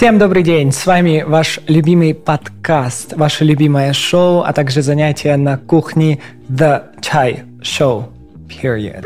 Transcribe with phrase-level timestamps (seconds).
[0.00, 0.72] Всем добрый день!
[0.72, 7.44] С вами ваш любимый подкаст, ваше любимое шоу, а также занятия на кухне The Chai
[7.60, 8.04] Show.
[8.48, 9.04] Period.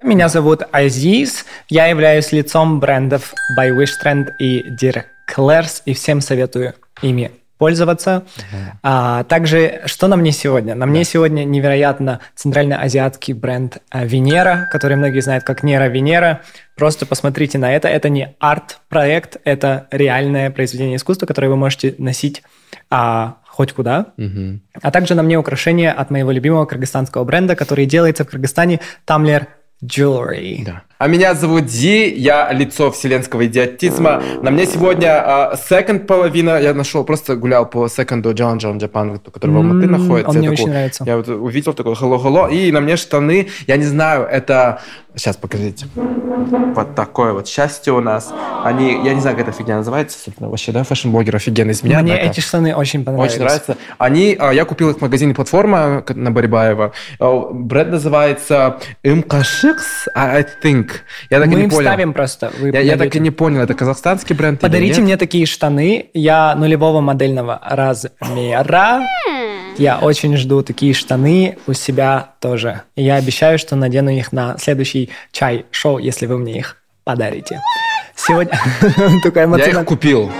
[0.00, 6.20] Меня зовут Азиз, я являюсь лицом брендов By Wish Trend и Dear Claire's, и всем
[6.20, 8.24] советую ими пользоваться.
[8.36, 8.72] Uh-huh.
[8.82, 10.74] А, также, что на мне сегодня?
[10.74, 16.42] На мне сегодня невероятно центральноазиатский бренд а, Венера, который многие знают как Нера Венера.
[16.76, 17.88] Просто посмотрите на это.
[17.88, 22.42] Это не арт-проект, это реальное произведение искусства, которое вы можете носить
[22.90, 24.06] а, хоть куда.
[24.16, 24.60] Uh-huh.
[24.80, 29.48] А также на мне украшение от моего любимого кыргызстанского бренда, который делается в Кыргызстане, Тамлер
[29.84, 30.64] Jewelry.
[30.64, 30.82] Да.
[30.98, 34.20] А меня зовут Ди, я лицо вселенского идиотизма.
[34.42, 39.18] На мне сегодня uh, second половина, я нашел, просто гулял по секонду Джон Джон Джапан,
[39.18, 40.30] который в Алматы находится.
[40.30, 41.04] Он я мне такой, очень нравится.
[41.06, 44.80] Я вот увидел такой hello-hello, и на мне штаны, я не знаю, это...
[45.18, 45.86] Сейчас, покажите.
[45.96, 48.32] Вот такое вот счастье у нас.
[48.64, 51.82] Они, я не знаю, как эта фигня называется, собственно, вообще, да, fashion -блогер офигенно из
[51.82, 52.00] меня.
[52.00, 52.30] Мне однако.
[52.30, 53.32] эти штаны очень понравились.
[53.34, 53.76] Очень нравится.
[53.98, 56.92] Они, а, я купил их в магазине «Платформа» на Барибаева.
[57.18, 60.90] А, Бренд называется МКШИКС, I think.
[61.30, 61.82] Я так и Мы не им понял.
[61.82, 62.52] вставим просто.
[62.60, 65.04] Вы Я, я так и не понял, это казахстанский бренд или Подарите нет?
[65.04, 66.10] мне такие штаны.
[66.14, 69.00] Я нулевого модельного размера.
[69.78, 72.82] Я очень жду такие штаны у себя тоже.
[72.96, 77.60] И я обещаю, что надену их на следующий Chai Show, если вы мне их подарите.
[78.16, 78.58] Сегодня...
[79.22, 80.30] Такая Я их купил.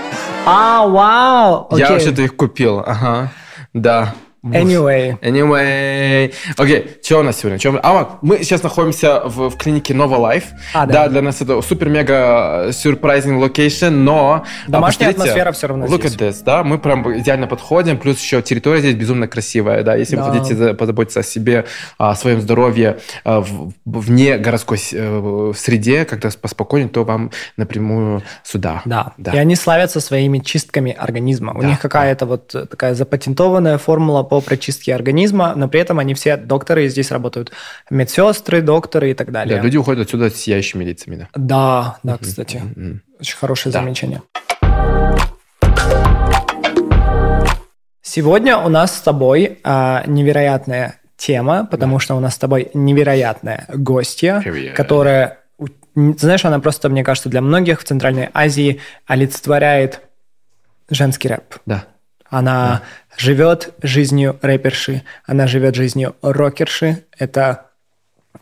[0.45, 1.67] А, вау!
[1.77, 2.79] Я вообще-то их купил.
[2.79, 3.31] Ага.
[3.73, 4.13] Да.
[4.43, 5.17] Anyway.
[5.21, 6.33] Anyway.
[6.57, 7.59] Окей, что у нас сегодня?
[7.59, 10.45] Чё мы- А, мы сейчас находимся в, в клинике Nova Life.
[10.73, 11.07] А, да.
[11.09, 14.43] для нас это супер-мега surprising location, но...
[14.67, 16.15] а, Домашняя атмосфера всё равно Look здесь.
[16.15, 20.15] at this, да, мы прям идеально подходим, плюс еще территория здесь безумно красивая, да, если
[20.15, 20.23] Да.
[20.25, 21.65] вы хотите за- позаботиться о себе,
[21.97, 28.81] о своем здоровье а, в- вне городской э, среде, когда поспокойнее, то вам напрямую сюда.
[28.85, 29.13] Да.
[29.17, 29.33] Да.
[29.33, 31.53] И они славятся своими чистками организма.
[31.53, 35.99] У Да, них какая-то вот э, такая запатентованная формула по прочистке организма, но при этом
[35.99, 37.51] они все докторы, здесь работают
[37.89, 39.57] медсестры, докторы и так далее.
[39.57, 41.27] Да, люди уходят отсюда с сияющими лицами, да.
[41.33, 42.57] Да, да, кстати.
[42.75, 43.01] Мгм.
[43.19, 43.79] Очень хорошее Да.
[43.81, 44.21] замечание.
[48.01, 53.65] Сегодня у нас с тобой а, невероятная тема, потому что у нас с тобой невероятная
[53.67, 54.75] гостья, Привет.
[54.75, 55.39] которая,
[55.95, 60.01] знаешь, она просто, мне кажется, для многих в Центральной Азии олицетворяет
[60.89, 61.55] женский рэп.
[61.65, 61.85] Да.
[62.29, 62.81] Она
[63.17, 67.03] живет жизнью рэперши, она живет жизнью рокерши.
[67.17, 67.65] Это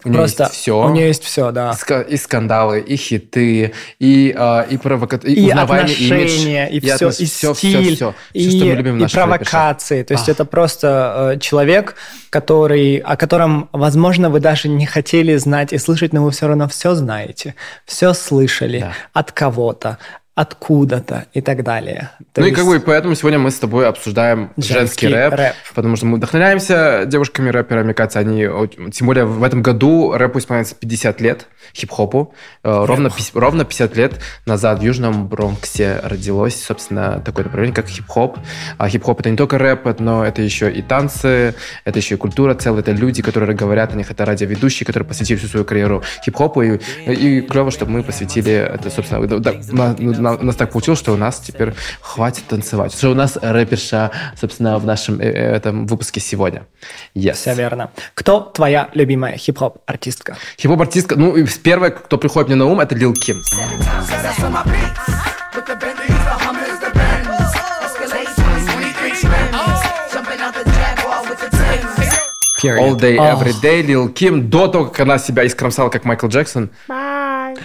[0.04, 0.86] У нее просто есть все.
[0.86, 1.72] У нее есть все, да.
[1.72, 5.16] И, ска- и скандалы, и хиты, и, а, и, провока...
[5.18, 10.04] и, отношения, имидж, и, все, и стиль, и, Всё, что мы любим в и провокации.
[10.04, 10.36] То есть Ах.
[10.36, 11.96] это просто э, человек,
[12.30, 16.68] который, о котором, возможно, вы даже не хотели знать и слышать, но вы все равно
[16.68, 17.56] все знаете,
[17.86, 18.92] все слышали Да.
[19.14, 19.98] от кого-то,
[20.38, 22.12] откуда-то и так далее.
[22.32, 25.34] То ну и есть- как бы поэтому сегодня мы с тобой обсуждаем Женский женский, рэп,
[25.34, 25.54] рэп.
[25.74, 28.48] потому что мы вдохновляемся девушками-рэперами, мне кажется, они,
[28.92, 32.36] тем более в этом году рэпу исполняется 50 лет, хип-хопу.
[32.64, 38.38] Э, Ровно, ровно 50 лет назад в Южном Бронксе родилось, собственно, такое направление, как хип-хоп.
[38.78, 42.54] А хип-хоп это не только рэп, но это еще и танцы, это еще и культура
[42.54, 46.62] целая, это люди, которые говорят о них, это радиоведущие, которые посвятили всю свою карьеру хип-хопу,
[46.62, 46.78] и,
[47.08, 51.18] и клево, чтобы мы посвятили это, собственно, на- на- у нас так получилось, что у
[51.18, 52.94] нас теперь хватит танцевать.
[52.94, 56.66] Что у нас рэперша, собственно, в нашем э, э, этом выпуске сегодня.
[57.16, 57.34] Yes.
[57.34, 57.92] Все верно.
[58.14, 60.38] Кто твоя любимая хип-хоп артистка?
[60.60, 63.38] Хип-хоп артистка, ну, и первое, кто приходит мне на ум, это Лил Ким.
[63.38, 65.38] That's on my beats.
[65.56, 67.28] With the Bentleys, the Hummers, the Benz.
[67.84, 69.82] Escalade 23 Benz.
[70.14, 72.18] Jumping out the Jaguar with the Timbs.
[72.62, 72.82] Period.
[72.82, 73.42] All day, Ох.
[73.42, 76.70] every day, Lil Kim, до того, как она себя искромсала, как Майкл Джексон.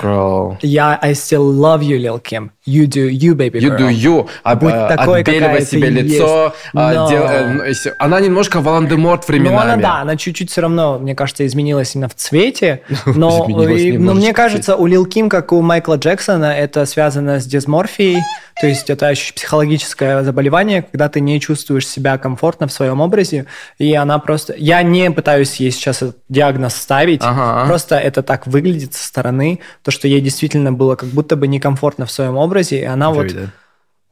[0.01, 0.57] Girl.
[0.63, 2.51] Я I still love you, Lil Kim.
[2.67, 3.79] You do you, baby You girl.
[3.79, 4.29] do you.
[4.57, 6.55] Будь а, такой, отбеливай себе лицо.
[6.75, 7.63] а, Но- дел- э, ну,
[7.99, 9.73] Она немножко Волан-де-Морт Ну, временами.
[9.73, 12.83] она, да, она чуть-чуть все равно, мне кажется, изменилась именно в цвете.
[13.07, 17.41] Но, и- но немножечко мне кажется, у Лил Ким, как у Майкла Джексона, это связано
[17.41, 18.19] с дисморфией.
[18.63, 23.47] То есть это еще психологическое заболевание, когда ты не чувствуешь себя комфортно в своем образе.
[23.79, 24.55] И она просто...
[24.57, 27.23] Я не пытаюсь ей сейчас этот диагноз ставить.
[27.25, 27.67] Ага.
[27.67, 29.59] Просто это так выглядит со стороны.
[29.83, 32.83] То, что ей действительно было как будто бы некомфортно в своем образе.
[32.83, 33.51] И она вот Да,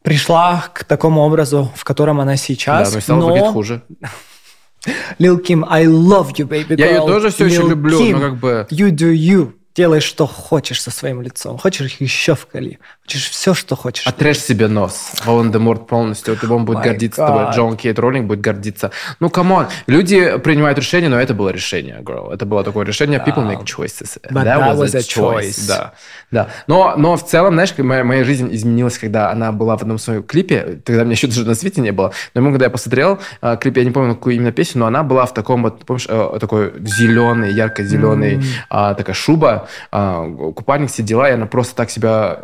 [0.03, 2.93] пришла к такому образу, в котором она Да, сейчас.
[2.93, 3.83] но стало выглядеть хуже.
[5.21, 6.81] Lil Kim, I love you, baby girl.
[6.81, 8.67] Я ее тоже все еще Lil люблю, Kim, но как бы...
[8.71, 9.53] You do you.
[9.77, 11.57] делай, что хочешь со своим лицом.
[11.57, 12.81] Хочешь еще вкали.
[13.11, 14.07] Хочешь все, что хочешь.
[14.07, 15.15] Отрежь себе нос.
[15.25, 16.39] Волан-де-Морт полностью.
[16.41, 17.27] Вот он будет My гордиться God.
[17.27, 17.55] тобой.
[17.57, 18.93] Джоан Кейт Роулинг будет гордиться.
[19.19, 19.67] Ну, come on.
[19.89, 22.33] Люди принимают решение, но это было решение, girl.
[22.33, 23.19] Это было такое решение.
[23.19, 24.17] People make choices.
[24.31, 25.67] But that was a choice.
[25.67, 25.95] Да.
[26.31, 26.51] да.
[26.69, 30.23] Но, но в целом, знаешь, моя, моя жизнь изменилась, когда она была в одном своем
[30.23, 30.81] клипе.
[30.85, 32.13] Тогда меня еще даже на свете не было.
[32.35, 35.03] Но ему, когда я посмотрел э, клип, я не помню, какую именно песню, но она
[35.03, 41.03] была в таком вот, помнишь, э, такой зеленый, ярко-зеленый, а, такая шуба, а, купальник, все
[41.03, 42.39] дела, и она просто так себя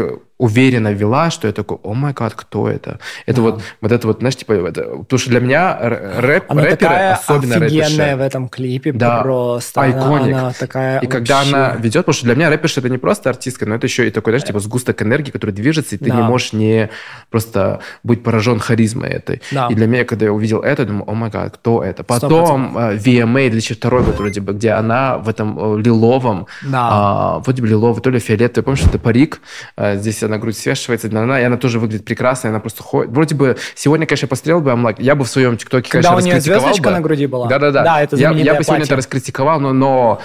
[0.00, 2.98] you уверенно вела, что я такой, о май гад, кто это?
[3.26, 6.76] Это вот, вот это вот, знаешь, типа, это, потому что для меня рэп, Она рэперы,
[6.76, 8.92] такая особенно офигенная рэперши, в этом клипе.
[8.92, 9.80] да, Просто.
[9.80, 10.34] Она- айконик.
[10.36, 13.28] Она, такая и когда вообще- она ведет, потому что для меня рэперша это не просто
[13.30, 16.16] артистка, но это еще и такой, знаешь, типа сгусток энергии, который движется, и ты Да.
[16.16, 16.88] не можешь не
[17.30, 19.42] просто быть поражен харизмой этой.
[19.52, 19.68] Да.
[19.70, 22.02] И для меня, когда я увидел это, я думаю, о май гад, кто это?
[22.04, 26.88] Потом э, VMA 2002 год вроде бы, где она в этом э, лиловом, Да.
[26.90, 29.40] а, вроде бы лиловый, то ли фиолетовый, помнишь, это парик,
[29.76, 33.12] э, здесь она грудь свешивается, она, и она тоже выглядит прекрасно, и она просто ходит.
[33.12, 36.28] Вроде бы сегодня, конечно, я посмотрел бы, like, я бы в своем ТикТоке, Когда конечно,
[36.28, 36.90] у нее звездочка бы.
[36.90, 37.48] на груди была?
[37.48, 37.82] Да-да-да.
[37.82, 40.20] Да, это я, я бы сегодня это раскритиковал, но, но,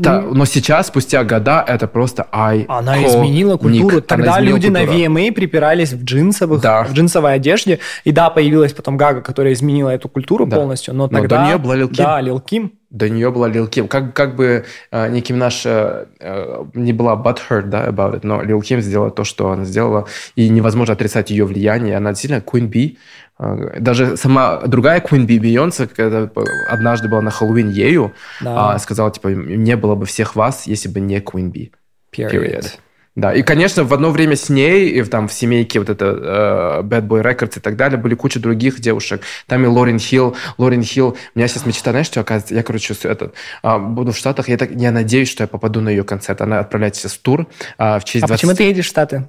[0.00, 2.64] та- но сейчас, спустя года, это просто ай.
[2.68, 4.00] Она изменила культуру.
[4.00, 6.84] Тогда люди на VMA припирались в джинсовых, Да.
[6.84, 7.78] в джинсовой одежде.
[8.04, 10.56] И да, появилась потом Гага, которая изменила эту культуру Да.
[10.56, 10.94] полностью.
[10.94, 11.42] Но Но тогда...
[11.44, 11.96] до неё была Lil Kim.
[11.96, 12.72] Да, Лил Ким.
[12.90, 13.88] До нее была Лил Ким.
[13.88, 18.42] Как, как бы э, Ники Минаж э, э, не была butthurt, да, about it, но
[18.42, 20.06] Лил Ким сделала то, что она сделала,
[20.36, 21.96] и невозможно отрицать ее влияние.
[21.96, 22.98] Она действительно Queen Bee.
[23.38, 26.28] Э, Даже сама другая Queen Bee, Бейонсе, когда э,
[26.68, 28.74] однажды была на Хэллоуин ею, Да.
[28.74, 31.70] а, сказала, типа, не было бы всех вас, если бы не Queen Bee.
[32.14, 32.66] Period.
[33.14, 36.06] Да, и, конечно, в одно время с ней, и в, там в семейке вот это
[36.06, 39.20] э, Bad Boy Records и так далее, были куча других девушек.
[39.46, 40.34] Там и Лорен Хилл.
[40.56, 42.54] Лорен Хилл, у меня сейчас мечта, знаешь, что оказывается?
[42.54, 45.82] Я, короче, с- этот, а, буду в Штатах, я, так, я надеюсь, что я попаду
[45.82, 46.40] на ее концерт.
[46.40, 47.46] Она отправляется в тур
[47.76, 48.40] а, в честь А 20...
[48.48, 49.28] почему ты едешь в Штаты?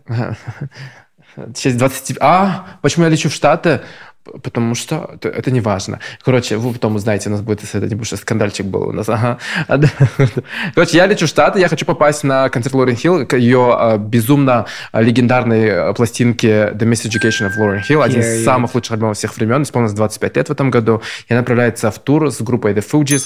[1.55, 2.17] Честь 20...
[2.19, 3.81] А, почему я лечу в Штаты?
[4.41, 5.99] Потому что это, не важно.
[6.23, 9.09] Короче, вы потом узнаете, у нас будет это небольшой скандальчик был у нас.
[9.09, 9.37] Ага.
[9.67, 9.77] А.
[10.73, 14.65] Короче, я лечу в Штаты, я хочу попасть на концерт Лорен Хилл, к ее безумно
[14.93, 19.35] э, легендарной э, пластинке The Miseducation of Lauren Hill, один из самых лучших альбомов всех
[19.35, 21.01] времен, исполнилось 25 лет в этом году.
[21.27, 23.23] И она отправляется в тур с группой The Fugees.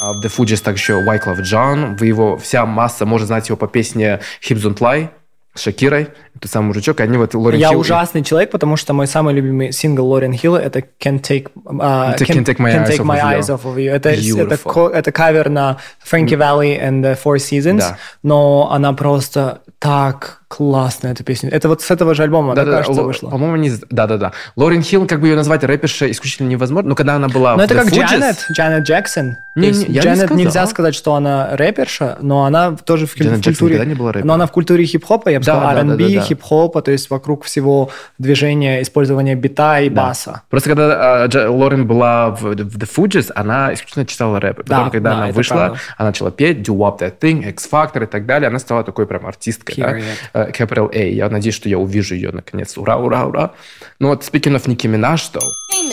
[0.00, 1.96] А В The Fugees также Wyclef John.
[1.98, 5.08] Вы его, вся масса может знать его по песне Hips Don't Lie
[5.54, 6.08] с Шакирой.
[6.36, 6.98] Это самый мужичок.
[7.00, 10.58] Они вот Лорен Я Хилл- ужасный человек, потому что мой самый любимый сингл Лорен Хилла
[10.58, 11.50] это Can't Take,
[11.80, 13.38] а, Can't Take My Eyes Off My of You.
[13.38, 13.90] Eyes Off of You.
[13.92, 14.72] Это, это, Beautiful.
[14.72, 17.98] ко- это кавер на Frankie Valley and the Four Seasons, Да.
[18.24, 21.50] но она просто так классная, эта песня.
[21.50, 23.30] Это вот с этого же альбома, да, Да-да-да, кажется, Ло- вышла.
[23.30, 23.72] По-моему, не...
[23.90, 24.32] Да-да-да.
[24.56, 27.64] Лорен Хилл, как бы ее назвать рэпершей исключительно невозможно, но когда она была Но в
[27.64, 29.36] это The как Fugees- Джанет, Джанет Джексон.
[29.56, 30.36] Не, не, я не Джанет сказал.
[30.38, 33.74] нельзя сказать, что она рэперша, но она тоже в, Джанет в Джексон культуре...
[33.74, 34.26] никогда не была рэпером.
[34.28, 36.26] но она в культуре хип-хопа, я бы Да, сказал, да, да, R&B, да, да.
[36.26, 40.02] хип-хопа, то есть вокруг всего движения, использования бита и Да.
[40.08, 40.42] баса.
[40.50, 44.58] Просто когда а, Дж- Лорен была в, в The Fugees, она исключительно читала рэп.
[44.64, 45.78] Потом, Да, когда да, она вышла, правда.
[45.98, 48.48] она начала петь Do Up That Thing, X Factor и так далее.
[48.48, 49.76] Она стала такой прям артисткой.
[49.76, 49.92] да.
[49.96, 50.04] Period.
[50.32, 51.10] Э, Capital A.
[51.10, 52.76] Я надеюсь, что я увижу ее наконец.
[52.76, 53.52] Ура, ура, ура.
[53.98, 55.52] Ну вот, speaking of Nicki Minaj, though.
[55.70, 55.88] We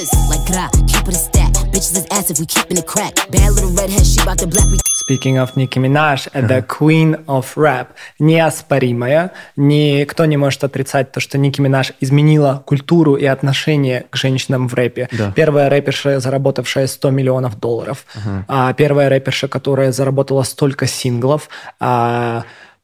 [5.12, 7.88] Speaking of Nicki Minaj, это Queen of Rap.
[8.20, 9.32] Неоспоримая.
[9.56, 14.74] Никто не может отрицать то, что Ники Минаж изменила культуру и отношение к женщинам в
[14.74, 15.10] рэпе.
[15.12, 15.32] Да.
[15.36, 18.06] Первая рэперша, заработавшая 100 миллионов долларов.
[18.48, 21.50] А, первая рэперша, которая заработала столько синглов.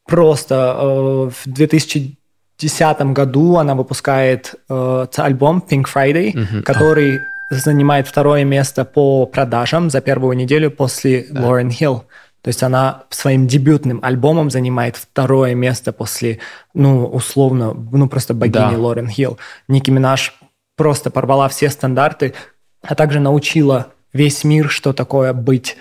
[0.07, 8.85] Просто э, в 2010 году она выпускает э, альбом Pink Friday, который занимает второе место
[8.85, 12.05] по продажам за первую неделю после Лорен Хилл.
[12.41, 16.39] То есть она своим дебютным альбомом занимает второе место после,
[16.73, 18.77] ну, условно, ну, просто богини Да.
[18.77, 19.37] Лорен Хилл.
[19.67, 20.33] Ники Минаж
[20.77, 22.33] просто порвала все стандарты,
[22.81, 25.75] а также научила весь мир, что такое быть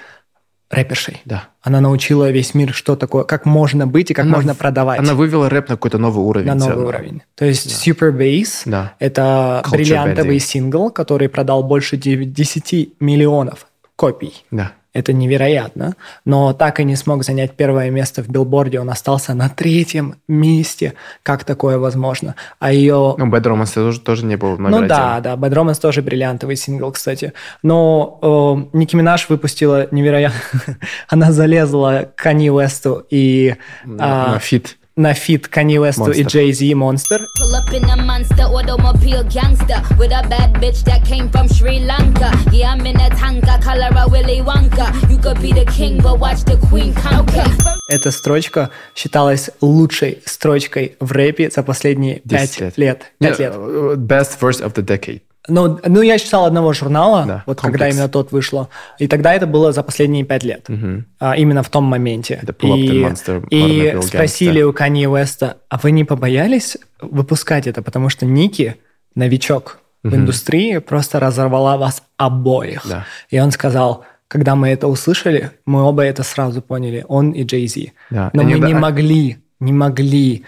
[0.70, 1.20] рэпершей.
[1.24, 1.48] Да.
[1.62, 5.14] Она научила весь мир, что такое, как можно быть и как Она- можно продавать она
[5.14, 6.48] вывела рэп на какой-то новый уровень.
[6.48, 6.86] на новый целом.
[6.86, 7.22] уровень.
[7.36, 8.94] То есть Super Bass Да.
[8.98, 10.40] это Culture бриллиантовый bending.
[10.40, 14.44] сингл, который продал больше 10 миллионов копий.
[14.50, 14.72] Да.
[14.96, 15.94] Это невероятно.
[16.24, 18.80] Но так и не смог занять первое место в билборде.
[18.80, 20.94] Он остался на третьем месте.
[21.22, 22.34] Как такое возможно?
[22.60, 23.14] А ее...
[23.18, 24.88] Ну, Bad Romance тоже, тоже не был номер Ну один.
[24.88, 27.34] да, да, Bad Romance тоже бриллиантовый сингл, кстати.
[27.62, 30.40] Но э, Ники Минаж выпустила невероятно...
[31.08, 33.54] Она залезла к Канье Уэсту и...
[33.98, 34.75] А, на feat.
[34.96, 36.24] На feat Kanye West и
[46.46, 47.46] the queen conquer.
[47.88, 53.12] Эта строчка считалась лучшей строчкой в рэпе за последние 10 пять лет.
[53.18, 53.52] Пять лет.
[53.52, 55.20] Best verse of the decade.
[55.48, 57.62] Ну, ну, я читал одного журнала, Да, вот Complex.
[57.62, 60.66] когда именно тот вышло, и тогда это было за последние пять лет,
[61.18, 62.40] А, именно в том моменте.
[62.42, 68.26] И Monster, и спросили у Канье Уэста, а вы не побоялись выпускать это, потому что
[68.26, 68.76] Ники,
[69.14, 72.82] новичок в индустрии, просто разорвала вас обоих.
[72.88, 73.04] Да.
[73.30, 77.66] И он сказал, когда мы это услышали, мы оба это сразу поняли, он и Джей
[77.66, 77.92] Зи.
[78.10, 78.30] Да.
[78.32, 80.44] Но Они мы не могли, не могли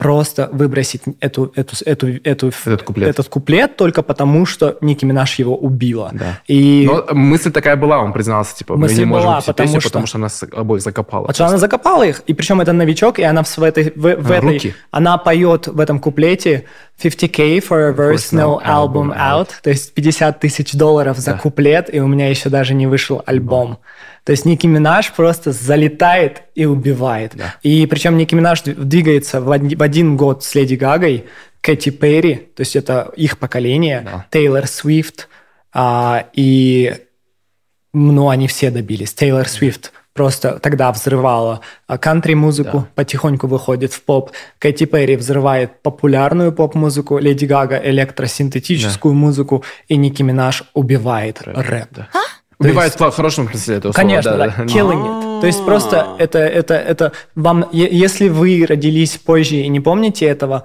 [0.00, 3.08] просто выбросить эту, эту, эту, эту, Этот куплет.
[3.10, 6.10] этот куплет только потому, что Ники Минаж его убила.
[6.12, 6.40] Да.
[6.48, 9.66] И Но мысль такая была, он признался, типа, мы Мысль не можем была, выпустить потому
[9.68, 10.28] песню, что- потому что она
[10.60, 11.22] обоих закопала.
[11.26, 14.00] потому что она закопала их, и причем это новичок, и она в, в этой, в,
[14.00, 14.74] в А, этой руки.
[14.90, 16.64] она поет в этом куплете
[17.02, 21.38] 50k for a verse, no album out, то есть 50 тысяч долларов за Да.
[21.38, 23.78] куплет, и у меня еще даже не вышел альбом.
[24.30, 27.34] То есть Ники Минаж просто залетает и убивает.
[27.64, 31.24] И причем Ники Минаж двигается в один, год с Леди Гагой,
[31.60, 34.26] Кэти Перри, то есть это их поколение, Да.
[34.30, 35.28] Тейлор Свифт,
[35.72, 36.94] а, и
[37.92, 39.12] ну, они все добились.
[39.14, 44.30] Тейлор Свифт просто тогда взрывала а, кантри-музыку, потихоньку выходит в поп.
[44.60, 51.56] Кэти Перри взрывает популярную поп-музыку, Леди Гага электросинтетическую музыку, и Ники Минаж убивает рэп.
[52.60, 54.06] Убивает в хорошем смысле этого слова.
[54.06, 55.40] Конечно, да, killing it.
[55.40, 60.64] То есть просто это, это, это вам, если вы родились позже и не помните этого,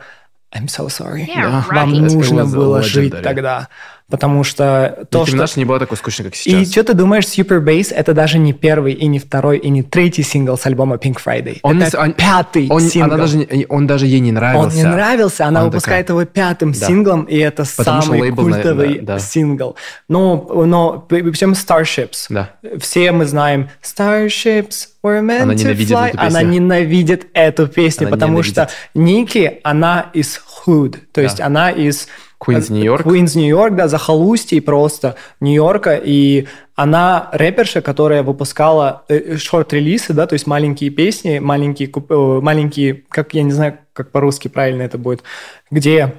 [0.54, 1.26] I'm so sorry.
[1.28, 3.70] Yeah, Вам нужно было жить тогда.
[4.08, 5.36] Потому что то, Ники что...
[5.38, 6.72] Минаж не была такой скучной, как И сейчас.
[6.72, 10.22] что ты думаешь, Super Bass это даже не первый, и не второй, и не третий
[10.22, 11.58] сингл с альбома Pink Friday.
[11.64, 13.06] Он это он- пятый он, сингл.
[13.14, 14.78] Она даже, не- он даже ей не Он нравился.
[14.78, 16.86] не нравился, она Он выпускает такая- его пятым Да.
[16.86, 19.18] синглом, и это Потому самый лейбл, наверное, культовый да.
[19.18, 19.76] сингл.
[20.08, 20.36] Но,
[20.66, 22.28] но причем Starships.
[22.30, 22.52] Да.
[22.80, 26.08] Все мы знаем Starships were meant Она to ненавидит fly.
[26.10, 26.48] эту Она песню.
[26.52, 28.54] ненавидит эту песню, Она потому ненавидит.
[28.54, 32.08] что Ники, она из Hood, то есть она из
[32.48, 33.04] Queens, Нью-Йорк.
[33.04, 40.34] Квинс, Нью-Йорк, да, захолустье просто Нью-Йорка, и она рэперша, которая выпускала э, шорт-релизы, да, то
[40.34, 45.24] есть маленькие песни, маленькие, э, маленькие, как я не знаю, как по-русски правильно это будет,
[45.72, 46.14] где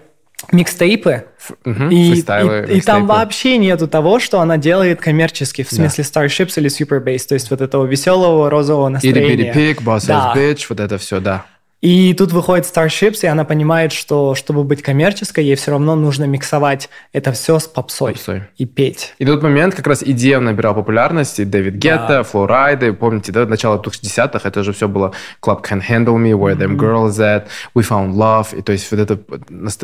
[0.52, 1.24] микстейпы,
[1.64, 6.04] Мгм, и, фристайлы, и- и там вообще нету того, что она делает коммерчески, в смысле
[6.04, 9.52] Starships или Super Bass, то есть вот этого веселого розового настроения.
[9.52, 10.34] Bitty Pig, Boss Да.
[10.36, 11.46] Bitch, вот это все, да.
[11.86, 16.24] И тут выходит Starships, и она понимает, что чтобы быть коммерческой, ей все равно нужно
[16.24, 18.42] миксовать это все с попсой, Попсой.
[18.56, 19.14] и петь.
[19.18, 23.80] И тот момент как раз идея набирала популярность, и Дэвид Гетта, Флорайды, помните, да, начало
[23.80, 28.14] 2010-х, это же все было Club Can Handle Me, Where Them Girls At, We Found
[28.14, 29.20] Love, и то есть вот это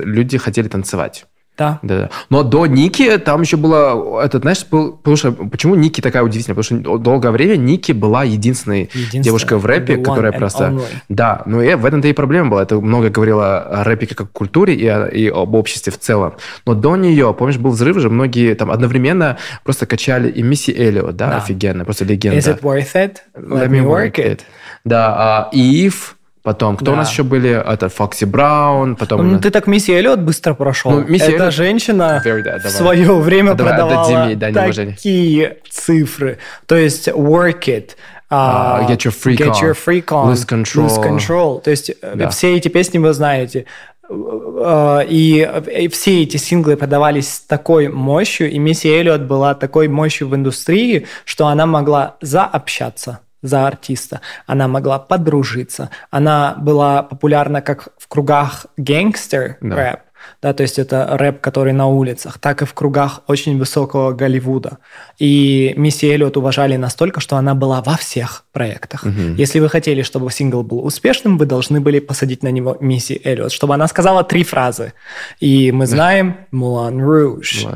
[0.02, 1.26] люди хотели танцевать.
[1.58, 1.78] Да.
[1.82, 2.10] Да, да.
[2.30, 6.56] Но до Ники там еще было, этот, знаешь, был, потому что, почему Ники такая удивительная?
[6.56, 10.64] Потому что долгое время Ники была единственной Единственная, девушкой в рэпе, которая просто...
[10.68, 10.82] only.
[11.10, 12.62] Да, но и в этом-то и проблема была.
[12.62, 16.34] Это много говорило о рэпе как о культуре и, о- и об обществе в целом.
[16.64, 21.16] Но до нее, помнишь, был взрыв же, многие там одновременно просто качали и Мисси Эллиот,
[21.16, 21.36] да, Да.
[21.36, 22.38] офигенно, просто легенда.
[22.38, 23.16] Is it worth it?
[23.36, 24.40] Let, me work it.
[24.84, 26.92] Да, а Ив, потом, кто Да.
[26.92, 27.50] у нас еще были?
[27.50, 29.32] Это Фокси Браун, потом...
[29.32, 30.90] Ну, ты так Мисси Эллиот быстро прошел.
[30.90, 34.92] Ну, Мисси Эта Эллиот- женщина Very, да, в свое время Давай, продавала отдадим уважения.
[34.92, 36.38] такие цифры.
[36.66, 37.90] То есть work it,
[38.34, 40.86] А, Get Your Freak get On, your freak on, Lose Control.
[40.86, 41.60] Lose control.
[41.60, 42.30] То есть э, Да.
[42.30, 43.66] все эти песни вы знаете.
[44.08, 49.88] Э, И, и все эти синглы продавались с такой мощью, и Мисси Эллиот была такой
[49.88, 57.60] мощью в индустрии, что она могла заобщаться за артиста, она могла подружиться, она была популярна
[57.60, 59.76] как в кругах гангстер Да.
[59.76, 60.00] рэп,
[60.40, 64.78] да, то есть это рэп, который на улицах, так и в кругах очень высокого Голливуда.
[65.18, 69.04] И Мисси Эллиот уважали настолько, что она была во всех проектах.
[69.36, 73.50] Если вы хотели, чтобы сингл был успешным, вы должны были посадить на него Мисси Эллиот,
[73.50, 74.92] чтобы она сказала три фразы.
[75.40, 77.66] И мы знаем «Мулан Руж»,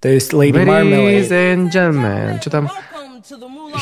[0.00, 1.30] то есть «Lady Ladies Marmalade».
[1.30, 2.70] and gentlemen, что там?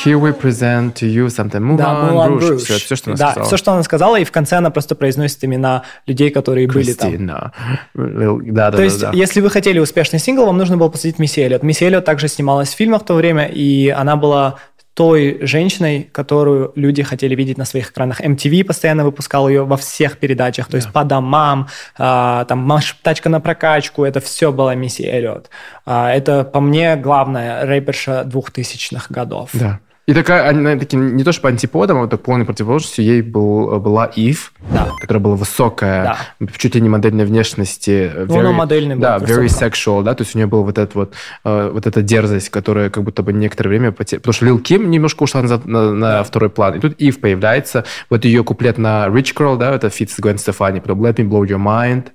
[0.05, 1.61] Here we present to you something.
[1.61, 2.49] Mulan, Да, Rouge.
[2.51, 2.63] Руж.
[2.63, 3.47] Все, все, что она да, сказала.
[3.47, 7.11] все, что она сказала, и в конце она просто произносит имена людей, которые были там.
[7.11, 7.53] Кристина.
[7.95, 9.11] Да, да, То да, есть, да.
[9.13, 11.63] если вы хотели успешный сингл, вам нужно было посадить Мисси Эллиот.
[11.63, 14.57] Мисси Эллиот также снималась в фильмах в то время, и она была
[14.95, 18.21] той женщиной, которую люди хотели видеть на своих экранах.
[18.21, 23.29] MTV постоянно выпускал ее во всех передачах, то есть по домам, а, там «Маш- тачка
[23.29, 25.51] на прокачку, это все была Мисси Эллиот.
[25.85, 29.51] А, это, по мне, главная рэперша двухтысячных годов.
[29.53, 29.81] Да.
[30.07, 33.81] И такая, она таки не то чтобы антиподом, а вот так полной противоположностью ей был,
[33.81, 34.91] была Ив, Да.
[35.01, 36.17] которая была высокая,
[36.59, 38.13] чуть ли не модельной внешности.
[38.15, 39.67] Ну, она модельная была, Да, very красотка.
[39.67, 42.91] sexual, да, то есть у нее была вот эта вот, э, вот эта дерзость, которая
[42.91, 44.21] как будто бы некоторое время потеряла.
[44.21, 46.75] Потому что Лил Ким немножко ушла назад на, на второй план.
[46.75, 47.85] И тут Ив появляется.
[48.11, 51.27] Вот ее куплет на Rich Girl, да, это feat с Гвен Стефани, потом Let Me
[51.27, 52.09] Blow Your Mind.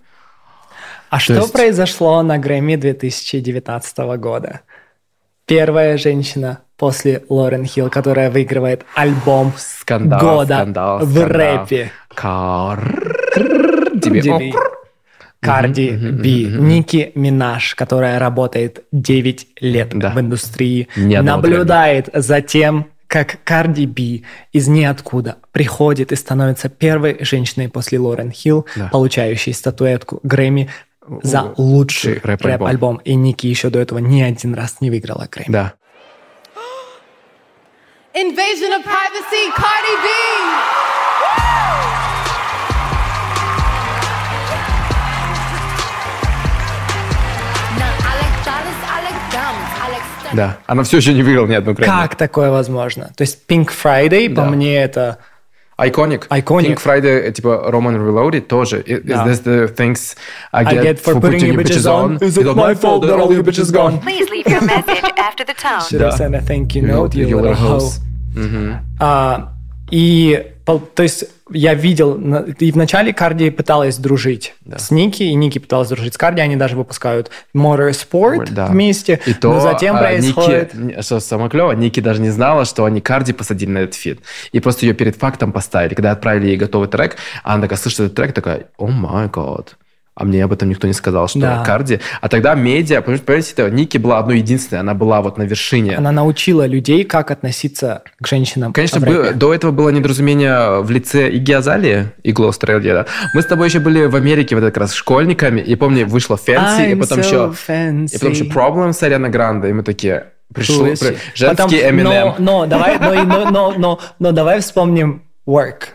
[1.10, 4.62] А что есть- произошло на Грэмми 2019 года?
[5.48, 11.28] Первая женщина после Лорен Хилл, которая выигрывает альбом Скандал, года скандал, в скандал.
[11.68, 11.92] рэпе.
[15.42, 20.10] Карди Би, Ники Минаж, которая работает 9 лет Да.
[20.12, 27.70] в индустрии, наблюдает за тем, как Карди Би из ниоткуда приходит и становится первой женщиной
[27.70, 28.90] после Лорен Хилл, Да.
[28.92, 30.70] получающей статуэтку Грэмми
[31.24, 32.68] за лучший рэп-альбом.
[32.68, 32.96] рэп-альбом.
[32.98, 35.52] И Ники еще до этого ни один раз не выиграла Грэмми.
[35.52, 35.74] Да.
[38.19, 41.15] Invasion of privacy, Cardi B.
[47.81, 50.35] Now I like dollars, I like diamonds, I like stuff.
[50.37, 50.59] Да.
[50.67, 51.91] Она все еще не выиграла ни одну Грэмми.
[51.91, 53.11] Как такое возможно?
[53.17, 54.45] То есть Pink Friday, по Да.
[54.51, 55.19] мне, это...
[55.77, 56.29] Iconic.
[56.29, 56.77] Iconic.
[56.77, 58.81] Pink Friday, э, типа Roman Reloaded тоже.
[58.83, 59.27] Is Да.
[59.27, 60.15] this the things
[60.53, 62.19] I I get, get for putting you bitches on?
[62.23, 63.99] Is it my fault that all you bitches gone?
[64.01, 65.81] Please leave your message after the tone.
[65.91, 67.91] Should I send a thank you note, you You little little hoe?
[68.40, 68.78] Hoes.
[69.00, 69.54] А,
[69.92, 72.14] и, то есть, я видел,
[72.60, 76.76] и вначале Карди пыталась дружить с Ники, и Ники пыталась дружить с Карди, они даже
[76.76, 78.68] выпускают Motorsport Да.
[78.68, 80.74] вместе, И то но затем а, происходит...
[80.76, 84.20] Ники, что самое клевое, Ники даже не знала, что они Карди посадили на этот feat.
[84.52, 85.96] И просто ее перед фактом поставили.
[85.96, 89.76] Когда отправили ей готовый трек, она такая слышит этот трек, такая, oh my god.
[90.20, 91.64] А мне об этом никто не сказал, что Да.
[91.66, 92.02] Карди...
[92.20, 95.96] А тогда медиа, понимаете, это Ники была одной единственной, она была вот на вершине.
[95.96, 98.74] Она научила людей, как относиться к женщинам.
[98.74, 99.32] Конечно, рэпе.
[99.32, 103.06] до этого было недоразумение в лице Иги Азалии и Глоустреллера.
[103.34, 106.92] Мы с тобой еще были в Америке вот как раз школьниками, и помню, вышла Fancy,
[106.92, 107.54] и потом so еще...
[107.66, 108.16] fancy.
[108.16, 110.26] И потом еще Problem с Ариана Гранде, и мы такие...
[110.54, 112.04] Пришло, при- женский Потом- Eminem.
[112.04, 115.94] Но, но, давай, но, но, но, но, но давай вспомним Work.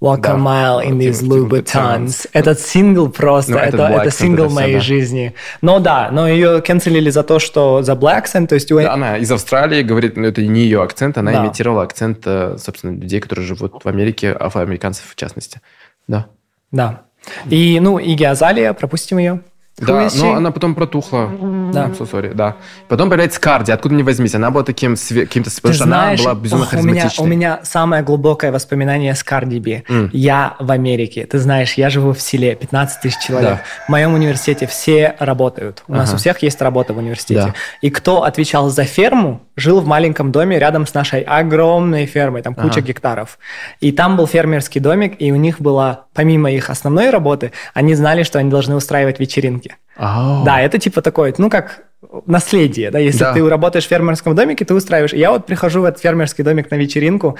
[0.00, 0.32] Walk Да.
[0.32, 2.26] a mile in these Louboutins.
[2.32, 4.80] Этот сингл просто, Ну, это, это Accent, сингл это моей да.
[4.80, 5.34] жизни.
[5.60, 8.94] Но да, но ее канцелили за то, что за Black Accent, то есть у- Да,
[8.94, 11.44] Она из Австралии говорит, ну это не ее акцент, она Да.
[11.44, 15.60] имитировала акцент, э, собственно, людей, которые живут в Америке, афроамериканцев в частности.
[16.08, 16.26] Да.
[16.72, 17.02] Да.
[17.50, 19.40] И, ну, Иги Азалия, пропустим ее.
[19.80, 21.30] Who Да, is но она потом протухла.
[21.72, 21.86] Да.
[21.86, 22.56] I'm so sorry, да.
[22.88, 24.34] Потом появляется Карди, откуда не возьмись.
[24.34, 25.50] Она была таким, све- каким-то...
[25.50, 29.58] Ты знаешь, она была безумно ох, у, меня, у меня самое глубокое воспоминание с Карди
[29.58, 29.84] Би.
[29.88, 30.10] М.
[30.12, 31.24] Я в Америке.
[31.26, 33.50] Ты знаешь, я живу в селе, 15 тысяч человек.
[33.50, 33.60] Да.
[33.86, 35.82] В моем университете все работают.
[35.88, 36.16] У нас Ага.
[36.16, 37.40] у всех есть работа в университете.
[37.46, 37.54] Да.
[37.80, 42.54] И кто отвечал за ферму, жил в маленьком доме рядом с нашей огромной фермой, там
[42.54, 42.82] куча Ага.
[42.82, 43.38] гектаров.
[43.80, 48.22] И там был фермерский домик, и у них была, помимо их основной работы, они знали,
[48.24, 49.69] что они должны устраивать вечеринки.
[49.96, 50.44] Ау.
[50.44, 51.82] Да, это типа такое, ну как
[52.26, 53.32] наследие, да, если Да.
[53.34, 55.12] ты работаешь в фермерском домике, ты устраиваешь.
[55.12, 57.36] Я вот прихожу в этот фермерский домик на вечеринку,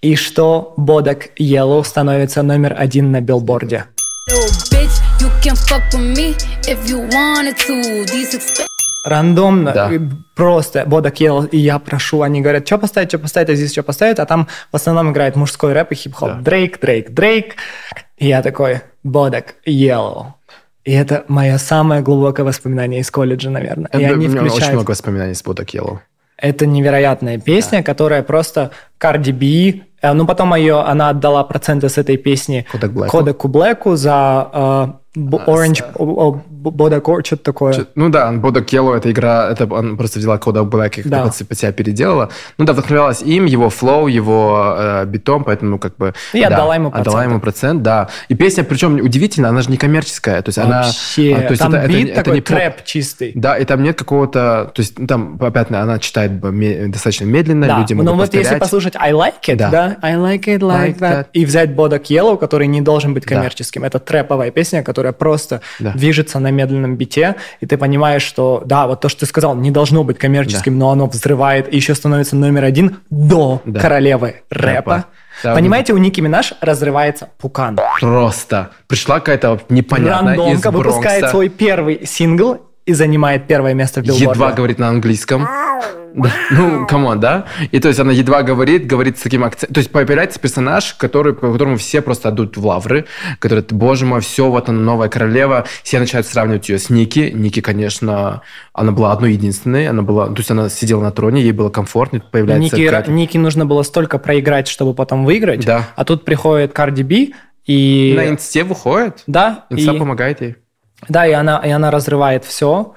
[0.00, 3.84] и что Бодок Yellow становится номер один на билборде.
[9.04, 9.90] Рандомно, Да.
[10.36, 13.82] просто Бодок Yellow, и я прошу, они говорят, что поставить, что поставить, а здесь что
[13.82, 16.28] поставить, а там в основном играет мужской рэп и хип-хоп.
[16.28, 16.34] Да.
[16.40, 17.56] Дрейк, Дрейк, Дрейк.
[18.16, 20.34] И я такой, Бодок Yellow.
[20.84, 23.88] И это мое самое глубокое воспоминание из колледжа, наверное.
[23.92, 25.98] и Это- они у меня очень включают много воспоминаний с Бодок Yellow.
[26.36, 31.98] Это невероятная песня, которая просто Cardi B, э, ну потом ее, она отдала проценты с
[31.98, 32.66] этой песни.
[33.10, 37.86] Кодаку Блэку за э, Orange, о, Б- Bodak Or- что-то такое.
[37.94, 41.24] Ну да, Бодок Yellow это игра, это он просто взяла кода Black и Да.
[41.24, 42.30] под, себя переделала.
[42.56, 46.14] Ну да, вдохновлялась им, его флоу, его э, битом, поэтому как бы...
[46.32, 47.30] И да, отдала ему Отдала процент.
[47.30, 48.08] ему процент, да.
[48.28, 51.40] И песня, причем удивительно, она же не коммерческая, то есть Вообще, она...
[51.40, 52.48] а, то есть там это, это бит не- это такой не поп.
[52.48, 53.32] трэп чистый.
[53.34, 54.70] Да, и там нет какого-то...
[54.74, 56.40] То есть ну, там, опять, она читает
[56.90, 58.60] достаточно медленно, Да, люди но могут вот если повторять.
[58.62, 59.68] послушать I like it, да.
[59.70, 59.96] Да.
[60.00, 61.26] I like it like, Like that, that.
[61.34, 63.34] и взять Bodak Yellow, который не должен быть Да.
[63.36, 65.90] коммерческим, это трэповая песня, которая просто Да.
[65.94, 69.72] движется на медленном бите, и ты понимаешь, что да, вот то, что ты сказал, не
[69.72, 73.80] должно быть коммерческим, но оно взрывает и еще становится номер один до Да.
[73.80, 74.72] королевы рэпа.
[74.92, 75.04] Рэпа.
[75.42, 77.78] Да, Понимаете, у Ники Минаж разрывается пукан.
[77.98, 78.70] Просто.
[78.86, 80.90] Пришла какая-то непонятная из Рандомка Бронкса.
[80.90, 84.24] выпускает свой первый сингл, и занимает первое место в билборде.
[84.30, 85.42] едва говорит на английском.
[86.14, 86.30] Да.
[86.50, 87.46] Ну, come on, да?
[87.70, 89.72] И то есть она едва говорит, говорит с таким акцентом.
[89.74, 93.06] То есть появляется персонаж, который, по которому все просто отдают лавры,
[93.38, 95.64] который, боже мой, все, вот она новая королева.
[95.82, 97.30] Все начинают сравнивать ее с Ники.
[97.34, 98.42] Ники, конечно,
[98.74, 99.88] она была одной единственной.
[99.88, 102.20] Она была, то есть она сидела на троне, ей было комфортно.
[102.20, 105.64] Тут появляется Ники, какая-то- Ники нужно было столько проиграть, чтобы потом выиграть.
[105.64, 105.88] Да.
[105.96, 108.12] А тут приходит Карди Би, и...
[108.16, 109.22] На инсте выходит.
[109.26, 110.56] Да, Инста и- помогает ей.
[111.08, 112.94] Да, и она, и она разрывает все.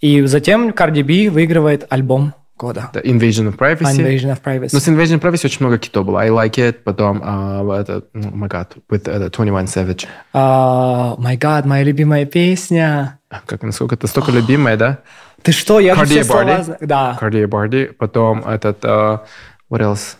[0.00, 2.90] И затем Cardi B выигрывает альбом года.
[2.92, 3.96] Да, Invasion of Privacy.
[3.96, 4.70] Invasion of Privacy.
[4.72, 6.20] Но с Invasion of Privacy очень много китов было.
[6.20, 10.06] I Like It, потом, а, это, oh my god, with это, 21 Savage.
[10.32, 13.18] А, My God, моя любимая песня.
[13.46, 14.98] Как, насколько это столько любимая, да?
[15.42, 16.62] Ты что, я же Cardi все слова Bardi.
[16.62, 16.78] знаю.
[16.82, 17.18] Да.
[17.20, 19.24] Cardi Bardi, потом этот, а,
[19.70, 20.16] what else?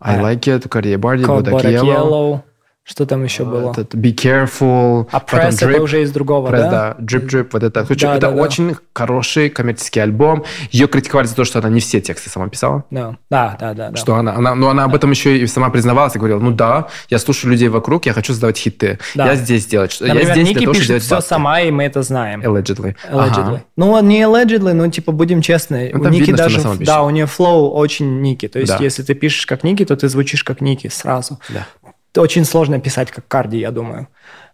[0.00, 1.84] I А, Like It, Cardi Bardi, Bodak Yellow.
[1.84, 2.40] Yellow.
[2.88, 3.72] Что там еще было?
[3.72, 5.08] Этот Be Careful.
[5.10, 5.80] А потом Press это Drip.
[5.80, 6.96] уже из другого, Press, да?
[6.96, 6.96] да?
[7.04, 7.82] Drip Drip, вот это.
[7.82, 8.40] Короче, Да, это да, да.
[8.42, 10.44] очень хороший коммерческий альбом.
[10.70, 12.84] Ее критиковали за то, что она не все тексты сама писала.
[12.92, 13.74] Да, да, да.
[13.74, 13.96] да, да.
[13.96, 16.86] Что она, она, ну, она об этом еще и сама признавалась и говорила, ну да,
[17.10, 19.00] я слушаю людей вокруг, я хочу создавать хиты.
[19.16, 19.26] Да.
[19.26, 21.28] Я здесь делать, что Например, я здесь Ники для того, пишет делать все бабки.
[21.28, 22.40] сама, и мы это знаем.
[22.42, 22.94] Allegedly.
[23.10, 23.56] Allegedly.
[23.56, 23.62] Ага.
[23.76, 25.90] Ну, не allegedly, но типа будем честны.
[25.92, 28.46] Ну, у Ники видно, даже, да, у нее флоу очень Ники.
[28.46, 28.84] То есть, Да.
[28.84, 31.40] если ты пишешь как Ники, то ты звучишь как Ники сразу.
[31.48, 31.66] Да.
[32.16, 34.08] Очень сложно писать как Карди, я думаю.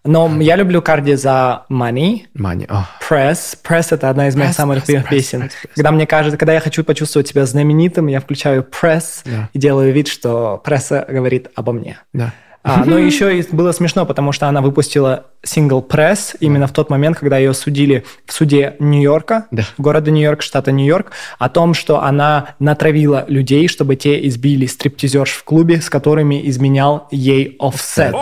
[0.04, 2.66] Но я люблю Карди за Money, Money.
[2.68, 3.56] О, Press.
[3.62, 5.42] Press это одна из моих Press, самых Press, любимых Press, песен.
[5.42, 5.70] Press, Press.
[5.76, 9.48] Когда мне кажется, когда я хочу почувствовать себя знаменитым, я включаю Press Да.
[9.52, 11.98] и делаю вид, что пресса говорит обо мне.
[12.12, 12.32] да.
[12.64, 16.90] А, но еще и было смешно, потому что она выпустила сингл «Пресс» именно в тот
[16.90, 19.64] момент, когда ее судили в суде Нью-Йорка, Да.
[19.78, 25.42] города Нью-Йорк, штата Нью-Йорк, о том, что она натравила людей, чтобы те избили стриптизерш в
[25.42, 28.12] клубе, с которыми изменял ей Offset.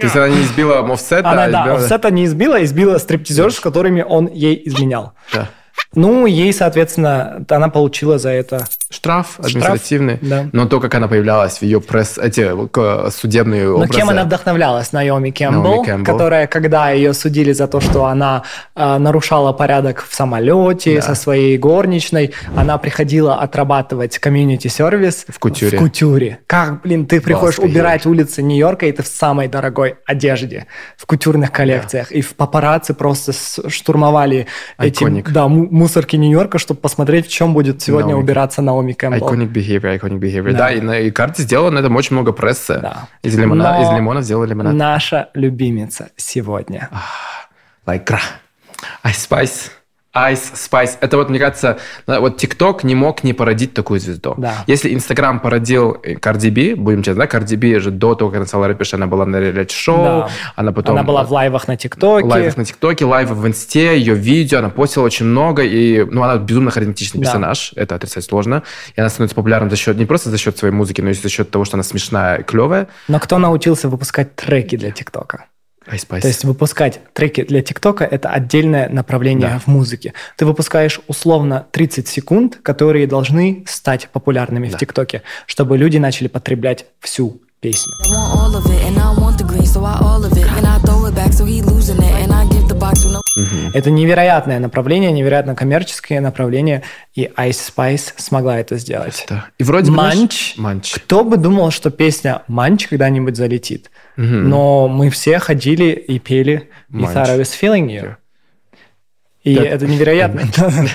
[0.00, 3.54] То есть она не избила Offset'а, Она, а да, избила- Offset не избила, избила стриптизерш,
[3.54, 5.14] с которыми он ей изменял.
[5.32, 5.48] Да.
[5.94, 10.18] Ну, ей, соответственно, она получила за это Штраф административный.
[10.22, 10.46] да.
[10.52, 13.92] Но то, как она появлялась в ее пресс, эти к- судебные Но образы.
[13.92, 14.92] кем она вдохновлялась?
[14.92, 16.04] Наоми Кэмпбелл, Наоми Кэмпбелл.
[16.14, 18.44] которая, когда ее судили за то, что она
[18.76, 21.02] э, нарушала порядок в самолете Да.
[21.02, 25.76] со своей горничной, она приходила отрабатывать community service В кутюре.
[25.78, 26.38] В кутюре.
[26.46, 27.70] Как, блин, ты приходишь Офигеть.
[27.74, 32.12] убирать улицы Нью-Йорка, и ты в самой дорогой одежде, в кутюрных коллекциях.
[32.12, 33.32] И в папарацци просто
[33.68, 34.46] штурмовали
[34.78, 35.30] эти Iconic.
[35.32, 38.22] да, му- мусорки Нью-Йорка, чтобы посмотреть, в чем будет сегодня Наоми.
[38.22, 39.28] убираться Наоми Кэмпбелл.
[39.28, 40.52] Iconic behavior, iconic behavior.
[40.52, 40.58] Да.
[40.58, 42.78] Да, и, на- и Карти сделала на этом очень много прессы.
[42.80, 43.08] Да.
[43.22, 44.74] Из, лимона, Но из лимона сделала лимонад.
[44.74, 46.88] Наша любимица сегодня.
[47.86, 48.20] Like, гра.
[49.04, 49.70] Ice Spice.
[50.16, 50.96] Ice Spice.
[51.00, 54.34] Это вот, мне кажется, вот TikTok не мог не породить такую звезду.
[54.38, 54.64] Да.
[54.66, 58.38] Если Instagram породил э, Cardi B, будем честны, да, Cardi B же до того, как
[58.38, 60.28] она стала рэпершей, она была на реалити-шоу, Да.
[60.56, 60.94] она потом...
[60.96, 62.26] Она была в лайвах на ТикТоке.
[62.26, 66.36] лайвах на ТикТоке, лайвы в Инсте, ее видео, она постила очень много, и, ну, она
[66.38, 67.24] безумно харизматичный Да.
[67.26, 68.62] персонаж, это отрицать сложно,
[68.94, 71.28] и она становится популярной за счет, не просто за счет своей музыки, но и за
[71.28, 72.88] счет того, что она смешная и клевая.
[73.08, 75.46] Но кто научился выпускать треки для ТикТока?
[75.88, 76.20] Ice Spice.
[76.20, 79.58] То есть выпускать треки для ТикТока– это отдельное направление Да.
[79.58, 80.12] в музыке.
[80.36, 86.86] Ты выпускаешь условно 30 секунд, которые должны стать популярными в ТикТоке, чтобы люди начали потреблять
[87.00, 87.92] всю песню.
[93.74, 96.82] Это невероятное направление, невероятно коммерческое направление,
[97.14, 99.26] и Ice Spice смогла это сделать.
[99.28, 99.46] Да.
[99.58, 99.96] И вроде бы.
[99.96, 100.54] Манч.
[100.94, 103.90] Кто бы думал, что песня Манч когда-нибудь залетит?
[104.16, 108.16] Но мы все ходили и пели thought I was feeling you.
[109.42, 109.62] И Да.
[109.64, 110.42] это невероятно.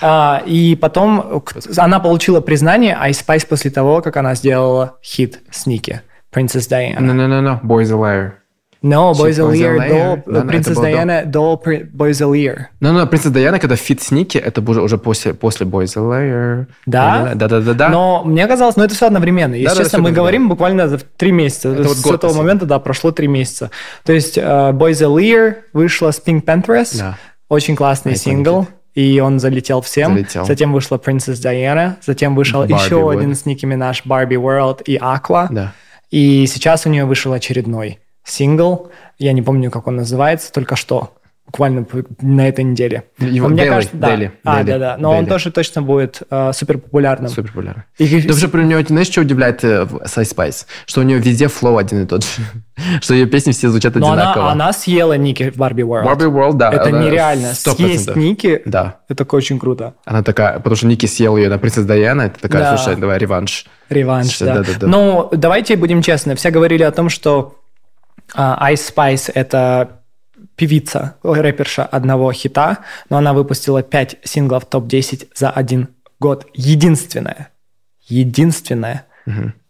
[0.00, 1.42] А, И потом
[1.76, 6.02] она получила признание Ice Spice после того, как она сделала хит с Ники.
[6.34, 6.98] Princess Diana.
[6.98, 7.42] A Liar.
[7.42, 8.32] No, She Boys a was
[9.38, 10.22] a Liar, liar.
[10.24, 11.62] до Да, да, это было до.
[11.64, 12.66] Boy's a Liar.
[12.80, 16.66] Ну-ну, Принцесса Даяна, когда feat с Ники, это уже, уже после, после Boy's a Liar.
[16.84, 17.88] Да?
[17.90, 19.54] Но мне казалось, ну это все одновременно.
[19.54, 21.70] да, Естественно, всё мы говорим буквально за три месяца.
[21.70, 23.70] Это вот С год этого момента, да, прошло три месяца.
[24.04, 26.98] То есть э, Boy's a Liar вышла с PinkPantheress.
[26.98, 27.18] Да.
[27.48, 28.66] Очень классный Iconic сингл.
[28.94, 30.14] И он залетел всем.
[30.14, 30.46] Залетел.
[30.46, 31.96] Затем вышла Princess Diana.
[32.04, 33.18] Затем вышел Barbie еще World.
[33.18, 35.48] один с Ники Минаж Barbie World и Aqua.
[35.50, 35.72] Да.
[36.10, 37.98] И сейчас у нее вышел очередной
[38.30, 38.90] сингл.
[39.18, 41.12] Я не помню, как он называется, только что.
[41.46, 41.86] Буквально
[42.22, 43.04] на этой неделе.
[43.20, 44.16] Его мне Daily, кажется, да.
[44.16, 44.96] Daily, А, Daily, да, да.
[44.98, 45.28] Но он Daily.
[45.28, 47.28] тоже точно будет э, супер популярным.
[47.30, 47.84] Супер популярно.
[47.98, 50.66] И- Даже про нее, знаешь, что удивляет э, Ice Spice?
[50.86, 52.30] Что у нее везде флоу один и тот же.
[53.00, 54.50] Что ее песни все звучат Но она, одинаково.
[54.50, 56.04] она съела Ники в Барби World.
[56.04, 56.72] Barbie World, да.
[56.72, 57.46] Это она нереально.
[57.52, 57.74] 100%.
[57.76, 58.96] Съесть Ники, Да.
[59.08, 59.94] это очень круто.
[60.04, 62.76] Она такая, потому что Ники съел ее на Принцесс Даяна, это такая, Да.
[62.76, 63.66] слушай, давай реванш.
[63.88, 64.54] Реванш, Всё, да.
[64.56, 64.86] да-да-да.
[64.88, 66.34] Но давайте будем честны.
[66.34, 67.55] Все говорили о том, что
[68.36, 70.02] Ice Spice– это
[70.56, 72.78] певица, рэперша одного хита,
[73.10, 75.88] но она выпустила 5 синглов топ-10 за один
[76.20, 76.46] год.
[76.54, 77.48] Единственная,
[78.06, 79.04] единственная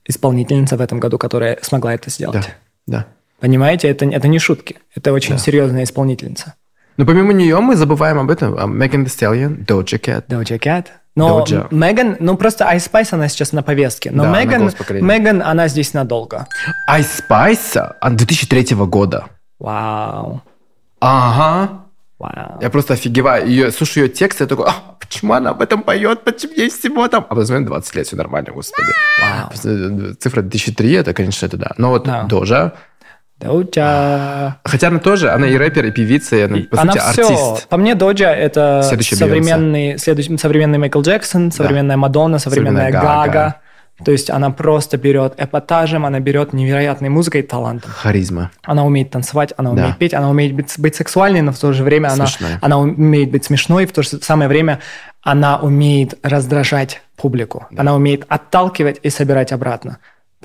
[0.04, 2.50] исполнительница в этом году, которая смогла это Да, сделать.
[2.86, 3.06] да.
[3.40, 4.76] Понимаете, это, это не шутки.
[4.94, 5.38] Это очень Да.
[5.38, 6.54] серьезная исполнительница.
[6.96, 8.54] Но помимо нее мы забываем об этом.
[8.56, 10.26] А Megan Thee Stallion, Doja Cat.
[10.28, 10.86] Doja Cat.
[11.16, 11.44] Но.
[11.70, 14.10] Меган, ну просто Ice Spice, она сейчас на повестке.
[14.12, 14.70] Но Да, Меган.
[14.90, 16.46] Меган, она здесь надолго.
[16.90, 19.24] Ice Spice от 2003 года.
[19.58, 20.42] Вау.
[21.00, 21.82] Ага.
[22.18, 22.58] Вау.
[22.60, 23.46] Я просто офигеваю.
[23.46, 27.08] Ее, слушаю ее текст, я такой, а, почему она об этом поет, почему ей всего
[27.08, 27.24] там?
[27.28, 28.88] А потом смотрю, 20 лет, все нормально, господи.
[29.20, 30.14] Вау.
[30.18, 31.72] Цифра 2003, это, конечно, это да.
[31.76, 32.22] Но вот Да.
[32.24, 32.72] Дожа,
[33.38, 34.56] Доджа.
[34.64, 37.22] хотя она тоже, она и рэпер, и певица, и она, по Она сути, все.
[37.22, 37.68] артист.
[37.68, 43.32] По мне, Доджа это Следующая современный, следующий, современный Майкл Джексон, современная Мадонна, современная Современная Гага.
[43.32, 43.54] Гага.
[44.04, 47.90] То есть она просто берет эпатажем, она берет невероятной музыкой и талантом.
[47.90, 48.50] Харизма.
[48.62, 49.80] Она умеет танцевать, она Да.
[49.82, 52.26] умеет петь, она умеет быть, быть сексуальной, но в то же время она,
[52.60, 54.80] она умеет быть смешной, в то же самое время
[55.22, 57.66] она умеет раздражать публику.
[57.76, 59.96] Она умеет отталкивать и собирать обратно.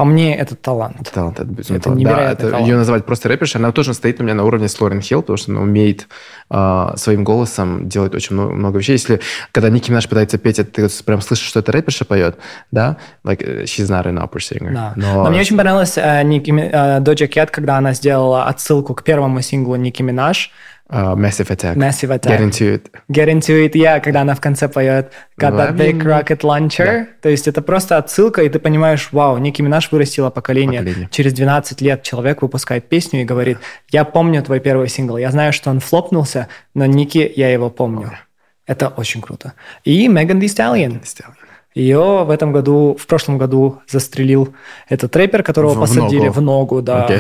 [0.01, 1.11] По мне, это талант.
[1.13, 1.99] Талант, это Это талант.
[1.99, 2.65] невероятный да, это.
[2.65, 5.37] Ее называть просто рэпершей, она тоже стоит у меня на уровне с Лорен Хилл, потому
[5.37, 6.07] что она умеет
[6.49, 8.93] а, своим голосом делать очень много, много вещей.
[8.93, 12.39] Если, когда Ники Минаж пытается петь, это ты прям слышишь, что это рэперша поет,
[12.71, 12.97] да?
[13.23, 14.73] Like, э, she's not an opera singer.
[14.73, 14.93] Да.
[14.95, 19.03] Но, Но мне очень понравилась э, Ники э, Doja Cat, когда она сделала отсылку к
[19.03, 20.51] первому синглу Ники Минаж
[20.93, 21.75] а, Massive Attack.
[21.77, 22.37] Massive Attack.
[22.37, 22.91] Get into it.
[23.09, 27.07] Get into it, yeah, когда она в конце поет Got that big rocket launcher.
[27.21, 30.81] То есть это просто отсылка, и ты понимаешь, вау, Ники Минаж вырастила поколение.
[30.81, 31.09] Поколение.
[31.09, 33.57] Через 12 лет человек выпускает песню и говорит,
[33.89, 38.11] я помню твой первый сингл, я знаю, что он флопнулся, но Ники, я его помню.
[38.67, 39.53] Это очень круто.
[39.85, 41.01] И Megan Thee Stallion.
[41.73, 44.53] Ее в этом году, в прошлом году застрелил
[44.89, 46.31] этот рэпер, которого В- посадили ногу.
[46.33, 47.05] в ногу, да.
[47.05, 47.19] Окей.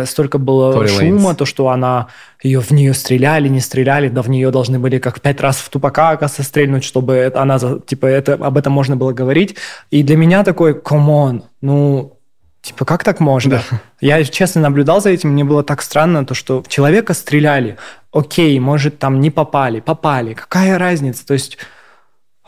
[0.00, 2.06] И столько было шума, то, что она
[2.42, 5.68] ее в нее стреляли, не стреляли, да в нее должны были как пять раз в
[5.68, 9.56] Тупака, оказывается, стрельнуть, чтобы это, она, типа, это, об этом можно было говорить.
[9.90, 12.16] И для меня такой, come on, ну,
[12.62, 13.60] типа, как так можно?
[14.00, 17.76] Я, честно, наблюдал за этим, мне было так странно, то, что в человека стреляли,
[18.10, 21.26] окей, может, там не попали, попали, какая разница?
[21.26, 21.58] То есть...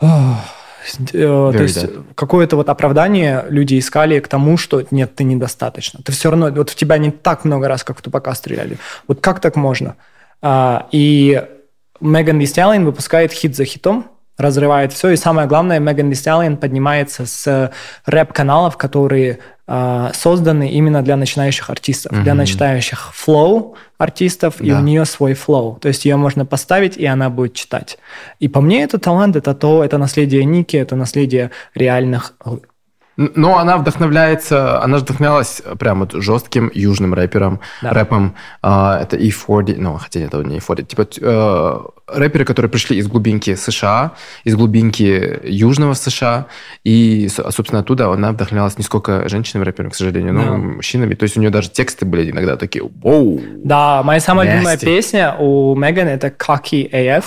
[0.01, 0.09] ох,
[1.01, 5.99] то Very есть какое-то вот оправдание люди искали к тому, что нет, ты недостаточно.
[6.03, 8.77] Ты все равно, вот в тебя не так много раз, как в тупака стреляли.
[9.07, 9.95] Вот как так можно?
[10.41, 11.43] А, и
[12.01, 15.09] Меган Сталлион выпускает хит за хитом, разрывает все.
[15.09, 17.71] И самое главное, Меган Сталлион поднимается с
[18.05, 19.39] рэп-каналов, которые
[20.13, 24.79] созданы именно для начинающих артистов, для начинающих flow артистов, и Да.
[24.79, 25.77] у нее свой flow.
[25.81, 27.97] То есть ее можно поставить, и она будет читать.
[28.39, 32.33] И по мне это талант, это то, это наследие Ники, это наследие реальных
[33.17, 37.91] Но она вдохновляется, она же вдохновлялась прям вот жестким южным рэпером, Да.
[37.91, 38.35] рэпом.
[38.61, 40.83] а, это E40, ну, хотя нет, это не E40.
[40.83, 44.11] Типа э, рэперы, которые пришли из глубинки США,
[44.43, 46.47] из глубинки южного США,
[46.83, 50.51] и, со- собственно, оттуда она вдохновлялась не сколько женщинами рэперами, к сожалению, но Да.
[50.57, 51.15] мужчинами.
[51.15, 53.41] То есть у нее даже тексты были иногда такие, воу.
[53.63, 54.85] Да, моя самая любимая Nasty.
[54.85, 57.23] песня у Меган это Cocky AF.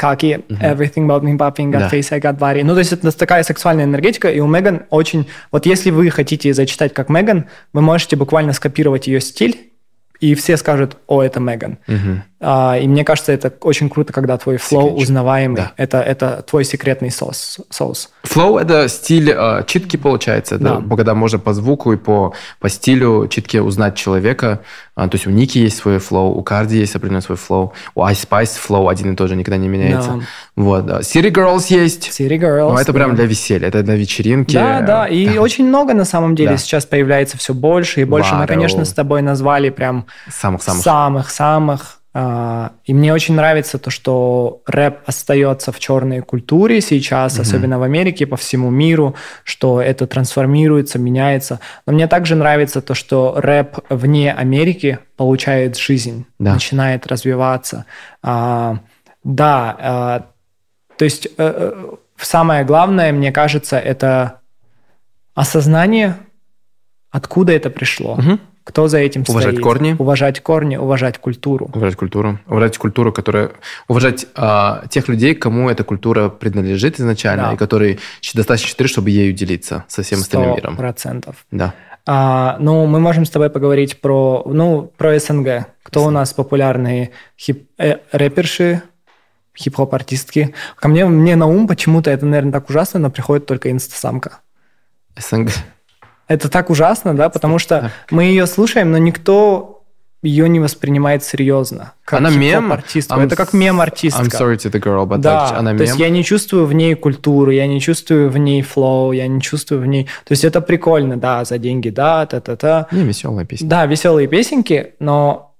[0.00, 1.88] Cocky, everything about me popping, got Да.
[1.88, 2.62] face, I got body.
[2.62, 5.26] Ну, то есть это такая сексуальная энергетика, и у Меган очень...
[5.50, 9.72] Вот если вы хотите зачитать как Меган, вы можете буквально скопировать ее стиль,
[10.20, 11.78] и все скажут, о, это Меган.
[12.40, 15.56] А, и мне кажется, это очень круто, когда твой flow узнаваемый.
[15.56, 15.72] Да.
[15.76, 17.58] Это, это твой секретный соус.
[17.70, 18.10] соус.
[18.28, 20.56] Flow – это стиль э, читки, получается.
[20.56, 20.96] Это Да.
[20.96, 24.60] когда можно по звуку и по, по стилю читки узнать человека.
[24.94, 28.02] А, то есть у Ники есть свой flow, у Карди есть определенный свой flow, у
[28.02, 30.10] Ice Spice flow один и тот же никогда не меняется.
[30.10, 30.20] Да.
[30.56, 31.00] Вот, да.
[31.00, 32.08] City Girls есть.
[32.08, 32.72] City Girls.
[32.72, 33.16] Ну, это прям да.
[33.16, 34.54] для веселья, это для вечеринки.
[34.54, 36.56] Да, да, и очень много на самом деле Да.
[36.58, 38.32] сейчас появляется все больше и больше.
[38.34, 38.54] Мы, Варио.
[38.54, 40.82] конечно, с тобой назвали прям Самых-самых.
[40.82, 41.97] самых-самых.
[42.20, 47.82] А, И мне очень нравится то, что рэп остается в черной культуре сейчас, особенно в
[47.84, 51.60] Америке, по всему миру, что это трансформируется, меняется.
[51.86, 56.54] Но мне также нравится то, что рэп вне Америки получает жизнь, Да.
[56.54, 57.84] начинает развиваться.
[58.22, 58.78] А,
[59.24, 60.26] Да, а,
[60.96, 64.40] то есть э, э, самое главное, мне кажется, это
[65.34, 66.16] осознание,
[67.10, 68.40] откуда это пришло, Мгм.
[68.68, 69.62] Кто за этим Уважать стоит.
[69.64, 69.96] корни.
[69.98, 71.70] Уважать корни, уважать культуру.
[71.72, 72.38] Уважать культуру.
[72.46, 73.52] Уважать культуру, которая...
[73.88, 77.52] Уважать а, тех людей, кому эта культура принадлежит изначально, Да.
[77.54, 77.98] и которые
[78.34, 80.76] достаточно щитры, чтобы ею делиться со всем остальным миром.
[80.76, 81.46] процентов.
[81.50, 81.72] Да.
[82.04, 85.64] А, ну, мы можем с тобой поговорить про, ну, про СНГ.
[85.82, 88.82] Кто у нас популярные хип, э, рэперши,
[89.56, 90.54] хип-хоп-артистки?
[90.76, 94.40] Ко мне, мне на ум почему-то, это, наверное, так ужасно, но приходит только инстасамка.
[95.16, 95.52] СНГ.
[96.28, 99.74] Это так ужасно, да, потому что мы ее слушаем, но никто
[100.20, 101.92] ее не воспринимает серьезно.
[102.04, 102.72] Как Она мем?
[102.72, 103.10] артист.
[103.10, 104.22] I'm Это как мем-артистка.
[104.22, 106.02] I'm sorry to the girl, but Да, like, она то есть мем.
[106.02, 109.80] я не чувствую в ней культуру, я не чувствую в ней флоу, я не чувствую
[109.80, 110.04] в ней...
[110.24, 112.88] То есть это прикольно, да, за деньги, да, та-та-та.
[112.90, 113.68] Не, веселая песня.
[113.68, 115.54] Да, веселые песенки, но,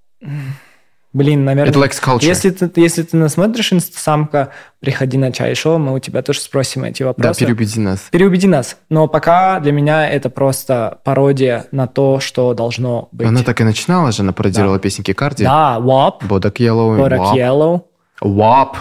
[1.19, 1.71] блин, наверное...
[1.71, 2.25] Это likes culture.
[2.25, 4.51] Если ты, если ты насмотришь инстасамка,
[4.81, 7.41] приходи на чай-шоу, мы у тебя тоже спросим эти Да, вопросы.
[7.41, 8.01] переубеди нас.
[8.11, 8.77] Переубеди нас.
[8.89, 13.27] Но пока для меня это просто пародия на то, что должно быть.
[13.27, 15.45] Она так и начинала же, она пародировала песенки Карди.
[15.45, 17.35] Да, WAP, Bodak Yellow, Bodak.
[17.35, 17.83] Yellow,
[18.23, 18.77] WAP.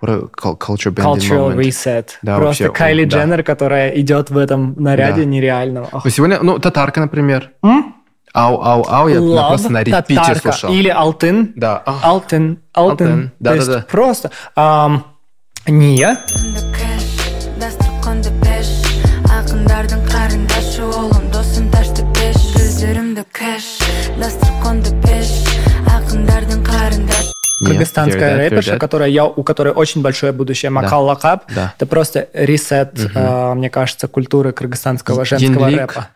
[0.00, 1.56] What a cul- culture Cultural moment.
[1.56, 2.08] Reset.
[2.22, 3.18] Да, просто вообще, Кайли да.
[3.20, 5.24] Дженнер, которая идет в этом наряде Да.
[5.28, 5.86] нереальном.
[5.92, 6.06] Ох.
[6.10, 7.52] Сегодня, ну, татарка, например.
[7.62, 7.84] Ау,
[8.34, 10.40] ау, ау, я Love, просто на репите татарка.
[10.52, 10.72] слушал.
[10.72, 11.52] Или Алтын.
[11.56, 11.82] Да.
[11.86, 12.58] А, Алтын.
[12.72, 13.06] Алтын.
[13.06, 13.32] Алтын.
[13.42, 13.86] То есть Да-да-да.
[13.90, 14.30] просто...
[14.56, 15.04] ам,
[15.66, 16.18] Ния.
[19.34, 23.66] ақындардың қарындашы ұлым досым ташты пеш гүлдерімді кэш
[24.20, 25.30] дастарханды пеш
[25.90, 28.78] ақындардың қарындашы Ния, Кыргызстанская hear that, hear рэперша, that.
[28.78, 30.70] которая, я, у которой очень большое будущее.
[30.70, 31.44] Макал Лакап.
[31.54, 31.72] Да.
[31.76, 36.08] Это просто ресет, а, мне кажется, культуры кыргызстанского женского Янлик, рэпа.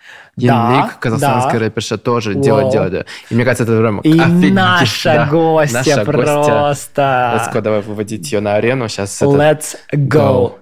[0.46, 1.66] Янлик, казахстанская да.
[1.66, 2.42] рэперша, тоже Вау.
[2.42, 3.06] делает, делает.
[3.30, 5.26] И мне кажется, это прям И офигеть, наша да.
[5.26, 6.12] гостья Наша гостья.
[6.12, 7.02] просто.
[7.36, 8.88] Let's go, давай выводить ее на арену.
[8.88, 9.30] Сейчас это...
[9.30, 10.54] Let's go.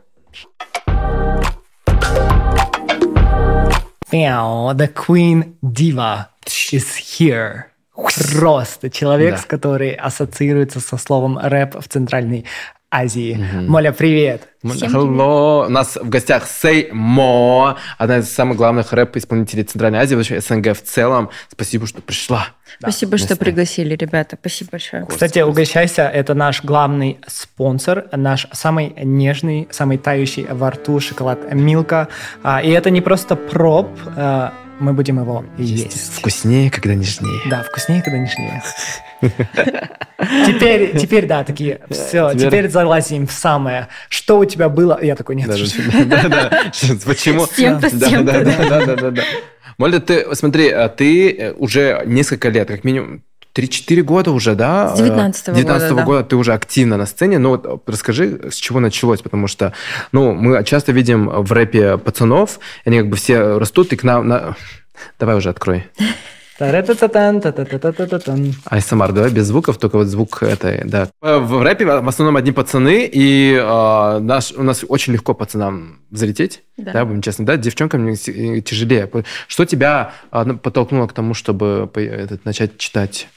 [4.12, 6.26] Meow, the Queen Diva
[6.72, 6.86] is
[7.18, 7.64] here.
[8.38, 9.40] Просто человек, Да.
[9.40, 12.44] с который ассоциируется со словом рэп в Центральной
[12.90, 13.36] Азии.
[13.66, 14.48] Моля, привет.
[14.62, 15.66] Hello.
[15.66, 20.76] У нас в гостях Сей Мо, одна из самых главных рэп-исполнителей Центральной Азии, вообще СНГ
[20.76, 21.30] в целом.
[21.50, 22.48] Спасибо, что пришла.
[22.78, 23.36] Спасибо, что Место.
[23.44, 24.36] пригласили, ребята.
[24.40, 25.04] Спасибо большое.
[25.06, 32.08] Кстати, угощайся, это наш главный спонсор, наш самый нежный, самый тающий во рту шоколад Милка.
[32.42, 36.18] А, И это не просто проб, а, мы будем его есть.
[36.18, 37.40] Вкуснее, когда нежнее.
[37.46, 38.62] Да, вкуснее, когда нежнее.
[40.46, 43.88] Теперь, теперь, да, такие, все, теперь- теперь залазим в самое.
[44.08, 44.98] Что у тебя было?
[45.02, 45.48] Я такой, нет.
[46.06, 46.62] Да, да, да.
[47.04, 47.46] Почему?
[47.46, 48.56] С тем-то, с Да, тем-то, да, да.
[48.68, 49.22] да, да, да,
[49.90, 50.00] да.
[50.00, 53.22] Ты, смотри, а ты э, уже несколько лет, как минимум,
[53.54, 54.94] 3-4 года уже, да?
[54.96, 56.02] С 19-го Э, 19-го года, да.
[56.04, 57.38] года ты уже активно на сцене.
[57.38, 59.72] Ну, вот расскажи, с чего началось, потому что,
[60.12, 64.28] ну, мы часто видим в рэпе пацанов, они как бы все растут, и к нам...
[64.28, 64.56] на-
[65.20, 65.84] Давай уже открой.
[66.58, 68.54] Та-ра-та-та-тан, та-та-та-та-та-тан.
[68.70, 71.08] ASMR, давай без звуков, только вот звук этой, да.
[71.22, 75.98] Э, В рэпе в основном одни пацаны, и э, наш, у нас очень легко пацанам
[76.10, 76.92] взлететь, Да.
[76.92, 79.10] да, будем честны, да, девчонкам э, тяжелее.
[79.48, 83.28] Что тебя э, ну, подтолкнуло к тому, чтобы этот, начать читать?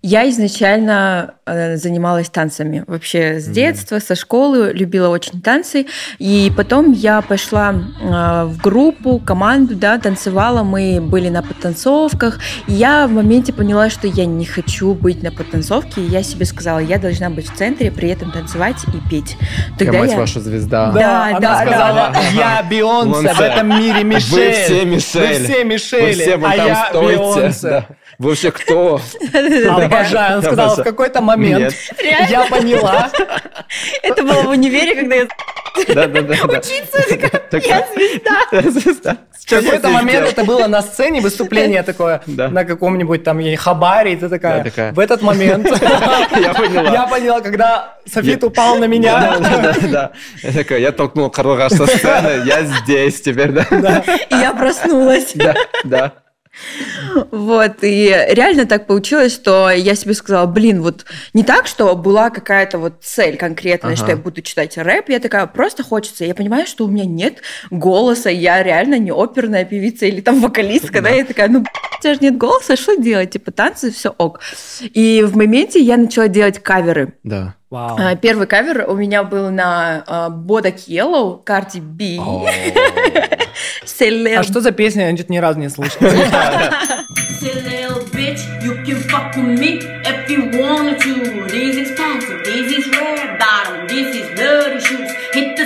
[0.00, 2.84] Я изначально э, занималась танцами.
[2.86, 5.86] Вообще с детства, со школы любила очень танцы.
[6.18, 10.62] И потом я пошла э, в группу, команду, да, танцевала.
[10.62, 12.40] Мы были на подтанцовках.
[12.66, 16.00] И я в моменте поняла, что я не хочу быть на подтанцовке.
[16.00, 19.36] И я себе сказала, я должна быть в центре, при этом танцевать и петь.
[19.78, 20.90] я мать ваша звезда.
[20.92, 22.20] Да, она да, сказала, да.
[22.34, 24.38] я Бейонсе в этом мире Мишель.
[24.38, 26.06] Вы все Мишель.
[26.06, 27.18] Вы все вон а там я стойте.
[27.18, 27.86] Бейонсе.
[28.22, 29.00] Вы вообще кто?
[29.68, 30.36] Обожаю.
[30.36, 33.10] Он сказал, в какой-то момент я поняла.
[34.00, 35.26] Это было в универе, когда я
[35.88, 36.60] Да, да, да.
[38.52, 39.16] я звезда.
[39.32, 44.16] В какой-то момент это было на сцене выступление такое на каком-нибудь там ей хабаре, и
[44.16, 45.66] ты такая, в этот момент
[46.40, 46.92] Я поняла.
[46.92, 49.36] я поняла, когда Софит упал на меня.
[49.40, 50.12] да, да, да.
[50.44, 54.04] Я такая, я толкнул Карлогаш со сцены, я здесь теперь, да?
[54.30, 55.32] И я проснулась.
[55.34, 55.54] Да,
[55.84, 56.12] да.
[57.30, 62.30] Вот, и реально так получилось, что я себе сказала, блин, вот не так, что была
[62.30, 63.96] какая-то вот цель конкретная, Ага.
[63.96, 66.24] что я буду читать рэп, я такая, просто хочется.
[66.24, 67.38] Я понимаю, что у меня нет
[67.70, 71.64] голоса, я реально не оперная певица или там вокалистка, да, я такая, ну,
[72.02, 73.30] тебя же нет голоса, что делать?
[73.30, 74.40] Типа танцы, все ок.
[74.82, 77.14] И в моменте я начала делать каверы.
[77.22, 77.54] Да.
[77.70, 77.96] Вау.
[77.98, 82.18] А, Первый кавер у меня был на а, Bodak Yellow, Cardi B.
[84.36, 85.06] А что за песня?
[85.10, 85.98] Я ни разу не слышал.
[95.34, 95.64] Hit the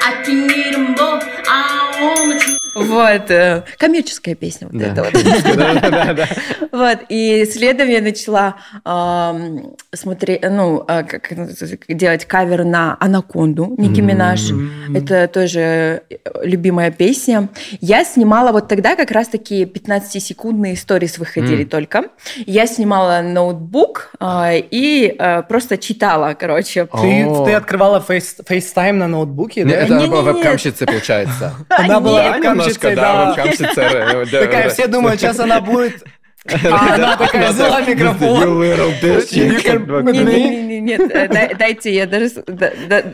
[0.00, 1.22] I can need them both.
[1.46, 2.63] I wanna choose.
[2.74, 4.86] Вот, э, коммерческая песня вот Да.
[4.86, 6.28] это вот.
[6.72, 11.48] Вот, и следом я начала ам, смотреть, ну, а, как это
[11.88, 14.50] делать кавер на «Анаконду» Ники Минаж.
[14.94, 17.48] Это тоже э, любимая песня.
[17.80, 22.04] Я снимала вот тогда как раз-таки 15-секундные сторис выходили только.
[22.46, 26.86] Я снимала ноутбук а, и а, просто читала, короче.
[26.86, 29.70] Ты, открывала фейс, FaceTime на ноутбуке, да?
[29.76, 30.38] Это она была Не-не-не.
[30.38, 31.54] вебкамщицей, получается.
[31.68, 33.34] Она была Да, немножко, да,
[34.32, 36.04] да, Такая, все думают, сейчас она будет
[36.70, 38.60] А она такая взяла микрофон.
[40.84, 42.28] Нет, э, дай- дайте я даже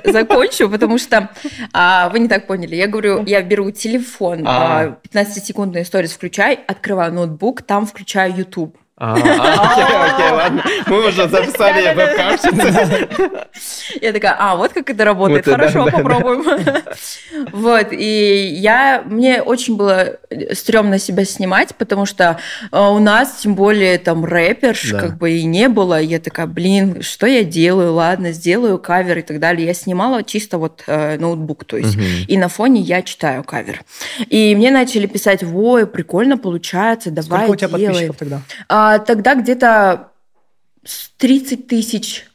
[0.05, 1.30] закончу, потому что
[1.72, 2.74] а, вы не так поняли.
[2.74, 4.82] Я говорю, я беру телефон, А.
[4.82, 8.76] а, 15-секундную сторис включаю, открываю ноутбук, там включаю YouTube.
[9.03, 10.62] А, Окей, окей, ладно.
[10.86, 13.09] Мы уже записали веб-камщицы.
[14.03, 16.44] Я такая, а, вот как это работает, хорошо, попробуем.
[17.53, 20.18] Вот, и я, мне очень было
[20.53, 22.38] стрёмно себя снимать, потому что
[22.70, 26.01] э, у нас, тем более, там, рэперш, как бы и не было.
[26.01, 27.94] Я такая, блин, что я делаю?
[27.94, 29.66] Ладно, сделаю кавер и так далее.
[29.66, 31.96] Я снимала чисто вот э, ноутбук, то есть.
[32.28, 33.82] И на фоне я читаю кавер.
[34.28, 37.92] И мне начали писать, ой, прикольно получается, давай Сколько у тебя делай».
[37.92, 38.42] подписчиков тогда?
[38.95, 40.09] А, тогда где-то
[40.84, 42.26] с 30 тысяч.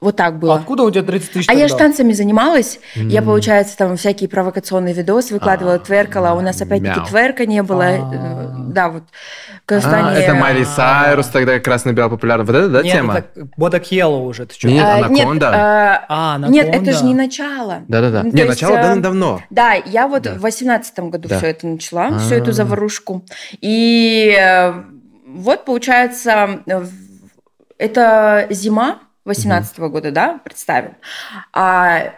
[0.00, 0.54] Вот так было.
[0.54, 1.86] Откуда у тебя 30 тысяч А я ж тогда?
[1.86, 2.78] танцами занималась.
[2.94, 3.26] Я, М.
[3.26, 6.34] получается, там всякие провокационные видосы выкладывала, А, тверкала.
[6.38, 7.84] У нас опять-таки тверка не было.
[7.84, 7.90] А.
[8.14, 9.02] Э, Да, вот.
[9.02, 10.18] В А, Казахстане...
[10.20, 12.48] Это Майли Сайрус тогда как раз набирала популярность.
[12.48, 13.14] Вот это, да, Нет, тема?
[13.18, 14.46] это Бодак Yellow уже.
[14.46, 14.68] Ты?
[14.68, 15.50] Нет, А, Анаконда.
[15.52, 16.04] а,
[16.36, 17.82] А, Нет, это же не начало.
[17.88, 18.22] Да-да-да.
[18.22, 19.40] Ну, то Не, есть, начало э, давно-давно.
[19.50, 20.34] Да, я вот Да.
[20.34, 21.38] в восемнадцатом году Да.
[21.38, 22.38] все это начала, всю А.
[22.38, 23.24] эту заварушку.
[23.60, 24.74] И э,
[25.28, 26.86] вот, получается, э,
[27.78, 30.94] это зима восемнадцатого года, да, представим.
[31.52, 32.14] А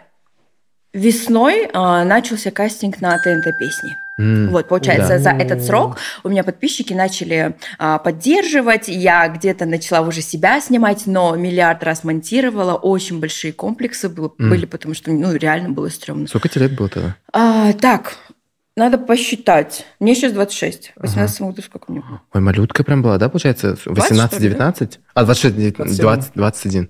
[0.93, 3.97] весной э, начался кастинг на ТНТ песни.
[4.17, 5.19] Вот, получается, да.
[5.19, 11.07] за этот срок у меня подписчики начали а, поддерживать, я где-то начала уже себя снимать,
[11.07, 14.49] но миллиард раз монтировала, очень большие комплексы было- М.
[14.51, 16.27] были, потому что, ну, реально было стрёмно.
[16.27, 17.15] Сколько тебе лет было тогда?
[17.33, 18.15] А, так,
[18.75, 19.85] надо посчитать.
[19.99, 20.93] Мне сейчас 26.
[20.95, 22.21] В 18 году сколько мне было?
[22.33, 23.77] Ой, малютка прям была, да, получается?
[23.85, 24.99] 18-19?
[25.13, 26.89] А, 26, 20, 21.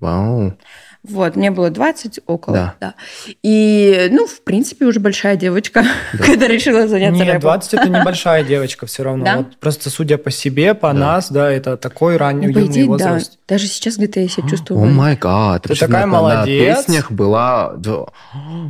[0.00, 0.58] Вау.
[1.06, 2.74] Вот, мне было 20 около, Да.
[2.80, 2.94] да.
[3.42, 5.84] И, ну, в принципе, уже большая девочка,
[6.18, 7.40] когда решила заняться Нет, рэпом.
[7.42, 9.24] 20 это небольшая девочка все равно.
[9.24, 9.36] Да?
[9.36, 10.98] Вот просто судя по себе, по Да.
[10.98, 12.88] нас, да, это такой ранний Ну, юный идее, да.
[12.90, 13.38] возраст.
[13.46, 14.82] Даже сейчас где-то я себя чувствую.
[14.82, 15.64] О май гад.
[15.64, 16.68] Ты такая молодец.
[16.68, 17.74] На песнях была...
[17.76, 18.06] да.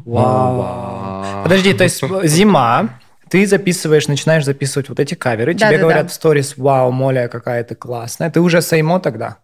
[0.04, 0.56] Вау.
[0.56, 1.42] Вау.
[1.44, 2.88] Подожди, то есть зима,
[3.34, 6.08] ты записываешь, начинаешь записывать вот эти каверы, Да, тебе да, говорят да.
[6.08, 8.30] в сторис, вау, Моля, какая ты классная.
[8.30, 9.38] Ты уже Сеймо тогда?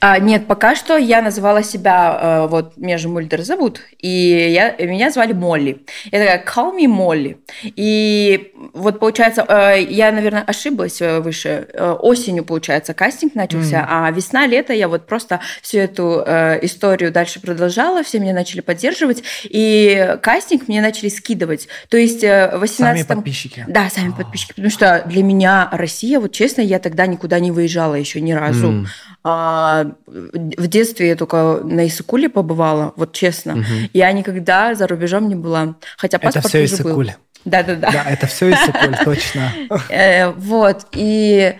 [0.00, 4.74] А, нет, пока что я называла себя, э, вот меня же Мульдер зовут, и я,
[4.84, 5.86] меня звали Молли.
[6.10, 7.38] Я такая, call me Молли.
[7.62, 11.68] И вот получается, э, я, наверное, ошиблась э, выше.
[12.00, 16.20] Осенью, получается, кастинг начался, а весна-лето я вот просто всю эту
[16.62, 21.68] историю дальше продолжала, все меня начали поддерживать, и кастинг мне начали скидывать.
[21.88, 23.64] То есть в 18 Сами подписчики.
[23.68, 27.94] Да, сами подписчики, потому что для меня Россия, вот честно, я тогда никуда не выезжала
[27.94, 28.68] еще ни разу.
[28.68, 28.86] М.
[29.24, 33.56] А, в детстве я только на Исыкуле побывала, вот честно.
[33.56, 33.90] Мгм.
[33.92, 35.74] Я никогда за рубежом не была.
[35.96, 36.90] Хотя Это паспорт все уже был.
[36.90, 37.12] Иссыкуль.
[37.44, 37.90] Да-да-да.
[37.90, 39.52] Да, это все Иссыкуль, точно.
[39.90, 41.54] Э, Вот, и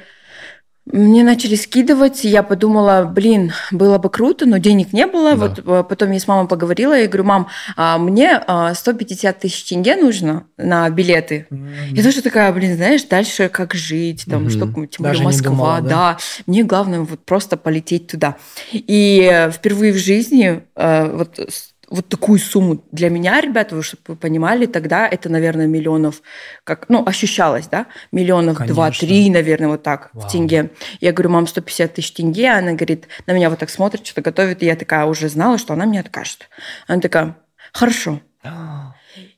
[0.92, 5.34] мне начали скидывать, и я подумала, блин, было бы круто, но денег не было.
[5.34, 5.48] Да.
[5.48, 9.64] Вот э, потом я с мамой поговорила, и говорю, мам, а мне а, 150 тысяч
[9.64, 11.48] тенге нужно на билеты.
[11.90, 14.50] Я тоже такая, блин, знаешь, дальше как жить, там, Мгм.
[14.50, 15.88] что, тем более Москва, думала, да?
[15.88, 16.18] да.
[16.46, 18.36] Мне главное вот просто полететь туда.
[18.72, 21.40] И э, впервые в жизни э, вот
[21.88, 26.22] вот такую сумму для меня, ребята, вы чтобы вы понимали, тогда это, наверное, миллионов,
[26.64, 30.26] как, ну, ощущалось, да, миллионов два-три, наверное, вот так Вау.
[30.26, 30.70] в тенге.
[31.00, 34.62] Я говорю, мам, 150 тысяч тенге, она говорит, на меня вот так смотрит, что-то готовит,
[34.62, 36.48] и я такая уже знала, что она мне откажет.
[36.88, 37.36] Она такая,
[37.72, 38.20] хорошо.
[38.42, 38.94] И А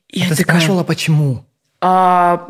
[0.09, 1.45] я ты такая, спрашивала, почему?
[1.81, 2.49] а,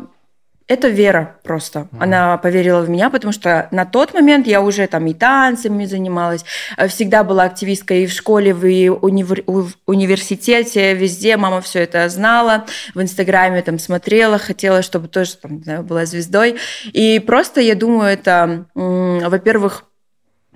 [0.70, 1.88] это вера просто.
[1.98, 6.44] Она поверила в меня, потому что на тот момент я уже там и танцами занималась,
[6.76, 11.80] э, всегда была активисткой и в школе, и в универ- в университете, везде мама все
[11.80, 16.56] это знала, в Инстаграме там смотрела, хотела, чтобы тоже там, не знаю, была звездой.
[16.92, 19.86] И просто, я думаю, это, во-первых,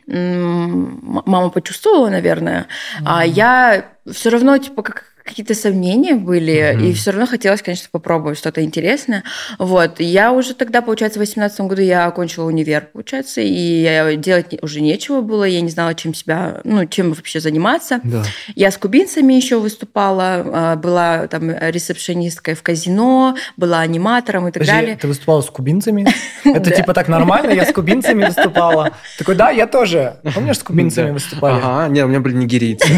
[0.07, 2.67] мама почувствовала, наверное,
[3.05, 6.85] а я все равно, типа, как какие-то сомнения были, Мгм.
[6.85, 9.25] и все равно хотелось, конечно, попробовать что-то интересное.
[9.59, 9.99] Вот.
[10.01, 15.23] Я уже тогда, получается, в 2018 году я окончила универ, получается, и делать уже нечего
[15.23, 18.01] было, я не знала, чем себя, ну, чем вообще заниматься.
[18.05, 18.23] Да.
[18.55, 24.63] Я с кубинцами еще выступала, а, была там ресепшонисткой в казино, была аниматором и так
[24.63, 24.97] Подожди, далее.
[25.01, 26.07] ты выступала с кубинцами?
[26.45, 27.51] Это типа так нормально?
[27.53, 28.91] Я с кубинцами выступала.
[29.19, 30.17] Такой, да, я тоже.
[30.35, 31.61] Помнишь, с кубинцами выступали?
[31.63, 32.87] Ага, нет, у меня были нигерийцы.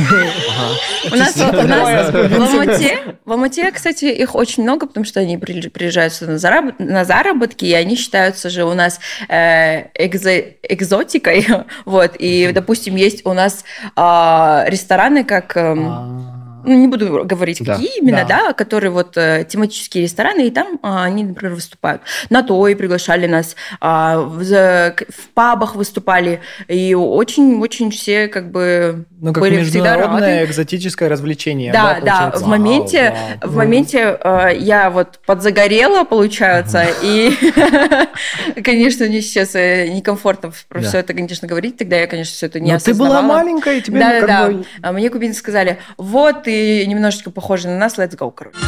[1.13, 1.95] У нас, у нас Давай,
[2.25, 6.37] в, Алмате, в Алмате, кстати, их очень много, потому что они при- приезжают сюда на,
[6.37, 11.47] зараб- на заработки, и они считаются же у нас э, экзо- экзотикой.
[11.85, 12.17] Вот.
[12.19, 13.65] И, допустим, есть у нас
[13.97, 15.57] а, рестораны, как...
[15.57, 16.36] эм,
[16.67, 17.75] ну, не буду говорить, Да.
[17.77, 18.47] какие именно, Да.
[18.47, 22.03] да, которые вот э, тематические рестораны, и там а, они, например, выступают.
[22.31, 29.05] На то и приглашали нас, а, в, в пабах выступали, и очень-очень все как бы
[29.21, 30.51] Ну, как были всегда международное рады.
[30.51, 31.73] экзотическое развлечение.
[31.73, 32.45] Да, да, получается?
[32.45, 34.19] в моменте, Вау, в моменте
[34.61, 37.31] я вот подзагорела, получается, и,
[38.65, 40.89] конечно, мне сейчас э, некомфортно про Да.
[40.89, 43.39] все это, конечно, говорить, тогда я, конечно, все это не Но ты была осознавала.
[43.45, 46.56] маленькая, и тебе да, ну, да, бы- А мне кубинцы сказали, вот, ты
[46.87, 48.59] немножечко похожа на нас, let's go, короче.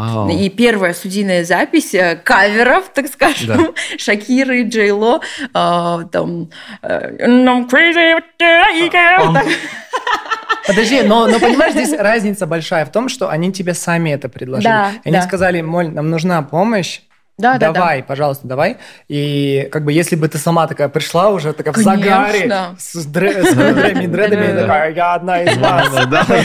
[0.00, 0.28] Вау.
[0.30, 6.50] И первая студийная запись э, каверов, так скажем, Шакиры, Джейло, э, там,
[6.82, 9.24] э, I'm crazy, you like it.
[9.24, 9.46] Вот так.
[10.66, 14.68] Подожди, но, но понимаешь, здесь разница большая в том, что они тебе сами это предложили.
[14.68, 15.22] Да, они да.
[15.22, 17.00] сказали, Моль, нам нужна помощь.
[17.40, 17.72] Да, да, да.
[17.72, 18.76] давай, пожалуйста, давай.
[19.08, 21.96] И как бы если бы ты сама такая пришла уже, такая в Конечно.
[21.96, 25.88] загаре, с, дре- с дредами, дредами, такая, я одна из вас.
[26.06, 26.36] Да, да,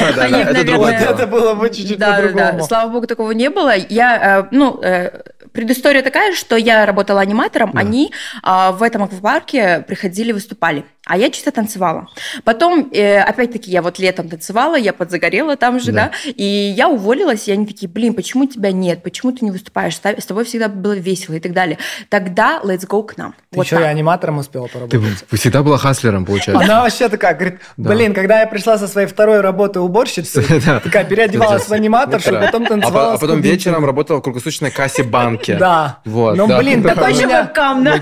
[1.12, 2.64] это было бы чуть-чуть по-другому.
[2.64, 3.76] Слава богу, такого не было.
[3.76, 5.10] Я, э, ну, э,
[5.56, 8.12] предыстория такая, что я работала аниматором, они
[8.44, 10.86] а, в этом аквапарке приходили, выступали.
[11.06, 12.08] А я чисто танцевала.
[12.44, 16.06] Потом, э, опять-таки, я вот летом танцевала, я подзагорела там же, да.
[16.06, 16.12] Да.
[16.36, 20.26] и я уволилась, и они такие, блин, почему тебя нет, почему ты не выступаешь, с
[20.26, 21.78] тобой всегда было весело и так далее.
[22.10, 23.34] Тогда let's go к нам.
[23.52, 23.86] Ты Вот еще так.
[23.86, 25.26] и аниматором успела Ты поработать.
[25.34, 26.64] всегда была хаслером, получается.
[26.64, 27.90] Она вообще такая, говорит, Да.
[27.92, 30.44] блин, когда я пришла со своей второй работы уборщицей,
[30.84, 35.56] такая переодевалась в аниматоршу, потом А танцевала А потом вечером работала в круглосуточной кассе банки.
[35.60, 36.00] Да.
[36.06, 36.90] Вот, Ну, блин, Да.
[36.96, 37.44] такой меня...
[37.44, 37.94] вебкам, да?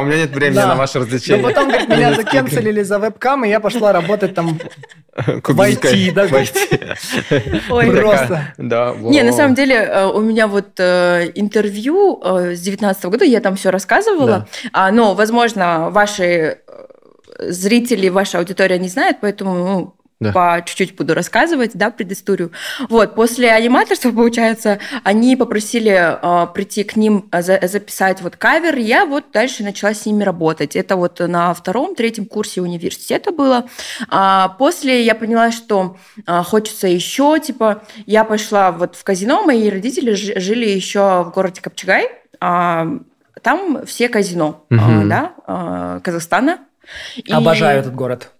[0.00, 1.42] У меня нет времени на ваши Но развлечения.
[1.42, 4.58] потом, говорит, меня закенселили за вебкам, и я пошла работать там
[5.16, 6.26] в IT, да?
[6.26, 7.62] в IT.
[7.70, 7.86] Ой.
[7.90, 8.54] Просто.
[8.58, 13.24] Да, Не, на самом деле э, у меня вот э, интервью э, с 19 года,
[13.24, 16.58] я там все рассказывала, А, но, возможно, ваши
[17.38, 20.32] зрители, ваша аудитория не знает, поэтому ну, Да.
[20.32, 22.50] по чуть-чуть буду рассказывать, да, предысторию.
[22.88, 28.76] Вот, после аниматорства, получается, они попросили э, прийти к ним, э, за- записать вот кавер,
[28.78, 30.74] я вот дальше начала с ними работать.
[30.74, 33.66] Это вот на втором, третьем курсе университета было.
[34.08, 39.68] А после я поняла, что а, хочется еще, типа, я пошла вот в казино, мои
[39.68, 42.08] родители жи- жили еще в городе Копчегай,
[42.40, 42.86] а,
[43.42, 45.08] там все казино, а, Мгм.
[45.10, 46.60] да, а, Казахстана.
[47.16, 48.30] И- Обожаю этот город.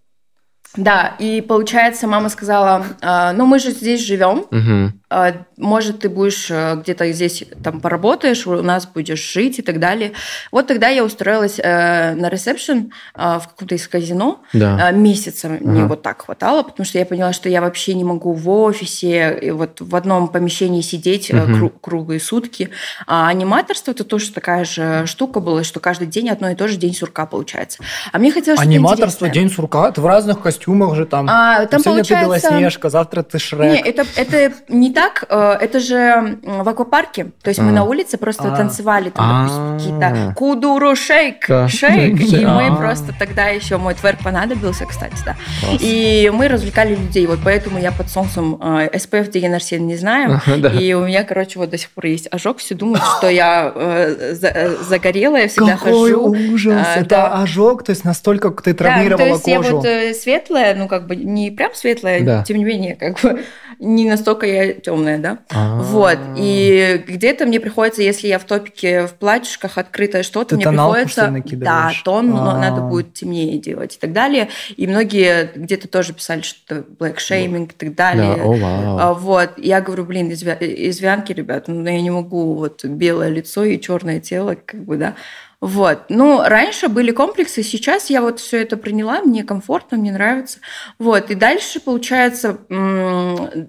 [0.77, 5.01] Да, и получается, мама сказала, а, ну мы же здесь живем, Мгм.
[5.09, 9.79] А, может, ты будешь э, где-то здесь там поработаешь, у нас будешь жить и так
[9.79, 10.13] далее.
[10.51, 14.41] Вот тогда я устроилась э, на ресепшн э, в каком-то из казино.
[14.53, 14.91] Да.
[14.91, 15.89] Э, Месяца мне Ага.
[15.89, 19.51] вот так хватало, потому что я поняла, что я вообще не могу в офисе и
[19.53, 21.55] вот в одном помещении сидеть Мгм.
[21.65, 22.71] кру- круглые сутки.
[23.07, 26.77] А аниматорство это тоже такая же штука была, что каждый день одно и то же
[26.77, 27.79] день сурка получается.
[28.13, 31.29] А мне хотелось Аниматорство, день сурка, ты в разных костюмах же там.
[31.31, 33.61] А, там Сегодня ты получается- Белоснежка, завтра ты Шрек.
[33.73, 37.27] Не, это, это не так, э, это же в аквапарке.
[37.43, 37.73] То есть мы А.
[37.73, 38.57] на улице просто А.
[38.57, 39.77] танцевали, там, А.
[39.77, 42.19] какие-то кудуру шейк, шейк.
[42.21, 45.37] И мы просто тогда еще, мой тверк понадобился, кстати, да.
[45.81, 47.27] И мы развлекали людей.
[47.27, 50.41] Вот поэтому я под солнцем э, SPF диенарсен не знаю.
[50.81, 52.57] И у меня, короче, вот до сих пор есть ожог.
[52.59, 56.31] Все думают, что я э, за- э, загорела, я всегда Какой хожу.
[56.55, 56.87] ужас!
[56.97, 59.77] А, это ожог, то есть настолько ты Да, травмировала то есть я кожу.
[59.77, 59.87] вот
[60.17, 63.43] светлая, ну как бы не прям светлая, тем не менее, как бы
[63.79, 65.39] не настолько я темная, да.
[65.53, 65.81] А.
[65.83, 66.19] Вот.
[66.37, 71.43] И где-то мне приходится, если я в топике, в платьишках, открытое что-то, Ты мне приходится...
[71.45, 71.57] что?
[71.57, 72.59] Да, тон, но А.
[72.59, 74.49] надо будет темнее делать и так далее.
[74.77, 78.37] И многие где-то тоже писали, что black shaming и так далее.
[78.37, 79.09] Да.
[79.11, 79.51] А, Вот.
[79.59, 83.65] Я говорю, блин, из, Вя- из Вянки, ребят, ну я не могу вот белое лицо
[83.65, 85.15] и черное тело, как бы, да.
[85.61, 86.05] Вот.
[86.11, 90.59] Ну, раньше были комплексы, сейчас я вот все это приняла, мне комфортно, мне нравится.
[90.99, 91.31] Вот.
[91.31, 92.59] И дальше, получается,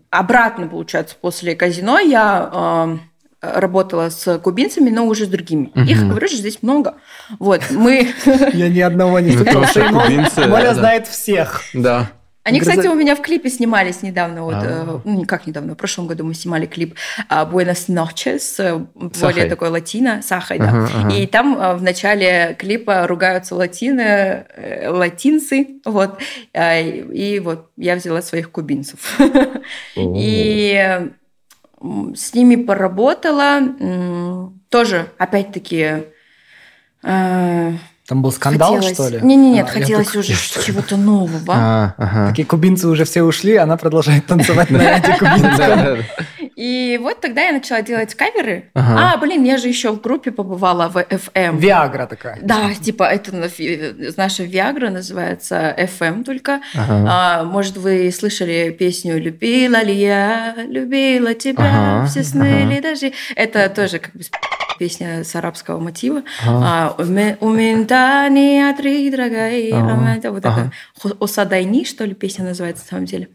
[0.09, 3.01] обратно, получается, после казино я ам,
[3.41, 5.71] работала с кубинцами, но уже с другими.
[5.87, 6.09] Их, Мгм.
[6.09, 6.95] говорю же, здесь много.
[7.39, 7.61] Вот.
[7.69, 8.09] Мы...
[8.53, 9.61] Я ни одного не слышал.
[10.73, 10.73] да.
[10.73, 11.61] знает всех.
[11.73, 12.11] Да.
[12.47, 14.43] Они, Гроза- кстати, у меня в клипе снимались недавно.
[14.43, 14.63] Вот, А.
[14.63, 16.95] э, ну, никак недавно, в прошлом году мы снимали клип
[17.27, 18.77] а, Buenos Noches, э,
[19.19, 20.69] более такой латино, Сахой, да.
[20.69, 21.13] Ага, ага.
[21.13, 24.45] И там э, в начале клипа ругаются латины,
[24.87, 26.19] латинцы, вот.
[26.57, 29.19] И вот я взяла своих кубинцев.
[29.97, 31.01] И
[32.15, 33.59] с ними поработала.
[34.69, 36.03] тоже, опять-таки,
[38.07, 39.19] Там был скандал, хотелось- что ли?
[39.21, 40.33] Не, не, нет, А, хотелось только- уже
[40.65, 41.53] чего-то нового.
[41.53, 42.29] А, ага.
[42.29, 45.97] Такие кубинцы уже все ушли, она продолжает танцевать на да, да.
[46.55, 48.71] И вот тогда я начала делать каверы.
[48.73, 49.11] Ага.
[49.13, 51.57] А, блин, я же еще в группе побывала в FM.
[51.59, 52.39] Виагра такая.
[52.41, 56.61] Да, типа это фи- наша Виагра называется FM только.
[56.73, 57.05] Ага.
[57.09, 62.73] А, может, вы слышали песню «Любила ли я, любила тебя, Ага, все сны ага.
[62.73, 63.11] ли даже».
[63.35, 64.23] Это тоже как бы
[64.77, 66.23] песня с арабского мотива.
[66.45, 70.17] А, «Уме- «Ументани атри, дорогая».
[70.17, 70.71] Это вот это.
[71.19, 73.29] «Осадайни», что ли, песня называется на самом деле.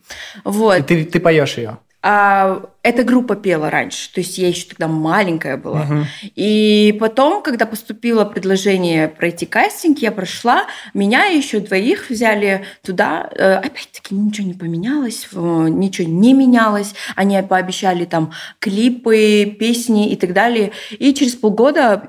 [0.45, 0.86] Вот.
[0.86, 1.78] Ты, ты поешь ее.
[2.03, 5.84] А, эта группа пела раньше, то есть я еще тогда маленькая была.
[5.84, 6.07] Мгм.
[6.34, 13.30] И потом, когда поступило предложение пройти кастинг, я прошла, меня еще двоих взяли туда.
[13.36, 16.94] Э, Опять-таки ничего не поменялось, ничего не менялось.
[17.14, 20.72] Они пообещали там клипы, песни и так далее.
[20.90, 22.03] И через полгода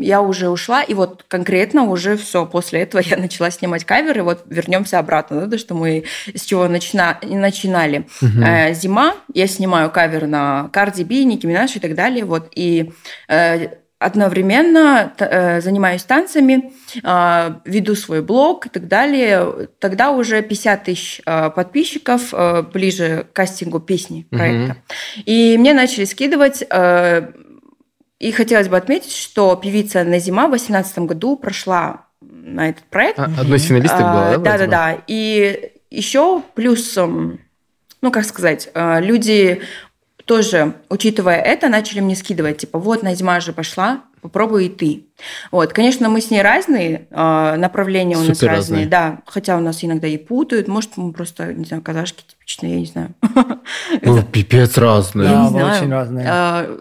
[0.00, 2.46] я уже ушла, и вот конкретно уже все.
[2.46, 4.22] После этого я начала снимать каверы.
[4.22, 8.06] Вот вернемся обратно, да, то, что мы с чего начина- начинали.
[8.20, 8.44] Мгм.
[8.44, 12.24] Э, Зима, я снимаю кавер на Cardi B, Ники Минаж и так далее.
[12.24, 12.48] Вот.
[12.54, 12.92] И
[13.28, 13.68] э,
[13.98, 16.72] одновременно э, занимаюсь танцами,
[17.02, 19.68] э, веду свой блог и так далее.
[19.78, 24.76] Тогда уже 50 тысяч э, подписчиков э, ближе к кастингу песни проекта.
[25.24, 27.32] И мне начали скидывать э,
[28.18, 33.18] и хотелось бы отметить, что певица Назима в 2018 году прошла на этот проект.
[33.18, 34.70] А, одной из финалисток была, да, Да, да, вроде бы?
[34.70, 34.98] да.
[35.06, 37.40] И еще плюс, м,
[38.04, 39.62] ну как сказать, э, люди
[40.26, 45.04] тоже, учитывая это, начали мне скидывать, типа, вот Назима же пошла, попробуй и ты.
[45.50, 48.86] Вот, конечно, мы с ней разные, э, направления у нас Супер разные, разные.
[48.86, 52.80] да, хотя у нас иногда и путают, может, мы просто, не знаю, казашки типичные, я
[52.80, 53.14] не знаю.
[54.02, 55.28] Ну, пипец разные.
[55.28, 55.76] Да, Не знаю.
[55.82, 56.26] очень разные.
[56.28, 56.78] А,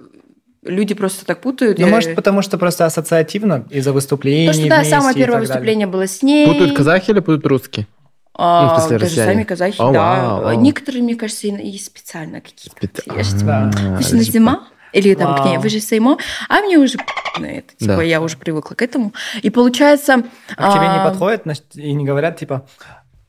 [0.65, 1.77] Люди просто так путают.
[1.79, 5.87] Ну, Я- может, потому что просто ассоциативно из-за выступлений То, что да, самое первое выступление
[5.87, 6.47] было с ней.
[6.47, 7.87] Путают казахи или путают русские?
[8.35, 9.31] А, Ну, в смысле, даже россияне.
[9.33, 9.99] сами казахи, О, да.
[10.29, 10.59] вау, вау.
[10.59, 12.87] Некоторые, мне кажется, и специально какие-то.
[13.17, 13.43] есть.
[13.43, 14.67] А, Вы же на зима?
[14.91, 15.63] Или там к ней, Вау.
[15.63, 16.17] вы же сеймо,
[16.49, 16.97] а мне уже
[17.39, 18.03] на это, типа, Да.
[18.03, 19.11] я уже привыкла к этому.
[19.41, 20.23] И получается...
[20.55, 22.67] А к тебе не а, подходят и не говорят, типа,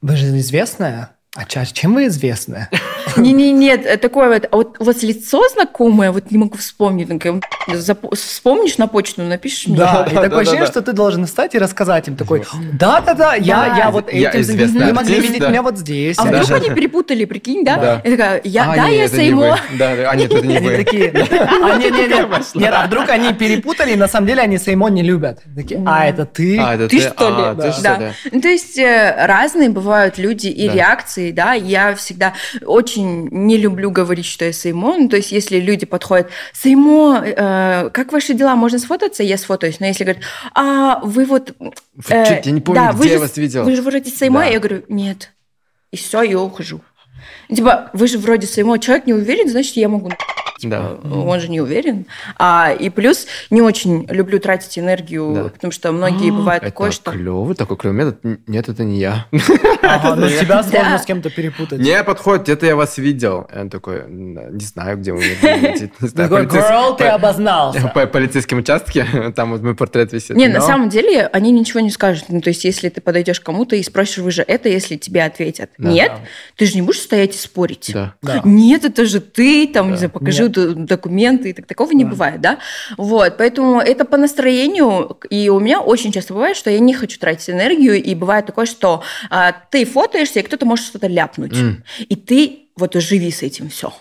[0.02, 1.10] вы же известная?
[1.36, 2.68] А чем вы известны?
[3.16, 6.56] Не, не, нет, э, такое вот, а вот у вас лицо знакомое, вот не могу
[6.58, 7.06] вспомнить.
[7.08, 9.76] такая, зап- Вспомнишь на почту, напишешь мне?
[9.76, 13.76] Да, и такое ощущение, что ты должен встать и рассказать им такой, да-да-да, я, Да.
[13.76, 14.72] я вот Я этим занимаюсь.
[14.72, 15.48] Вы могли видеть да.
[15.48, 16.18] меня вот здесь.
[16.18, 16.42] А Да.
[16.42, 17.76] вдруг они перепутали, прикинь, да?
[17.76, 18.02] Да.
[18.04, 19.58] Я такая, я, А, да, нет, я сеймо.
[19.78, 20.76] Да, да, а нет, это не Они вы.
[20.78, 24.58] такие, а, не, не, не, нет, а вдруг они перепутали, и на самом деле они
[24.58, 25.40] Сеймо не любят.
[25.54, 26.58] Такие, а, это ты?
[26.58, 27.34] А, это Ты что ли?
[27.44, 27.98] А, да.
[27.98, 28.12] ли?
[28.32, 30.74] Ну, то есть э, разные бывают люди и Да.
[31.24, 31.52] Реакции, да.
[31.54, 34.96] Я всегда очень не люблю говорить, что я Сеймо.
[34.98, 39.22] Ну, то есть если люди подходят, Сеймо, э, как ваши дела, можно сфотаться?
[39.22, 39.80] Я сфотаюсь.
[39.80, 40.22] Но если говорят,
[40.54, 41.52] а вы вот...
[42.08, 43.64] э, чё, я не помню, да, где вы я же- вас видела.
[43.64, 44.46] Вы же вроде Сеймо, Да.
[44.46, 45.30] я говорю, нет.
[45.92, 46.80] И все, я ухожу.
[47.48, 50.10] Типа, вы же вроде Сеймо, человек не уверен, значит, я могу
[50.70, 50.96] Да.
[51.02, 52.06] он же не уверен.
[52.38, 57.10] А, и плюс не очень люблю тратить энергию, потому что многие бывает Это такое, что...
[57.12, 58.18] клевый, такой клевый метод.
[58.46, 59.26] Нет, это не я.
[59.82, 60.98] Ага, ну тебя сложно Да.
[60.98, 61.78] с кем-то перепутать.
[61.80, 63.46] Не подходит, где-то я вас видел.
[63.54, 67.88] Я такой, «М, не знаю, где вы меня Такой, girl, ты обознался.
[67.94, 69.06] По полицейском участке,
[69.36, 70.36] там вот мой портрет висит.
[70.36, 72.24] Не, на Но- самом деле они ничего не скажут.
[72.28, 75.22] Ну, то есть, если ты подойдешь к кому-то и спросишь, вы же это, если тебе
[75.24, 75.70] ответят.
[75.78, 75.90] Да.
[75.90, 76.12] Нет,
[76.56, 77.90] ты же не будешь стоять и спорить.
[77.92, 78.14] Да.
[78.22, 78.40] Да.
[78.44, 82.58] Нет, это же ты, там, не знаю, покажи документы, и так, такого не бывает, да?
[82.96, 87.18] Вот, поэтому это по настроению, и у меня очень часто бывает, что я не хочу
[87.18, 91.84] тратить энергию, и бывает такое, что а, ты фотоешься, и кто-то может что-то ляпнуть, М.
[91.98, 93.92] и ты вот живи с этим все.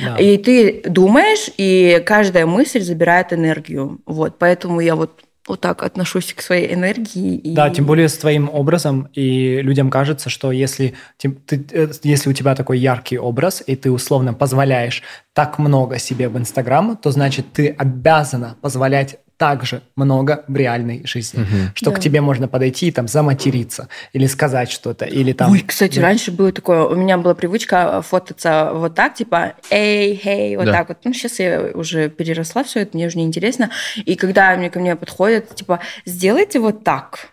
[0.00, 0.16] Да.
[0.16, 4.00] И ты думаешь, и каждая мысль забирает энергию.
[4.06, 7.36] Вот, поэтому я вот вот так отношусь к своей энергии.
[7.36, 7.54] И...
[7.54, 11.36] Да, тем более с твоим образом, и людям кажется, что если, ты,
[11.72, 16.38] э, если у тебя такой яркий образ, и ты условно позволяешь так много себе в
[16.38, 21.40] Инстаграм, то значит ты обязана позволять так же много в реальной жизни.
[21.40, 21.72] Мгм.
[21.74, 21.96] Что Да.
[21.96, 25.50] к тебе можно подойти и там заматериться, или сказать что-то, или там...
[25.50, 26.02] Ой, кстати, Да.
[26.02, 30.72] раньше было такое, у меня была привычка фототься вот так, типа, эй, хей, вот Да.
[30.72, 30.98] так вот.
[31.04, 33.70] Ну, сейчас я уже переросла все это, мне уже не интересно.
[33.96, 37.30] И когда мне ко мне подходят, типа, сделайте вот так.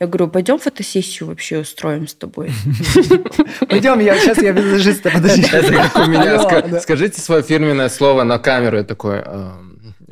[0.00, 2.50] Я говорю, пойдем фотосессию вообще устроим с тобой.
[3.68, 5.44] Пойдем, я, сейчас я визажиста, подожди.
[6.80, 8.78] Скажите свое фирменное слово на камеру.
[8.78, 9.63] Я такой, «Эм,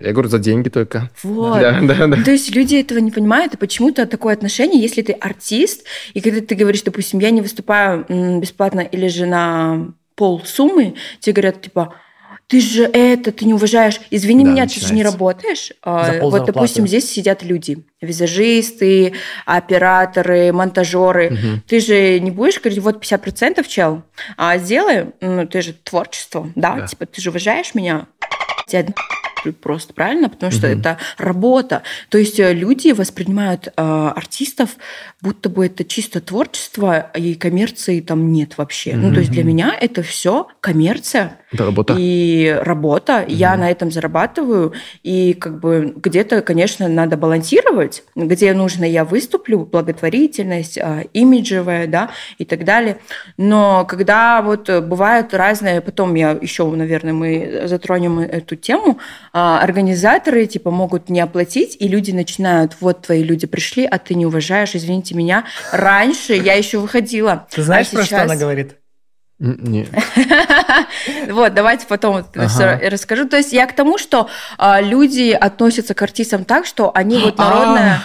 [0.05, 1.11] я говорю, за деньги только.
[1.23, 1.61] Вот.
[1.61, 2.23] Да, да, да.
[2.25, 5.85] То есть люди этого не понимают, и почему-то такое отношение, если ты артист,
[6.15, 8.05] и когда ты говоришь, допустим, я не выступаю
[8.41, 11.95] бесплатно или же на пол суммы, тебе говорят, типа,
[12.49, 13.99] ты же это, ты не уважаешь.
[14.11, 15.13] Извини Да, меня, ты же не начинается.
[15.13, 15.73] работаешь.
[15.83, 16.53] За Вот, ползарплаты.
[16.53, 19.15] допустим, здесь сидят люди, визажисты,
[19.47, 21.63] операторы, монтажеры.
[21.67, 24.03] Ты же не будешь говорить, вот 50% чел,
[24.37, 26.87] а сделай, ну, ты же творчество, да, Да.
[26.87, 28.07] типа, ты же уважаешь меня.
[28.67, 28.85] Тебя
[29.51, 31.83] просто правильно, потому что это работа.
[32.09, 34.71] То есть э, люди воспринимают э, артистов,
[35.21, 38.95] будто бы это чисто творчество, и коммерции там нет вообще.
[38.97, 41.95] Ну, то есть для меня это все коммерция Это работа.
[41.99, 43.25] и работа.
[43.29, 44.73] Я на этом зарабатываю.
[45.03, 52.11] И как бы где-то, конечно, надо балансировать, где нужно я выступлю, благотворительность, а, имиджевая, да,
[52.39, 52.99] и так далее.
[53.37, 58.99] Но когда вот э, бывают разные, потом я еще, наверное, мы затронем эту тему,
[59.33, 64.15] а, организаторы типа могут не оплатить, и люди начинают, вот твои люди пришли, а ты
[64.15, 65.45] не уважаешь, извините меня.
[65.73, 67.47] Раньше я еще выходила.
[67.51, 68.77] Ты знаешь, а про что сейчас- она говорит?
[69.41, 69.87] М, Не.
[71.33, 72.81] Вот, давайте потом Ага.
[72.91, 73.27] расскажу.
[73.29, 74.29] То есть я к тому, что
[74.59, 77.83] а, люди относятся к артистам так, что они вот народная...
[77.83, 78.03] Она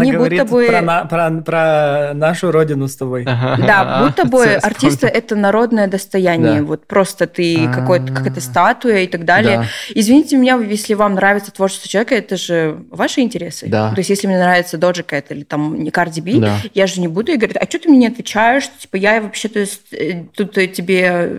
[0.00, 0.66] Они говорит будто бы...
[0.66, 3.24] про, на- про- про нашу родину с тобой.
[3.24, 6.60] Да, будто бы артисты это народное достояние.
[6.60, 6.64] Да.
[6.66, 7.72] Вот просто ты А.
[7.72, 9.58] какой-то, какая-то статуя и так далее.
[9.58, 9.64] Да.
[9.94, 13.66] Извините меня, если вам нравится творчество человека, это же ваши интересы.
[13.68, 13.90] Да.
[13.90, 16.56] То есть если мне нравится Доджа Кэт или там не Карди Би, Да.
[16.74, 18.64] я же не буду и говорить, а что ты мне не отвечаешь?
[18.78, 21.38] Типа я вообще-то э, тут э, тебе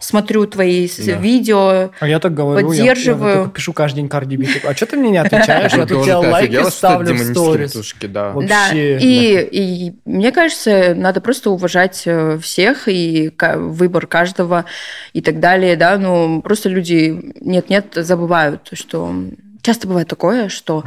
[0.00, 1.12] смотрю твои Да.
[1.12, 3.42] видео, А я так говорю, я- Поддерживаю.
[3.44, 4.44] Я, пишу каждый день B.
[4.46, 5.72] типа, А что ты мне не отвечаешь?
[5.76, 7.85] Я тут тебе лайки ставлю в сторис.
[7.86, 8.30] Тушки, да.
[8.30, 8.46] Вот.
[8.46, 9.48] Да, Вообще, и,
[9.88, 14.64] и мне кажется, надо просто уважать э, всех и выбор каждого
[15.12, 19.14] и так далее, да, ну просто люди нет-нет забывают, что
[19.62, 20.84] часто бывает такое, что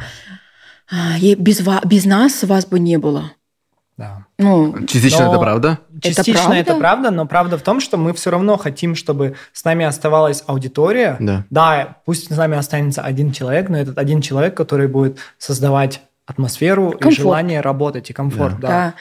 [0.90, 3.32] а, «Е- без, ва- без нас вас бы не было.
[3.96, 4.24] Да.
[4.38, 5.78] Ну, Частично Но- это правда?
[6.00, 6.56] Частично правда?
[6.56, 10.42] это правда, но правда в том, что мы все равно хотим, чтобы с нами оставалась
[10.46, 11.16] аудитория.
[11.20, 11.44] Да.
[11.50, 16.90] Да, пусть с нами останется один человек, но этот один человек, который будет создавать атмосферу
[16.92, 17.12] Комфорт.
[17.12, 18.58] и желание работать и комфорт.
[18.60, 18.68] Да.
[18.68, 18.68] Да.
[18.68, 18.94] Да.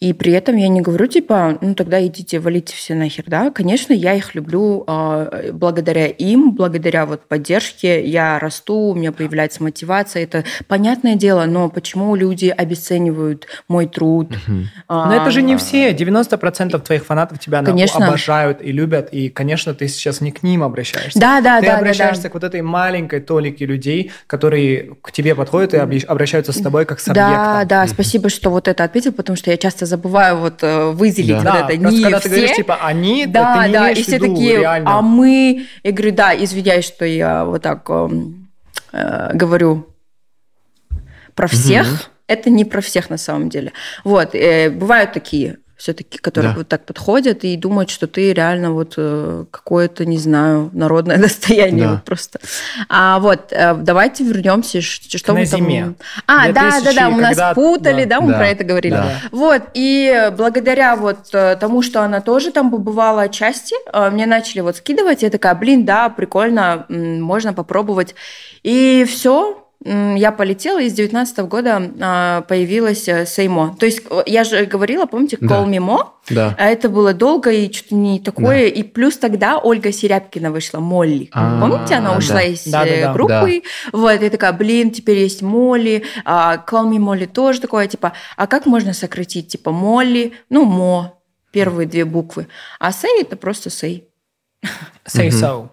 [0.00, 3.52] И при этом я не говорю, типа, ну тогда идите, валите все нахер, да.
[3.52, 8.04] Конечно, я их люблю а, благодаря им, благодаря вот поддержке.
[8.04, 10.24] Я расту, у меня появляется мотивация.
[10.24, 14.32] Это понятное дело, но почему люди обесценивают мой труд?
[14.88, 15.92] А, Но это же не все.
[15.92, 18.04] 90% твоих фанатов тебя Конечно.
[18.04, 19.10] обожают и любят.
[19.12, 21.18] И, конечно, ты сейчас не к ним обращаешься.
[21.18, 22.28] Да, да, ты да, да, обращаешься да.
[22.30, 27.00] к вот этой маленькой толике людей, которые к тебе подходят и обращаются с тобой как
[27.00, 27.68] с Да, объектом.
[27.68, 31.36] да, спасибо, что вот это ответил, потому что я часто забываю вот э, выделить Да.
[31.36, 32.28] вот Да, это просто не когда все.
[32.28, 34.98] ты говоришь, типа, они, да, ты не да, имеешь и все виду такие, реально.
[34.98, 37.88] а мы, я говорю, да, извиняюсь, что я вот так
[38.92, 39.86] э, говорю
[41.34, 42.10] про всех.
[42.28, 43.72] Это не про всех на самом деле.
[44.04, 46.58] Вот, э, бывают такие все-таки, которые Да.
[46.58, 51.86] вот так подходят и думают, что ты реально вот э, какое-то, не знаю, народное достояние
[51.86, 51.92] Да.
[51.94, 52.38] вот просто.
[52.88, 55.94] А вот э, давайте вернемся, что на мы там- зиме.
[56.28, 58.20] А, да, да, 2000, да, у нас когда- путали, да, да.
[58.20, 58.94] мы Да, про это говорили.
[58.94, 59.12] да.
[59.32, 63.74] Вот, и благодаря вот э, тому, что она тоже там побывала отчасти,
[64.12, 68.14] мне начали вот скидывать, я такая, блин, да, прикольно, можно попробовать.
[68.62, 73.76] И все, я полетела, и с 19 года а, появилась э, Сеймо.
[73.78, 75.46] То есть э, я же говорила, помните, Да.
[75.46, 76.08] Call Me Mo?
[76.30, 76.54] Да.
[76.58, 78.66] А это было долго и что-то не такое.
[78.66, 81.28] И плюс тогда Ольга Серябкина вышла, Молли.
[81.32, 82.42] А, Помните, она ушла да.
[82.42, 83.12] из Да, да, э, да.
[83.12, 83.62] группы.
[83.92, 86.04] Вот, я такая, блин, теперь есть Молли.
[86.24, 89.48] А, Call Me Молли тоже такое, типа, а как можно сократить?
[89.48, 91.18] Типа Молли, ну, Мо,
[91.50, 92.46] первые две буквы.
[92.78, 94.08] А Сей это просто Сей.
[95.06, 95.70] Say so.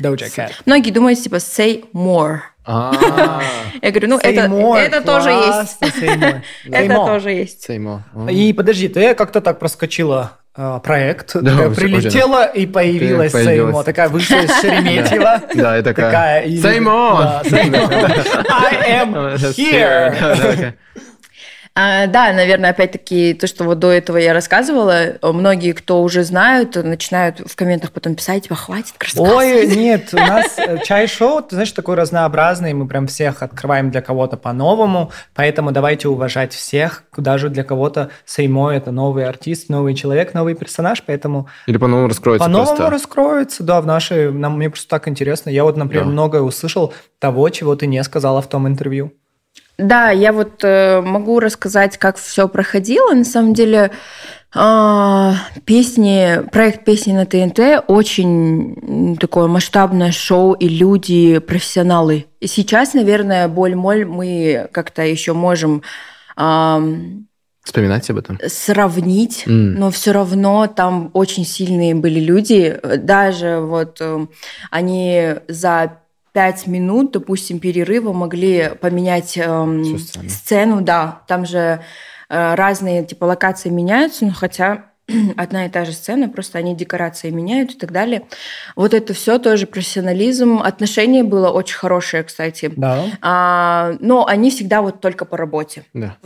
[0.00, 0.52] Doja Cat.
[0.66, 2.40] Многие думают, типа, say more.
[2.70, 3.40] А,
[3.80, 4.42] Я говорю, ну, это,
[4.76, 5.78] это тоже есть.
[6.70, 7.66] Это тоже есть.
[8.30, 13.32] И подожди, ты как-то так проскочила э, проект, Да, прилетела и появилась.
[13.32, 15.40] Сеймо, такая вышла из Шереметьево.
[15.54, 16.46] Да, и такая...
[16.46, 17.40] Сеймо.
[18.50, 19.14] I am
[19.56, 20.74] here.
[21.80, 26.74] А, да, наверное, опять-таки, то, что вот до этого я рассказывала, многие, кто уже знают,
[26.74, 29.32] начинают в комментах потом писать, типа, хватит рассказывать.
[29.32, 34.02] Ой, нет, у нас э, чай-шоу, ты знаешь, такой разнообразный, мы прям всех открываем для
[34.02, 40.34] кого-то по-новому, поэтому давайте уважать всех, даже для кого-то Сеймо это новый артист, новый человек,
[40.34, 42.90] новый персонаж, поэтому Или по-новому раскроется по-новому просто.
[42.90, 46.10] раскроется, да, в нашей, нам, мне просто так интересно, я вот, например, Да.
[46.10, 49.12] многое услышал того, чего ты не сказала в том интервью.
[49.78, 53.14] Да, я вот э, могу рассказать, как все проходило.
[53.14, 53.92] На самом деле,
[54.52, 55.34] а,
[55.66, 62.26] песни, проект песни на ТНТ очень такое масштабное шоу, и люди профессионалы.
[62.40, 65.82] И сейчас, наверное, боль-моль мы как-то еще можем
[66.36, 67.26] ам,
[67.62, 68.38] Вспоминать об этом?
[68.48, 69.74] сравнить, М.
[69.74, 72.80] но все равно там очень сильные были люди.
[72.82, 74.26] Даже вот э,
[74.70, 75.98] они за
[76.38, 80.28] пять минут, допустим, перерыва могли поменять эм, сцену.
[80.28, 81.22] сцену, да.
[81.26, 81.80] Там же
[82.28, 84.92] э, разные типа локации меняются, но хотя
[85.36, 88.22] одна и та же сцена, просто они декорации меняют и так далее.
[88.76, 90.60] Вот это все тоже профессионализм.
[90.62, 92.70] Отношение было очень хорошее, кстати.
[92.76, 93.06] Да.
[93.20, 95.86] А, но они всегда вот только по работе.
[95.92, 96.18] Да.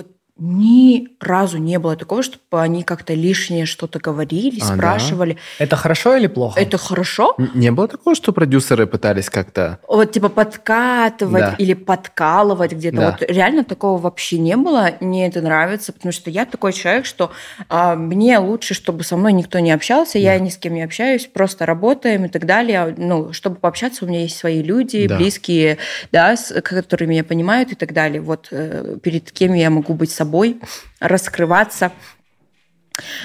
[0.45, 4.75] Ни разу не было такого, чтобы они как-то лишнее что-то говорили, А, да?
[4.75, 5.37] спрашивали.
[5.61, 6.59] Это хорошо или плохо?
[6.59, 7.35] Это хорошо?
[7.39, 9.79] Н- Не было такого, что продюсеры пытались как-то...
[9.87, 11.55] Вот типа подкатывать Да.
[11.59, 12.97] или подкалывать где-то.
[12.97, 13.17] Да.
[13.21, 14.91] Вот реально такого вообще не было.
[14.99, 17.31] Мне это нравится, потому что я такой человек, что
[17.69, 21.27] а, мне лучше, чтобы со мной никто не общался, я ни с кем не общаюсь,
[21.33, 22.93] просто работаем и так далее.
[22.99, 25.19] Ну, чтобы пообщаться, у меня есть свои люди, Да.
[25.19, 25.79] близкие,
[26.11, 28.21] да, с которыми меня понимают и так далее.
[28.21, 30.32] Вот э, перед кем я могу быть собой,
[31.01, 31.93] раскрываться.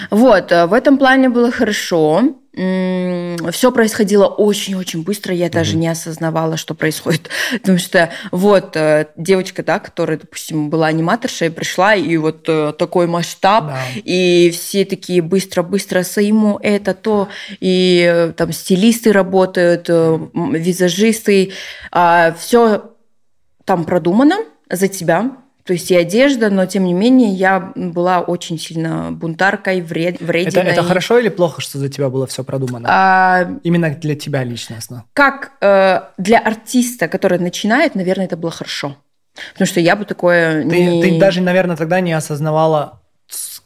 [0.10, 2.36] Вот, э, в этом плане было хорошо.
[2.54, 7.30] Все происходило очень-очень быстро, я даже не осознавала, что происходит.
[7.52, 13.06] Потому что вот э, девочка, да, которая, допустим, была аниматоршей, пришла, и вот э, такой
[13.06, 13.80] масштаб, Да.
[13.96, 17.30] и все такие быстро-быстро Саиму это, то,
[17.60, 21.52] и там стилисты работают, визажисты,
[22.40, 22.92] все
[23.66, 24.38] там продумано
[24.70, 25.32] за тебя.
[25.68, 30.26] То есть и одежда, но тем не менее я была очень сильно бунтаркой, вред, Это,
[30.26, 30.64] врединой.
[30.72, 32.88] это хорошо или плохо, что за тебя было все продумано?
[32.90, 35.04] А, Именно для тебя личностно.
[35.12, 38.96] как э, для артиста, который начинает, наверное, это было хорошо.
[39.54, 41.02] Потому что я бы такое Ты, не...
[41.02, 43.02] ты даже, наверное, тогда не осознавала,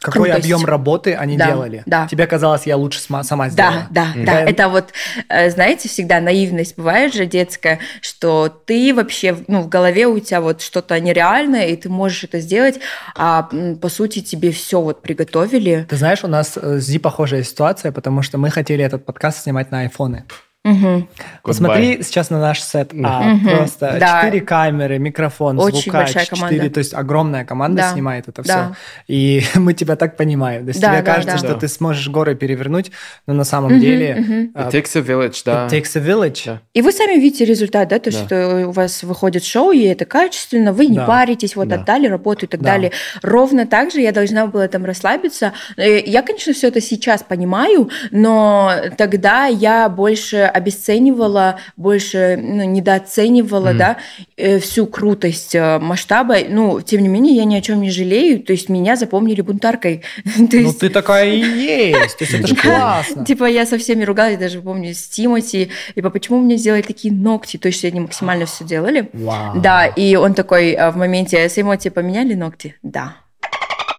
[0.02, 0.44] какой Крутость.
[0.44, 1.82] объем работы они Да, делали.
[1.86, 2.06] да.
[2.10, 3.86] Тебе казалось, я лучше сама сделала.
[3.90, 4.40] Да, да, да.
[4.42, 4.92] Это вот,
[5.28, 10.40] э, знаете, всегда наивность бывает же детская, что ты вообще, ну, в голове у тебя
[10.40, 12.80] вот что-то нереальное, и ты можешь это сделать,
[13.14, 13.48] а
[13.80, 15.86] по сути тебе все вот приготовили.
[15.88, 19.42] Ты знаешь, у нас э, с Зи похожая ситуация, потому что мы хотели этот подкаст
[19.44, 20.24] снимать на айфоны.
[20.64, 21.08] Мгм.
[21.42, 22.92] Посмотри сейчас на наш сет.
[23.04, 23.48] А, Мгм.
[23.56, 24.22] Просто Да.
[24.22, 26.54] четыре камеры, микрофон, Очень звукач, большая команда.
[26.54, 27.92] четыре, то есть огромная команда Да.
[27.92, 28.72] снимает это Да.
[29.06, 29.12] все.
[29.12, 30.62] И мы тебя так понимаем.
[30.62, 31.38] То есть Да, тебе да, кажется, да.
[31.38, 31.58] что Да.
[31.58, 32.92] ты сможешь горы перевернуть,
[33.26, 34.52] но на самом Мгм, деле мгм.
[34.54, 35.66] It takes a village, да.
[35.66, 36.42] it takes a village.
[36.46, 36.60] Да.
[36.74, 38.16] И вы сами видите результат, да, то, Да.
[38.18, 41.06] что у вас выходит шоу, и это качественно, вы не Да.
[41.06, 41.74] паритесь, вот Да.
[41.76, 42.70] отдали работу и так Да.
[42.70, 42.92] далее.
[43.22, 45.54] Ровно так же я должна была там расслабиться.
[45.76, 53.70] Э, Я, конечно, все это сейчас понимаю, но тогда я больше обесценивала, больше ну, недооценивала,
[53.70, 53.78] Мгм.
[53.78, 53.96] да,
[54.36, 56.36] э, всю крутость э, масштаба.
[56.48, 60.02] Ну, тем не менее, я ни о чем не жалею, то есть меня запомнили бунтаркой.
[60.50, 62.18] То Ну ты такая и есть.
[62.18, 63.24] То есть это же классно.
[63.24, 67.56] Типа я со всеми ругалась, даже помню с Тимати, типа почему мне сделали такие ногти,
[67.56, 69.08] то есть они максимально все делали.
[69.56, 72.76] Да, и он такой а, в моменте с Тимати поменяли ногти?
[72.82, 73.16] Да.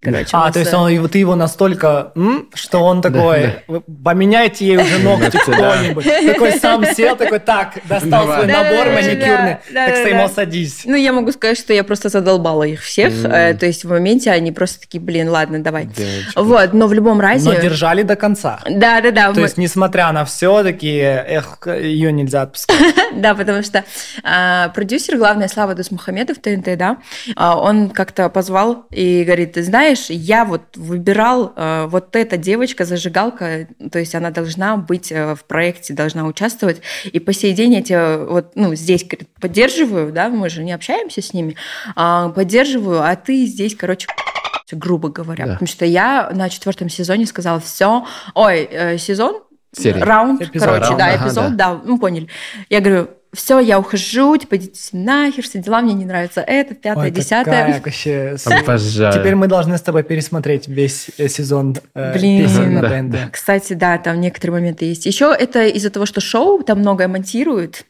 [0.03, 4.65] Короче, А, то есть э, он, ты его настолько, м, что он такой, «Вы поменяйте
[4.65, 5.75] ей уже ногти да.
[5.75, 6.05] кто-нибудь.
[6.05, 9.57] Такой сам сел, такой, так, достал свой набор маникюрный.
[9.73, 9.97] да, Так.
[9.97, 10.81] Сеймо, садись.
[10.85, 13.13] Ну, я могу сказать, что я просто задолбала их всех.
[13.25, 15.89] Э, То есть в моменте они просто такие, блин, ладно, давай.
[16.35, 17.49] Вот, но в любом разе...
[17.49, 18.59] Но держали до конца.
[18.69, 19.33] Да, да, да.
[19.33, 22.77] То есть, несмотря на все, такие, эх, ее нельзя отпускать.
[23.13, 23.83] Да, потому что
[24.23, 26.97] а, продюсер, главный Слава Дусмухамедов, ТНТ, да,
[27.35, 32.85] а, он как-то позвал и говорит, ты знаешь, я вот выбирал а, вот эта девочка,
[32.85, 37.73] зажигалка, то есть она должна быть а, в проекте, должна участвовать, и по сей день
[37.73, 41.55] я тебя вот, ну, здесь, говорит, поддерживаю, да, мы же не общаемся с ними,
[41.95, 44.07] а, поддерживаю, а ты здесь, короче,
[44.71, 45.51] грубо говоря, Да.
[45.53, 49.43] потому что я на четвертом сезоне сказала, все, ой, э, сезон,
[49.75, 50.03] Серия.
[50.03, 50.67] раунд, Эпизод.
[50.67, 51.81] короче, Раунд, да, ага, эпизод, да.
[51.83, 52.27] ну поняли.
[52.69, 57.05] Я говорю, все, я ухожу, типа, идите нахер, все дела, мне не нравится это, пятое,
[57.05, 57.43] Ой, десятое.
[57.45, 58.36] такая вообще...
[58.63, 59.13] Обожаю.
[59.13, 62.43] Теперь мы должны с тобой пересмотреть весь э, сезон э, Блин.
[62.45, 62.89] песен на Да.
[62.89, 63.31] ТНТ.
[63.31, 65.05] Кстати, да, там некоторые моменты есть.
[65.05, 67.86] Еще это из-за того, что шоу там многое монтируют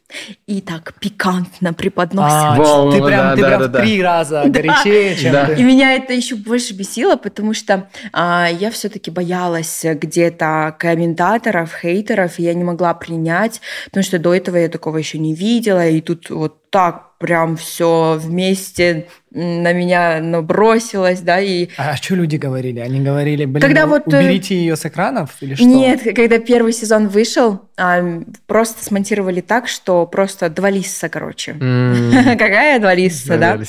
[0.47, 2.31] и так пикантно преподносят.
[2.31, 3.79] А, Во, ты прям, да, ты да, прям да, в да.
[3.81, 5.45] три раза горячее, чем Да.
[5.47, 5.55] ты.
[5.55, 12.39] И меня это еще больше бесило, потому что а, я все-таки боялась где-то комментаторов, хейтеров,
[12.39, 16.01] и я не могла принять, потому что до этого я такого еще не видела, и
[16.01, 22.79] тут вот так прям все вместе на меня набросилось, да, и А что люди говорили?
[22.79, 25.63] Они говорили, блин, Когда у- вот, э, уберите ее с экранов или что?
[25.63, 31.53] Нет, когда первый сезон вышел, а, просто смонтировали так, что просто два лиса, короче.
[32.37, 33.59] Какая два лиса, да?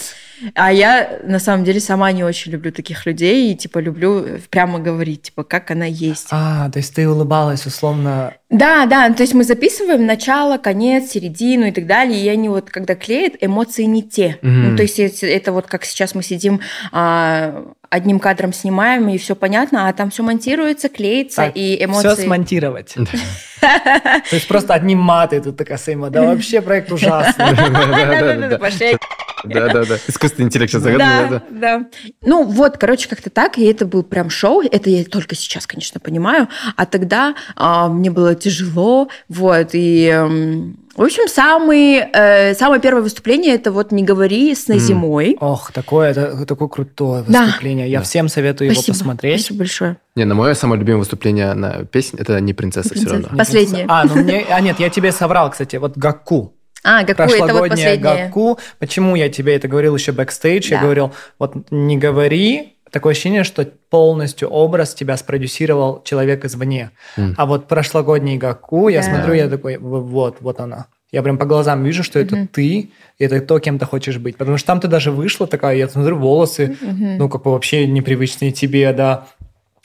[0.55, 4.79] А я, на самом деле, сама не очень люблю таких людей и, типа, люблю прямо
[4.79, 6.29] говорить, типа, как она есть.
[6.31, 8.35] А, то есть ты улыбалась условно.
[8.51, 12.71] Да, да, то есть мы записываем начало, конец, середину и так далее, и они вот,
[12.71, 14.39] когда клеят, эмоции не те.
[14.43, 14.71] Мгм.
[14.71, 16.61] Ну, то есть это, вот как сейчас мы сидим,
[16.93, 22.09] а, одним кадром снимаем, и все понятно, а там все монтируется, клеится, Так, и эмоции...
[22.09, 22.95] Все смонтировать.
[23.61, 26.11] То есть просто одни маты тут такая Сейма.
[26.11, 28.59] Да вообще проект ужасный.
[28.59, 28.97] Пошли.
[29.45, 29.97] Да-да-да.
[30.09, 31.43] Искусственный интеллект сейчас Да, загадывает.
[31.51, 31.87] да.
[32.23, 34.63] Ну вот, короче, как-то так, и это был прям шоу.
[34.63, 36.49] Это я только сейчас, конечно, понимаю.
[36.77, 40.07] А тогда а, мне было тяжело, вот, и...
[40.07, 45.37] эм, в общем, самый, э, самое первое выступление это вот «Не говори с зимой».
[45.41, 47.47] Ох, такое, это такое крутое Да.
[47.47, 47.91] выступление.
[47.91, 49.41] Я всем советую его Спасибо, посмотреть.
[49.41, 49.97] Спасибо большое.
[50.15, 53.27] Не, на мое самое любимое выступление на песнь это не принцесса все равно.
[53.27, 53.37] «Принцесса».
[53.37, 53.87] Последнее.
[53.89, 56.55] А, ну мне, а нет, я тебе соврал, кстати, вот Гаку.
[56.85, 58.27] А, какое это вот прошлогодняя последнее.
[58.29, 58.59] Гаку.
[58.79, 60.69] Почему я тебе это говорил еще бэкстейдж?
[60.71, 60.83] Я Да.
[60.85, 66.91] говорил, вот не говори, такое ощущение, что полностью образ тебя спродюсировал человек извне.
[67.17, 67.35] М.
[67.39, 69.07] А вот прошлогодний Гаку, я Да.
[69.07, 70.87] смотрю, я такой, вот, вот она.
[71.11, 72.91] Я прям по глазам вижу, что это ты, и
[73.25, 74.37] это то, кем ты хочешь быть.
[74.37, 78.51] Потому что там ты даже вышла такая, я смотрю, волосы, ну, как бы вообще непривычные
[78.53, 79.27] тебе, да.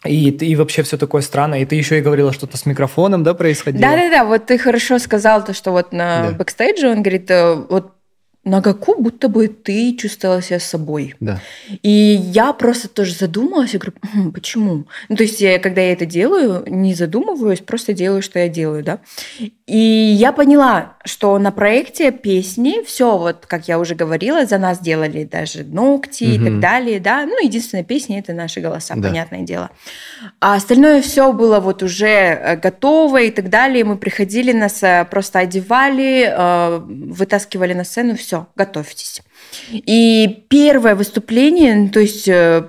[0.06, 1.60] И, и вообще все такое странное.
[1.62, 3.82] И ты еще и говорила, что-то с микрофоном, да, происходило?
[3.82, 6.38] Да-да-да, вот ты хорошо сказал то, что вот на Да.
[6.38, 7.93] бэкстейдже он говорит, э, вот
[8.46, 11.14] на Гаку будто бы ты чувствовала себя собой.
[11.20, 11.42] Да.
[11.84, 14.86] И я просто тоже задумалась, я говорю, «Хм, почему?
[15.10, 18.84] Ну, то есть, я, когда я это делаю, не задумываюсь, просто делаю, что я делаю,
[18.84, 19.00] да.
[19.68, 24.80] И я поняла, что на проекте песни все, вот, как я уже говорила, за нас
[24.80, 27.26] делали даже ногти и так далее, да.
[27.26, 29.10] Ну, единственная песня– это наши голоса, Да.
[29.10, 29.70] понятное дело.
[30.40, 33.84] А остальное все было вот уже э, готово и так далее.
[33.84, 39.22] Мы приходили, нас э, просто одевали, э, вытаскивали на сцену, все, готовьтесь.
[39.72, 42.64] И первое выступление, то есть э,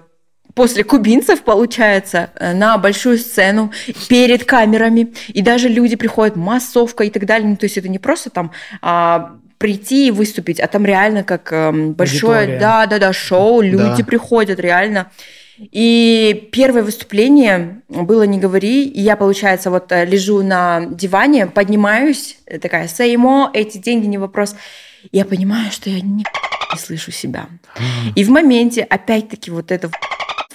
[0.54, 3.72] после кубинцев, получается, э, на большую сцену
[4.08, 7.48] перед камерами, и даже люди приходят, массовка и так далее.
[7.48, 8.52] Ну, то есть это не просто там
[8.82, 12.60] а, прийти и выступить, а там реально как эм, большое, Аудитория.
[12.60, 14.04] да, да, да, шоу, люди Да.
[14.04, 15.10] приходят реально.
[15.58, 22.38] И первое выступление было «Не говори», и я, получается, вот э, лежу на диване, поднимаюсь,
[22.62, 24.56] такая «Сеймо, эти деньги не вопрос».
[25.12, 26.24] Я понимаю, что я не,
[26.72, 27.48] не слышу себя.
[28.14, 29.90] И в моменте, опять-таки, вот это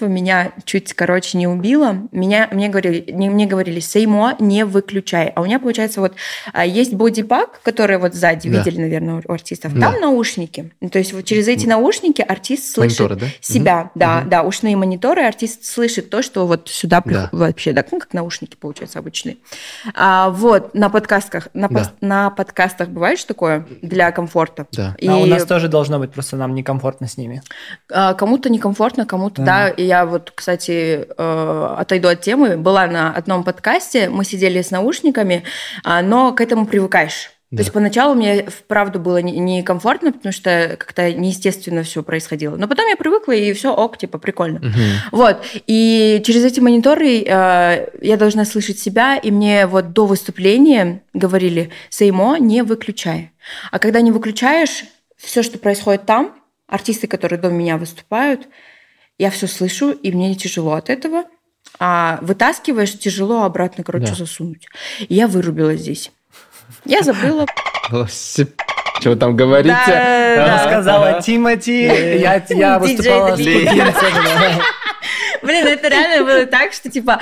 [0.02, 1.98] меня чуть, короче, не убило.
[2.12, 5.28] Меня, мне, говорили, не- мне говорили, сеймо не выключай.
[5.30, 6.14] А у меня, получается, вот
[6.54, 8.58] а, есть бодипак, который вот сзади, Да.
[8.60, 9.74] видели, наверное, у артистов.
[9.74, 9.91] Да.
[9.91, 10.74] Там наушники.
[10.82, 13.28] Ну, То есть вот через эти наушники артист слышит Мониторы, да?
[13.39, 13.91] себя.
[13.96, 14.30] Да, Мгм.
[14.30, 17.30] да, ушные мониторы, артист слышит то, что вот сюда Да.
[17.32, 19.38] вообще, да, ну, как наушники, получается, обычные.
[19.93, 21.91] А, вот, на подкастах, на, Да.
[22.02, 24.68] на подкастах бывает что такое для комфорта?
[24.74, 24.96] Да.
[25.00, 27.41] И А у нас тоже должно быть, просто нам некомфортно с ними.
[27.91, 29.70] а, кому-то некомфортно, кому-то Да.
[29.78, 29.84] да.
[29.86, 32.57] Я вот, кстати, э, отойду от темы.
[32.57, 35.43] Была на одном подкасте, мы сидели с наушниками,
[35.83, 37.31] а, но к этому привыкаешь.
[37.51, 37.57] Да.
[37.57, 42.55] То есть поначалу мне вправду было не- некомфортно, потому что как-то неестественно все происходило.
[42.57, 44.59] Но потом я привыкла, и все ок, типа, прикольно.
[44.59, 44.81] Мгм.
[45.11, 45.45] Вот.
[45.67, 51.69] И через эти мониторы э, я должна слышать себя, и мне вот до выступления говорили,
[51.89, 53.31] Сеймо, не выключай.
[53.71, 54.83] А когда не выключаешь,
[55.15, 56.36] все, что происходит там,
[56.67, 58.47] артисты, которые до меня выступают,
[59.18, 61.24] я все слышу, и мне тяжело от этого.
[61.80, 64.16] А вытаскиваешь, тяжело обратно, короче, Да.
[64.16, 64.68] засунуть.
[64.99, 66.11] И я вырубилась здесь.
[66.86, 67.45] Я забыла.
[67.88, 69.76] Что вы там говорите?
[69.88, 70.66] Да, да.
[70.68, 72.39] сказала Тимати, я, я
[72.80, 73.39] Диджей выступала с.
[75.43, 77.20] Блин, это реально было так, что типа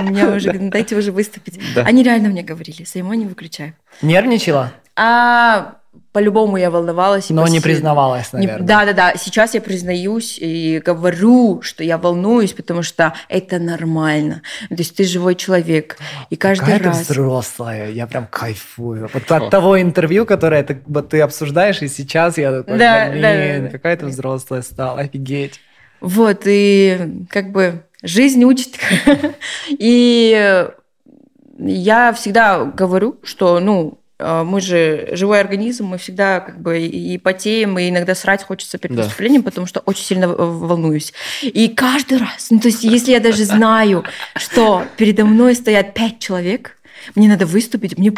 [0.00, 1.58] меня уже, дайте уже выступить.
[1.74, 1.82] Да.
[1.82, 3.74] Они реально мне говорили, Сеймо, не выключай.
[4.02, 5.76] Нервничала, А
[6.12, 7.30] по-любому я волновалась.
[7.30, 8.66] и но не признавалась, наверное.
[8.66, 9.12] Да, да, да.
[9.16, 14.42] Сейчас я признаюсь и говорю, что я волнуюсь, потому что это нормально.
[14.68, 15.98] То есть ты живой человек.
[16.30, 17.00] И каждый Какая ты раз...
[17.02, 19.10] взрослая, я прям кайфую.
[19.12, 23.64] Вот от того интервью, которое ты, вот ты обсуждаешь, и сейчас я такой, Да, блин,
[23.64, 25.60] да, какая ты взрослая стала, офигеть.
[26.00, 28.78] Вот, и как бы жизнь учит.
[29.68, 30.66] И
[31.58, 37.78] я всегда говорю, что, ну, мы же живой организм, мы всегда как бы и потеем,
[37.78, 39.02] и иногда срать хочется перед Да.
[39.04, 41.12] выступлением, потому что очень сильно волнуюсь.
[41.42, 44.04] И каждый раз, ну, то есть если я даже знаю,
[44.36, 46.76] что передо мной стоят пять человек,
[47.14, 48.12] мне надо выступить, мне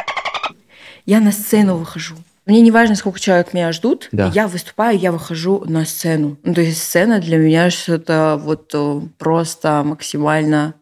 [1.07, 2.15] я на сцену выхожу.
[2.47, 4.31] Мне не важно, сколько человек меня ждут, Да.
[4.35, 6.37] я выступаю, я выхожу на сцену.
[6.43, 10.75] Ну, то есть сцена для меня что-то вот э, просто максимально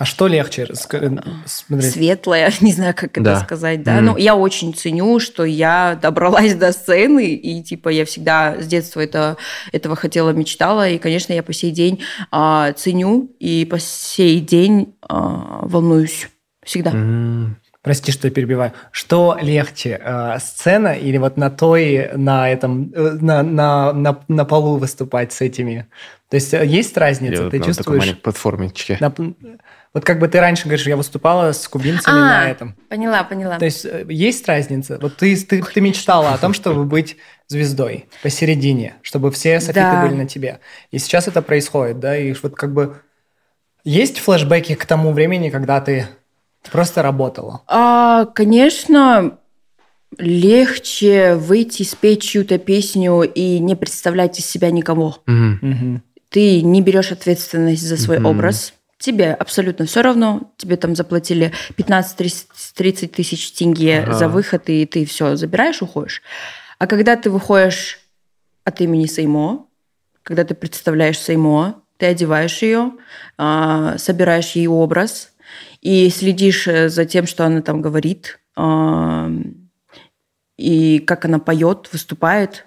[0.00, 0.62] А что легче?
[0.72, 1.92] Ск- смотреть?
[1.92, 3.40] светлая, не знаю, как это Да.
[3.40, 3.96] сказать, да.
[3.96, 4.04] Мгм.
[4.06, 9.00] Ну, я очень ценю, что я добралась до сцены, и, типа, я всегда с детства
[9.00, 9.36] это,
[9.72, 14.94] этого хотела, мечтала, и, конечно, я по сей день а, ценю, и по сей день
[15.06, 16.30] а, волнуюсь.
[16.64, 16.92] Всегда.
[16.92, 18.72] М, Прости, что я перебиваю.
[18.92, 24.44] Что легче, э, сцена или вот на той, на этом, э, на, на, на, на
[24.44, 25.86] полу выступать с этими?
[26.28, 27.44] То есть э, есть разница?
[27.44, 28.00] вот Ты на такой чувствуешь?
[28.00, 28.98] маленькой платформечке.
[29.00, 29.14] на-
[29.92, 32.76] вот как бы ты раньше говоришь, я выступала с кубинцами А, на этом.
[32.88, 33.58] Поняла, поняла.
[33.58, 34.98] То есть э, есть разница?
[35.00, 37.16] Вот ты, ты, ты мечтала о том, чтобы быть
[37.48, 40.02] звездой посередине, чтобы все софиты Да.
[40.02, 40.60] были на тебе.
[40.92, 42.16] И сейчас это происходит, да?
[42.16, 42.96] И вот как бы
[43.82, 46.06] есть флешбеки к тому времени, когда ты
[46.70, 47.62] просто работала?
[47.66, 49.38] А, конечно,
[50.18, 55.18] легче выйти, спеть чью-то песню и не представлять из себя никого.
[55.26, 56.02] Мгм.
[56.28, 58.26] ты не берешь ответственность за свой Мгм.
[58.26, 58.74] образ.
[59.00, 60.52] Тебе абсолютно все равно.
[60.58, 64.12] Тебе там заплатили 15-30 тысяч тенге Ага.
[64.12, 66.20] за выход, и ты все забираешь, уходишь.
[66.78, 67.98] А когда ты выходишь
[68.64, 69.66] от имени Сеймо,
[70.22, 72.92] когда ты представляешь Сеймо, ты одеваешь ее,
[73.38, 75.32] а, собираешь ей образ
[75.80, 79.30] и следишь э, за тем, что она там говорит, а,
[80.58, 82.66] и как она поет, выступает,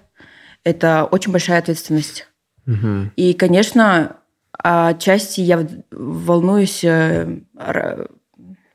[0.64, 2.26] это очень большая ответственность.
[2.66, 3.12] Мгм.
[3.14, 4.16] И, конечно,
[4.58, 7.38] отчасти я волнуюсь э,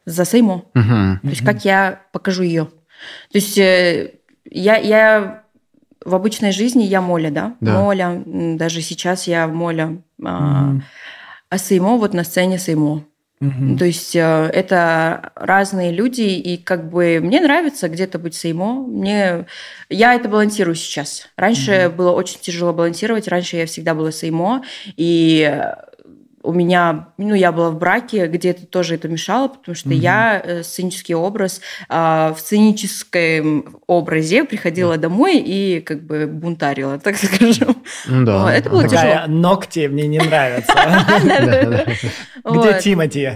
[0.06, 0.64] за Сеймо.
[0.74, 1.20] Мгм.
[1.22, 2.66] То есть как я покажу ее.
[2.66, 4.14] То есть э,
[4.46, 5.44] я, я
[6.06, 7.56] в обычной жизни я Моля, да?
[7.62, 7.80] Да.
[7.80, 8.22] Моля.
[8.26, 10.02] Даже сейчас я Моля.
[10.24, 10.84] А, Мгм.
[11.50, 13.04] а Сеймо вот на сцене Сеймо.
[13.40, 13.78] Мгм.
[13.78, 18.86] То есть э, это разные люди, и как бы мне нравится где-то быть сеймо.
[18.86, 19.46] Мне...
[19.90, 21.30] Я это балансирую сейчас.
[21.38, 24.64] Раньше было очень тяжело балансировать, раньше я всегда была сеймо,
[24.98, 25.64] и
[26.50, 30.42] у меня, ну, я была в браке, где это тоже это мешало, потому что я
[30.44, 37.76] э, сценический образ а, в сценическом образе приходила домой и как бы бунтарила, так скажем.
[38.08, 38.40] Да.
[38.44, 38.84] Вот, это было.
[38.84, 39.40] Такая, тяжело.
[39.40, 40.74] ногти мне не нравятся.
[41.24, 41.86] Да, да.
[42.52, 42.82] Где.
[42.82, 43.30] Тимати?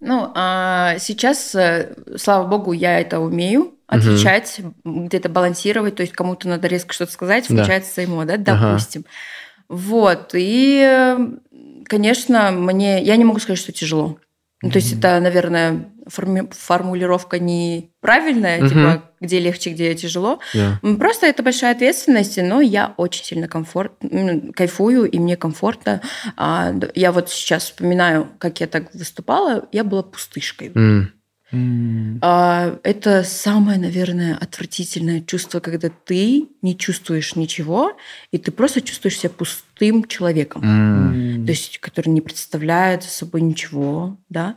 [0.00, 6.48] Ну, а сейчас, э, слава богу, я это умею отвечать, где-то балансировать, то есть кому-то
[6.48, 7.54] надо резко что-то сказать, Да.
[7.56, 8.68] включается да, Ага.
[8.68, 9.04] допустим.
[9.68, 11.18] Вот, и, э,
[11.86, 14.18] конечно, мне, я не могу сказать, что тяжело.
[14.62, 18.68] Ну, то есть это, наверное, форми- формулировка неправильная, Мгм.
[18.68, 20.40] типа, где легче, где тяжело.
[20.82, 23.92] М, Просто это большая ответственность, но я очень сильно комфорт,
[24.54, 26.00] кайфую, и мне комфортно.
[26.36, 30.72] А, Я вот сейчас вспоминаю, как я так выступала, я была пустышкой.
[30.74, 31.12] М.
[31.52, 37.96] А, Это самое, наверное, отвратительное чувство, когда ты не чувствуешь ничего,
[38.32, 40.62] и ты просто чувствуешь себя пустым человеком.
[40.64, 41.46] М.
[41.46, 44.56] То есть, который не представляет собой ничего, да.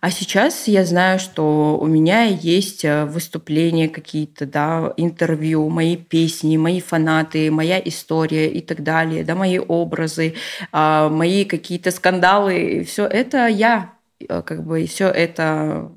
[0.00, 6.56] А сейчас я знаю, что у меня есть э, выступления какие-то, да, интервью, мои песни,
[6.56, 10.34] мои фанаты, моя история и так далее, да, мои образы,
[10.72, 13.92] а, мои какие-то скандалы, все это я,
[14.28, 15.92] э, как бы, все это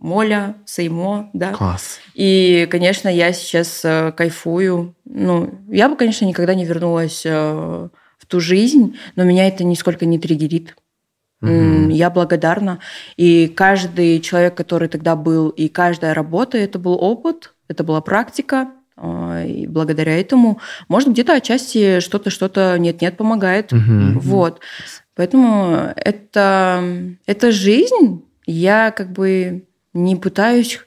[0.00, 1.52] Моля, Сеймо, да.
[1.52, 1.98] Класс.
[2.14, 4.94] И, конечно, я сейчас э, кайфую.
[5.04, 7.30] Ну, я бы, конечно, никогда не вернулась э,
[8.18, 10.76] в ту жизнь, но меня это нисколько не триггерит.
[11.42, 11.88] М, Мгм.
[11.90, 12.80] Я благодарна.
[13.16, 18.70] И каждый человек, который тогда был, и каждая работа, это был опыт, это была практика.
[18.96, 23.70] а, И благодаря этому, может, где-то отчасти что-то, что-то нет-нет помогает.
[23.70, 24.18] Мгм.
[24.18, 24.60] Вот.
[25.14, 26.82] Поэтому это,
[27.26, 28.24] это жизнь.
[28.46, 30.80] Я как бы не пытаюсь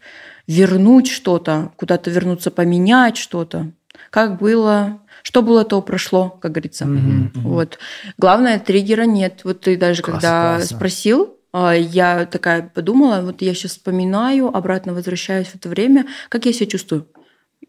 [0.48, 3.72] вернуть что-то, куда-то вернуться, поменять что-то.
[4.10, 6.86] Как было, что было, то прошло, как говорится.
[6.86, 7.44] Мгм, мгм.
[7.44, 7.80] Вот.
[8.18, 9.42] Главное, триггера нет.
[9.44, 10.78] Вот ты даже Классно, когда классно.
[10.78, 16.46] спросил, а, я такая подумала, вот я сейчас вспоминаю, обратно возвращаюсь в это время, как
[16.46, 17.08] я себя чувствую?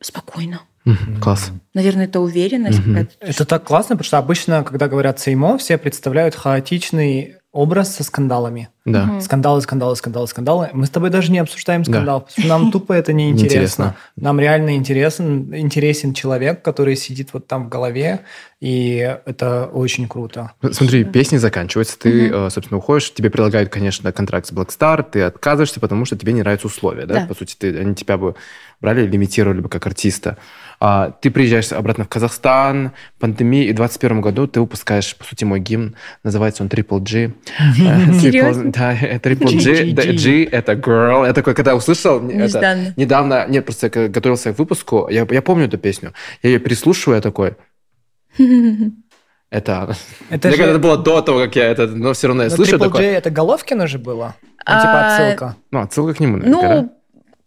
[0.00, 0.62] Спокойно.
[0.84, 1.20] Мгм.
[1.20, 1.52] Класс.
[1.74, 3.12] Наверное, это уверенность какая-то.
[3.20, 8.70] Это так классно, потому что обычно, когда говорят сеймо, все представляют хаотичный образ со скандалами.
[8.84, 9.20] Да.
[9.20, 10.70] Скандалы, скандалы, скандалы, скандалы.
[10.72, 11.92] Мы с тобой даже не обсуждаем Да.
[11.92, 13.48] скандал, потому что нам тупо это не интересно.
[13.52, 13.96] Неинтересно.
[14.16, 18.20] Нам реально интересен, интересен человек, который сидит вот там в голове,
[18.60, 20.52] и это очень круто.
[20.72, 25.22] Смотри, песни заканчиваются, ты, э, собственно, уходишь, тебе предлагают, конечно, контракт с Black Star, ты
[25.22, 27.20] отказываешься, потому что тебе не нравятся условия, да?
[27.20, 27.26] Да.
[27.26, 28.34] По сути, ты, они тебя бы
[28.80, 30.38] брали, лимитировали бы как артиста.
[30.84, 35.44] А, ты приезжаешь обратно в Казахстан, пандемия, и в 2021 году ты выпускаешь, по сути,
[35.44, 37.30] мой гимн, называется он Triple G.
[37.46, 38.72] Э, Triple- Серьезно?
[38.72, 40.12] Да, э, Triple G, G, G.
[40.14, 41.24] G это girl.
[41.24, 46.14] Я такой, когда услышал, недавно, нет, просто я готовился к выпуску, я, помню эту песню,
[46.42, 47.54] я ее переслушиваю, я такой,
[49.50, 49.94] Это,
[50.30, 52.48] Это Мне же- кажется, это было до того, как я это, но все равно я
[52.48, 53.02] Но слышу Triple такое.
[53.02, 54.34] J это Головкина же было?
[54.42, 55.56] Ну, А, типа отсылка.
[55.70, 57.01] Ну, отсылка к нему, наверное, Ну,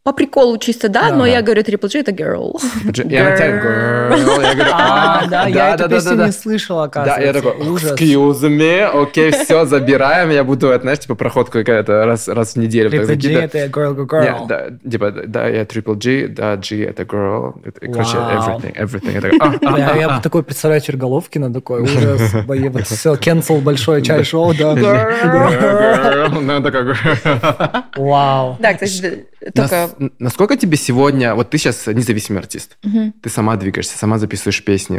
[0.05, 1.15] по приколу чисто, да, Да.
[1.15, 1.29] но Да.
[1.29, 2.53] я говорю Triple J это girl.
[2.83, 2.91] да?
[2.93, 4.41] Тянет, girl.
[4.43, 6.25] Я говорю, А, да, я эту да, песню да.
[6.27, 7.25] не слышал, Да, оказывается.
[7.25, 7.91] я такой, Ужас.
[7.93, 12.57] excuse me, окей, все, забираем, я буду, это, знаешь, типа проходку какая-то раз, раз в
[12.57, 12.91] неделю.
[12.91, 13.55] Triple закидывать.
[13.55, 14.47] это girl, girl, girl.
[14.47, 17.53] да, типа, да, я Triple G, да, G это girl,
[17.91, 19.13] короче, everything, everything.
[19.15, 20.21] Я такой, а, а, Я, а, я а.
[20.21, 24.73] такой представляю Черголовкина, такой ужас, вот все, cancel большое чай-шоу, да.
[24.75, 27.83] Girl, ну, girl.
[27.97, 28.57] Вау.
[28.59, 29.89] Да, кстати, только...
[29.97, 32.77] Нас- насколько тебе сегодня, вот ты сейчас независимый артист,
[33.21, 34.97] ты сама двигаешься, сама записываешь песни.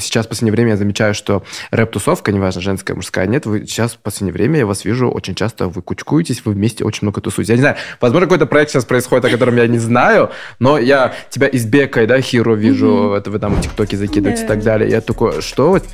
[0.00, 3.98] Сейчас в последнее время я замечаю, что рэп-тусовка, неважно, женская, мужская, нет, вы сейчас в
[3.98, 7.50] последнее время я вас вижу очень часто, вы кучкуетесь, вы вместе очень много тусуетесь.
[7.50, 11.14] Я не знаю, возможно, какой-то проект сейчас происходит, о котором я не знаю, но я
[11.30, 14.90] тебя из Бекой, да, Хиро вижу, это вы там в ТикТоке закидываете и так далее.
[14.90, 15.84] Я такой, что вот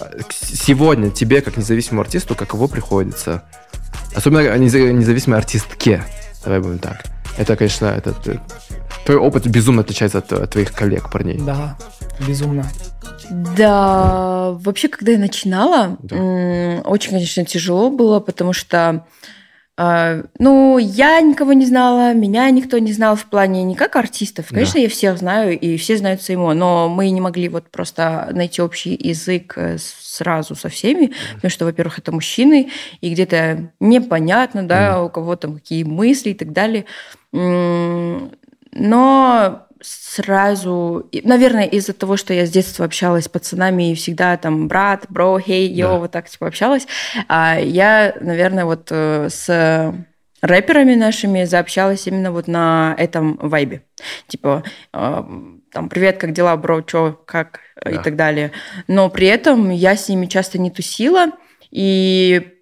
[0.00, 3.44] э, сегодня тебе, как независимому артисту, каково приходится?
[4.14, 6.04] Особенно неза- независимой артистке.
[6.44, 7.04] Давай будем так.
[7.38, 8.40] Это, конечно, это, т-
[9.04, 11.38] твой опыт безумно отличается от, э, твоих коллег, парней.
[11.38, 11.76] Да,
[12.26, 12.64] безумно.
[13.30, 16.16] Да, вообще, когда я начинала, Да.
[16.16, 19.04] м, очень, конечно, тяжело было, потому что,
[19.78, 24.48] ну, я никого не знала, меня никто не знал в плане не как артистов.
[24.48, 28.62] Конечно, я всех знаю, и все знают Сеймо, но мы не могли вот просто найти
[28.62, 32.70] общий язык э, сразу со всеми, потому что, во-первых, это мужчины,
[33.02, 36.86] и где-то непонятно, да, у кого там какие мысли и так далее.
[37.32, 38.30] Но
[39.82, 45.06] сразу, наверное, из-за того, что я с детства общалась с пацанами и всегда там брат,
[45.08, 45.98] бро, хей, йо, Да.
[45.98, 46.86] вот так типа общалась,
[47.28, 49.94] а я, наверное, вот э, с
[50.42, 53.82] рэперами нашими заобщалась именно вот на этом вайбе.
[54.28, 54.62] Типа,
[54.92, 55.24] э,
[55.72, 58.02] там, привет, как дела, бро, чё, как, э, и Да.
[58.02, 58.52] так далее.
[58.88, 61.26] Но при этом я с ними часто не тусила,
[61.70, 62.55] и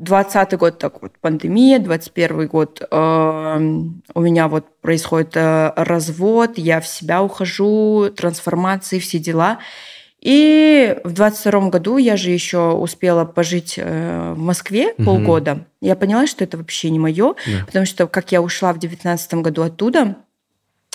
[0.00, 6.80] 20 год, так вот, пандемия, 21 год эм, у меня вот происходит э, развод, я
[6.80, 9.58] в себя ухожу, трансформации, все дела.
[10.20, 15.04] И в 22 году я же еще успела пожить э, в Москве Мгм.
[15.06, 15.66] полгода.
[15.80, 17.64] Я поняла, что это вообще не мое, Да.
[17.66, 20.16] потому что как я ушла в 19 году оттуда,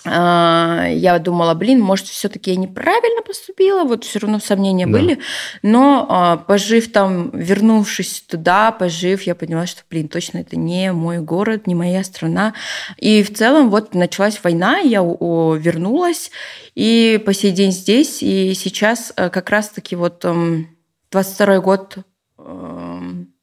[0.05, 4.91] я думала, блин, может, все-таки я неправильно поступила, вот все равно сомнения Да.
[4.91, 5.19] были.
[5.63, 11.19] Но а, пожив там, вернувшись туда, пожив, я поняла, что, блин, точно это не мой
[11.19, 12.53] город, не моя страна.
[12.97, 16.31] И в целом вот началась война, я вернулась,
[16.75, 20.69] и по сей день здесь, и сейчас э, как раз-таки вот эм,
[21.11, 21.97] 22 год
[22.37, 23.33] эм,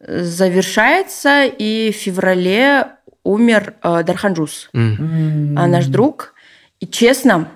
[0.00, 2.86] завершается, и в феврале
[3.24, 5.56] умер э, Дархан Джус М.
[5.58, 6.34] а, наш друг.
[6.80, 7.48] И честно,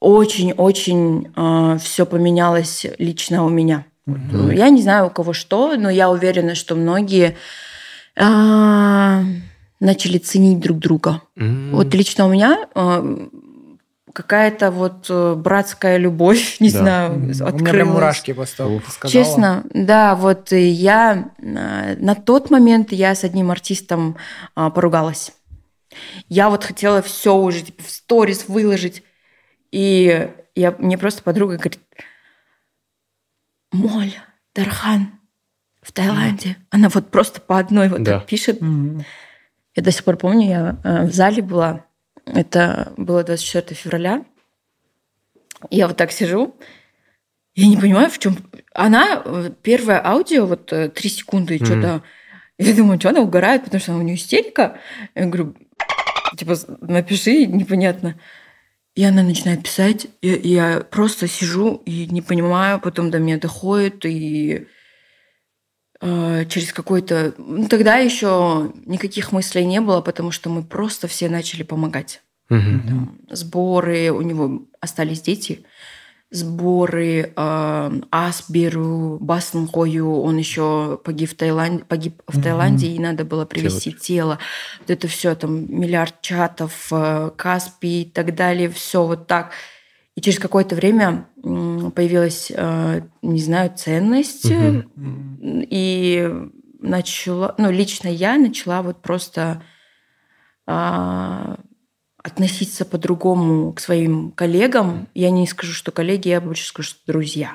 [0.00, 1.32] очень-очень
[1.78, 3.84] все поменялось лично у меня.
[4.06, 7.36] Ну, Я не знаю, у кого что, но я уверена, что многие
[8.16, 9.22] а,
[9.80, 11.22] начали ценить друг друга.
[11.36, 11.70] М.
[11.72, 13.02] Вот лично у меня а,
[14.14, 16.78] какая-то вот э, братская любовь, не Да.
[16.78, 17.88] знаю, У меня прям открылась.
[17.92, 19.12] мурашки после того, как ты сказала.
[19.24, 24.16] Честно, да, вот и я э, на тот момент я с одним артистом
[24.54, 25.32] а, поругалась.
[26.28, 29.02] Я вот хотела все уже типа, в сторис выложить.
[29.70, 31.78] И я, мне просто подруга говорит,
[33.72, 34.14] Моль,
[34.54, 35.12] Дархан
[35.82, 36.56] в Таиланде.
[36.70, 38.18] Она вот просто по одной вот Да.
[38.20, 38.60] так пишет.
[38.60, 39.04] Мгм.
[39.76, 41.84] Я до сих пор помню, я э, в зале была.
[42.26, 44.24] Это было 24 февраля.
[45.70, 46.54] Я вот так сижу.
[47.54, 48.36] Я не понимаю, в чем...
[48.72, 49.22] Она,
[49.62, 51.66] первое аудио, вот э, три секунды, Мгм.
[51.66, 52.02] что-то...
[52.58, 54.78] Я думаю, что она угорает, потому что у нее истерика.
[55.14, 55.56] Я говорю,
[56.36, 58.18] типа, напиши, непонятно.
[58.94, 64.06] И она начинает писать, и я просто сижу и не понимаю, потом до меня доходит,
[64.06, 64.68] и
[66.00, 67.34] через какой-то...
[67.38, 72.22] Ну, тогда еще никаких мыслей не было, потому что мы просто все начали помогать.
[72.48, 73.18] Мгм.
[73.30, 75.64] Сборы, у него остались дети,
[76.30, 83.44] сборы, э, Асберу, Баснхою, он еще погиб в Таиланде, погиб в Таиланде, и надо было
[83.44, 84.38] привезти тело.
[84.80, 89.52] Вот это все, там, миллиард чатов, э, Каспий и так далее, все вот так.
[90.16, 95.38] И через какое-то время появилась, э, не знаю, ценность, Мгм.
[95.68, 96.32] и
[96.80, 99.62] начала, ну, лично я начала вот просто
[100.66, 101.58] а,
[102.22, 105.08] относиться по-другому к своим коллегам.
[105.14, 107.54] Я не скажу, что коллеги, я больше скажу, что друзья.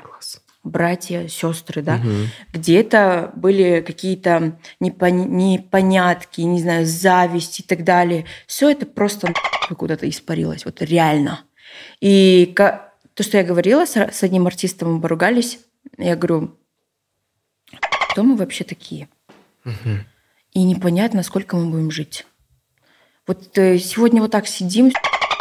[0.64, 1.98] Братья, сестры, да.
[1.98, 2.28] Мгм.
[2.54, 8.26] Где-то были какие-то непон- непонятки, не знаю, зависть и так далее.
[8.46, 9.34] Все это просто
[9.76, 11.40] куда-то испарилось, вот реально.
[12.02, 15.60] И то, что я говорила, с, одним артистом мы поругались,
[15.98, 16.56] я говорю,
[18.12, 19.10] кто мы вообще такие?
[20.54, 22.26] И непонятно, сколько мы будем жить.
[23.28, 24.92] Вот э, сегодня вот так сидим,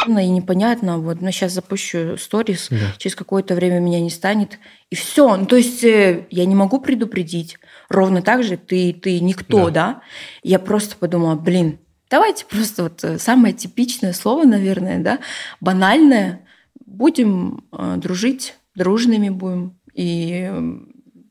[0.07, 2.93] и непонятно, вот, но сейчас запущу сторис, Да.
[2.97, 5.35] через какое-то время меня не станет, и все.
[5.35, 7.57] Ну, то есть э, я не могу предупредить.
[7.89, 10.01] Ровно так же ты, ты никто, да.
[10.43, 11.79] Я просто подумала, блин,
[12.09, 15.19] давайте просто вот э, самое типичное слово, наверное, да,
[15.61, 16.45] банальное.
[16.85, 20.51] Будем э, дружить, дружными будем, и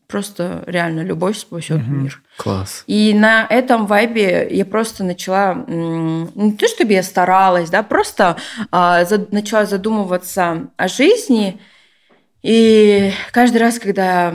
[0.09, 2.22] просто реально любовь спасет мир.
[2.38, 2.82] Класс.
[2.86, 8.36] И на этом вайбе я просто начала, не то чтобы я старалась, да, просто
[8.70, 11.60] а, за- начала задумываться о жизни.
[12.42, 14.34] И каждый раз, когда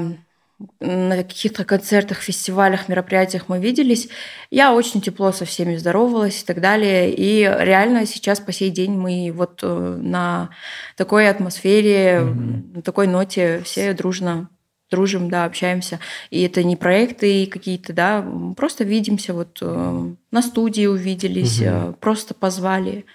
[0.80, 4.10] на каких-то концертах, фестивалях, мероприятиях мы виделись,
[4.50, 7.14] я очень тепло со всеми здоровалась и так далее.
[7.14, 10.50] И реально сейчас по сей день мы вот э, на
[10.96, 14.50] такой атмосфере, на такой ноте все дружно
[14.94, 16.00] дружим, да, общаемся.
[16.30, 18.26] И это не проекты какие-то, да,
[18.56, 23.06] просто видимся, вот э, на студии увиделись, э, просто позвали.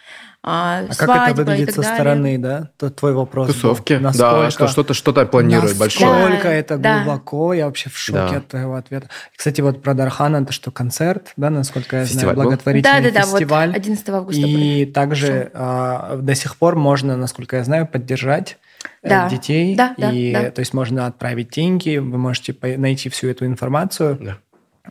[0.50, 2.70] А, А как свадьба это выглядит со стороны, да?
[2.78, 3.48] Тот твой вопрос.
[3.48, 3.54] был.
[3.54, 3.98] Тусовки.
[3.98, 6.10] Да, что что-то что-то планирует большое.
[6.10, 7.02] Насколько Да, это да.
[7.04, 8.36] глубоко, я вообще в шоке Да.
[8.38, 9.08] от твоего ответа.
[9.36, 12.42] Кстати, вот про Дархана, это что, концерт, да, насколько я Фестиваль знаю, был?
[12.44, 13.72] благотворительный Да-да-да, вот фестиваль.
[13.74, 18.56] 11 августа И также а, до сих пор можно, насколько я знаю, поддержать
[19.02, 19.28] э, Да.
[19.28, 19.76] детей.
[19.76, 20.50] Да, да, и, да.
[20.50, 24.38] То есть можно отправить деньги, вы можете найти всю эту информацию Да.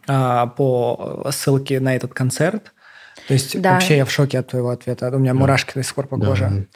[0.07, 2.73] а, по ссылке на этот концерт.
[3.27, 3.73] То есть Да.
[3.73, 5.09] вообще я в шоке от твоего ответа.
[5.13, 6.27] У меня мурашки до сих пор по Да.
[6.27, 6.67] коже.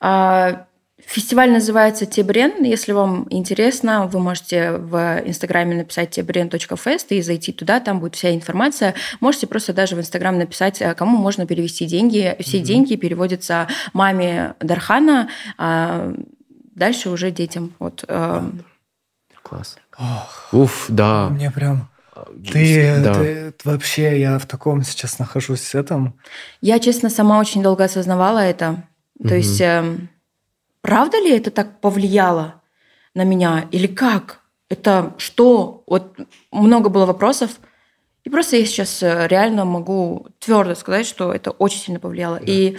[0.00, 0.66] А,
[1.04, 2.62] Фестиваль называется Тебрен.
[2.62, 8.32] Если вам интересно, вы можете в Инстаграме написать тебрен.фест и зайти туда, там будет вся
[8.32, 8.94] информация.
[9.20, 12.36] Можете просто даже в Инстаграм написать, а, кому можно перевести деньги.
[12.40, 16.12] Все деньги переводятся маме Дархана, а
[16.74, 17.72] дальше уже детям.
[17.80, 18.04] Вот.
[18.08, 18.48] а,
[19.42, 19.76] Класс.
[20.52, 21.28] Уф, да.
[21.30, 21.88] Мне прям...
[22.50, 23.14] Ты, Да.
[23.14, 26.14] ты- вообще, я в таком сейчас нахожусь с этим.
[26.60, 28.84] Я, честно, сама очень долго осознавала это.
[29.18, 29.36] То Мгм.
[29.36, 30.08] есть, эм,
[30.80, 32.62] правда ли это так повлияло
[33.14, 33.66] на меня?
[33.70, 34.40] Или как?
[34.68, 35.84] Это что?
[35.86, 36.16] Вот
[36.50, 37.50] много было вопросов.
[38.23, 42.35] И просто я сейчас э, реально могу твердо сказать, что это очень сильно повлияло.
[42.35, 42.77] И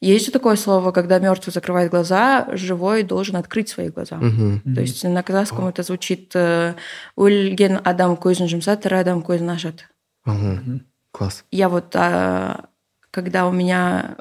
[0.00, 4.16] есть же такое слово, когда мертвый закрывает глаза, живой должен открыть свои глаза.
[4.16, 4.74] Мгм.
[4.74, 6.74] То есть на казахском это звучит э,
[7.16, 9.84] «Өлген адам көзін жұмса, тірі адам көзін ашады».
[10.26, 10.84] Мгм.
[11.12, 11.44] Класс.
[11.50, 12.66] Я вот, а,
[13.10, 14.16] когда у меня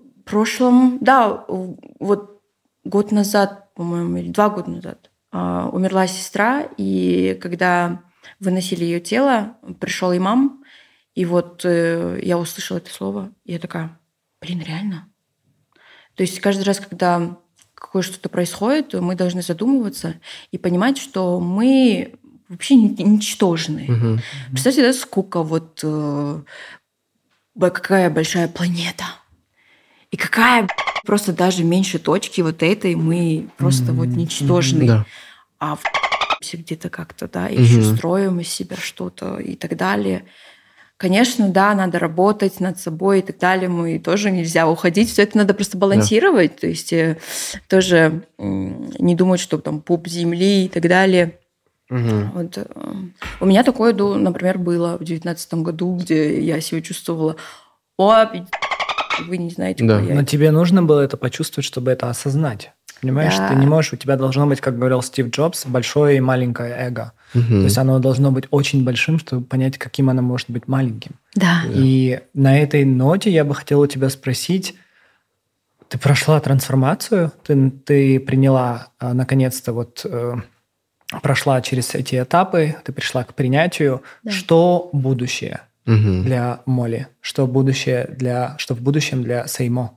[0.00, 2.40] в прошлом, да, у- вот
[2.84, 8.02] год назад, по-моему, или два года назад, а, умерла сестра, и когда
[8.39, 10.63] выносили ее тело, пришел имам,
[11.15, 13.97] и вот э, я услышала это слово, и я такая,
[14.41, 15.09] блин, реально?
[16.15, 17.37] То есть каждый раз, когда
[17.73, 20.19] какое что-то происходит, мы должны задумываться
[20.51, 22.15] и понимать, что мы
[22.49, 23.85] вообще ни- ничтожны.
[23.87, 24.19] Мгм.
[24.51, 26.41] Представьте, да, сколько вот э,
[27.59, 29.05] какая большая планета.
[30.09, 30.67] И какая
[31.05, 34.87] просто даже меньше точки вот этой мы просто вот ничтожны.
[34.87, 35.05] Да.
[35.59, 35.83] А в
[36.47, 37.97] все где-то как-то, да, еще Мгм.
[37.97, 40.23] строим из себя что-то и так далее.
[40.95, 43.69] Конечно, да, надо работать над собой и так далее.
[43.69, 45.11] Мы тоже нельзя уходить.
[45.11, 46.55] Все это надо просто балансировать.
[46.55, 47.17] То есть э,
[47.67, 51.37] тоже не думать, что там пуп земли и так далее.
[51.89, 52.31] Мгм.
[52.33, 52.65] Вот, э,
[53.39, 57.35] у меня такое, ду- например, было в девятнадцатом году, где я себя чувствовала,
[57.97, 58.25] о,
[59.27, 59.99] вы не знаете, Да.
[59.99, 60.15] я.
[60.15, 62.71] Но тебе нужно было это почувствовать, чтобы это осознать.
[63.01, 63.49] Понимаешь, Да.
[63.49, 67.11] ты не можешь, у тебя должно быть, как говорил Стив Джобс, большое и маленькое эго.
[67.33, 67.63] То Мгм.
[67.63, 71.11] есть оно должно быть очень большим, чтобы понять, каким оно может быть маленьким.
[71.35, 71.61] Да.
[71.71, 74.75] И на этой ноте я бы хотел у тебя спросить,
[75.89, 80.35] ты прошла трансформацию, ты, ты приняла, а, наконец-то, вот э,
[81.21, 84.01] прошла через эти этапы, ты пришла к принятию.
[84.23, 84.31] Да.
[84.31, 86.23] Что будущее Мгм.
[86.23, 87.07] для Моли?
[87.21, 89.91] Что будущее для, что в будущем для Сеймо?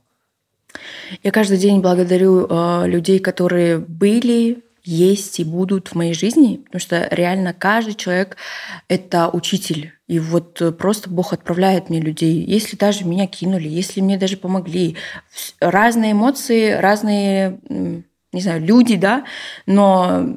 [1.23, 6.81] Я каждый день благодарю э, людей, которые были, есть и будут в моей жизни, потому
[6.81, 8.37] что реально каждый человек—
[8.89, 9.93] это учитель.
[10.07, 12.45] И вот э, просто Бог отправляет мне людей.
[12.45, 14.97] Если даже меня кинули, если мне даже помогли.
[15.61, 19.25] Разные эмоции, разные, не знаю, люди, да,
[19.67, 20.37] но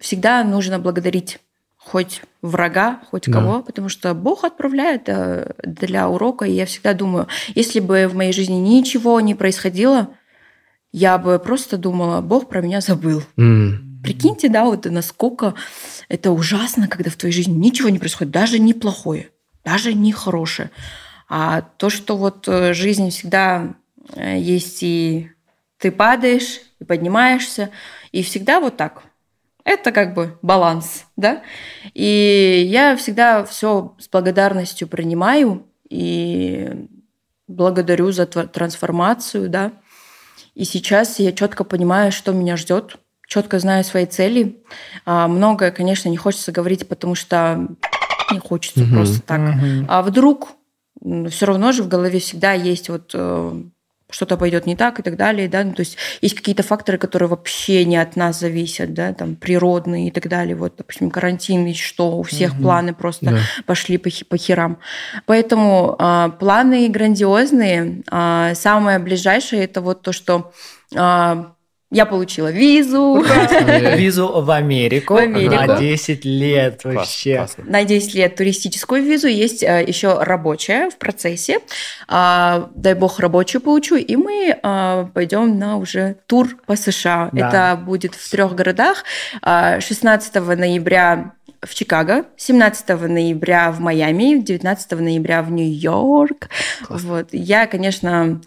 [0.00, 1.38] всегда нужно благодарить
[1.84, 3.32] хоть врага, хоть Да.
[3.32, 8.14] кого, потому что Бог отправляет э, для урока, и я всегда думаю, если бы в
[8.14, 10.08] моей жизни ничего не происходило,
[10.92, 13.22] я бы просто думала, Бог про меня забыл.
[13.36, 14.00] М.
[14.02, 15.54] Прикиньте, да, вот насколько
[16.08, 19.30] это ужасно, когда в твоей жизни ничего не происходит, даже не плохое,
[19.64, 20.70] даже не хорошее.
[21.28, 23.74] А то, что вот э, жизнь всегда
[24.14, 25.30] э, есть и
[25.78, 27.70] ты падаешь, и поднимаешься.
[28.12, 29.02] И всегда вот так.
[29.64, 31.42] Это как бы баланс, да?
[31.94, 36.88] И я всегда все с благодарностью принимаю и
[37.46, 39.72] благодарю за трансформацию, да.
[40.54, 44.62] И сейчас я четко понимаю, что меня ждет, четко знаю свои цели.
[45.06, 47.68] А, многое, конечно, не хочется говорить, потому что
[48.30, 48.94] не хочется Мгм.
[48.94, 49.40] просто так.
[49.40, 49.86] Мгм.
[49.88, 50.48] А вдруг
[51.30, 53.62] все равно же в голове всегда есть вот э,
[54.12, 57.28] что-то пойдет не так и так далее, да, ну, то есть есть какие-то факторы, которые
[57.28, 61.74] вообще не от нас зависят, да, там природные и так далее, вот, допустим, карантин и
[61.74, 62.62] что, у всех Мгм.
[62.62, 63.38] планы просто Да.
[63.66, 64.78] пошли по, по херам.
[65.26, 68.02] Поэтому а, планы грандиозные.
[68.10, 70.52] А, самое ближайшее это вот то, что
[70.94, 71.52] а,
[71.92, 73.22] я получила визу
[73.96, 75.54] Визу в Америку, В Америку.
[75.54, 77.36] на 10 лет Класс, вообще.
[77.36, 77.64] классно.
[77.66, 81.58] на 10 лет туристическую визу, есть а, еще рабочая в процессе.
[82.08, 87.28] А, дай бог рабочую получу, и мы а, пойдем на уже тур по США.
[87.32, 87.48] Да.
[87.48, 89.04] Это будет в трех городах.
[89.42, 96.48] А, 16 ноября в Чикаго, 17 ноября в Майами, 19 ноября в Нью-Йорк.
[96.88, 97.28] Вот.
[97.32, 98.40] Я, конечно,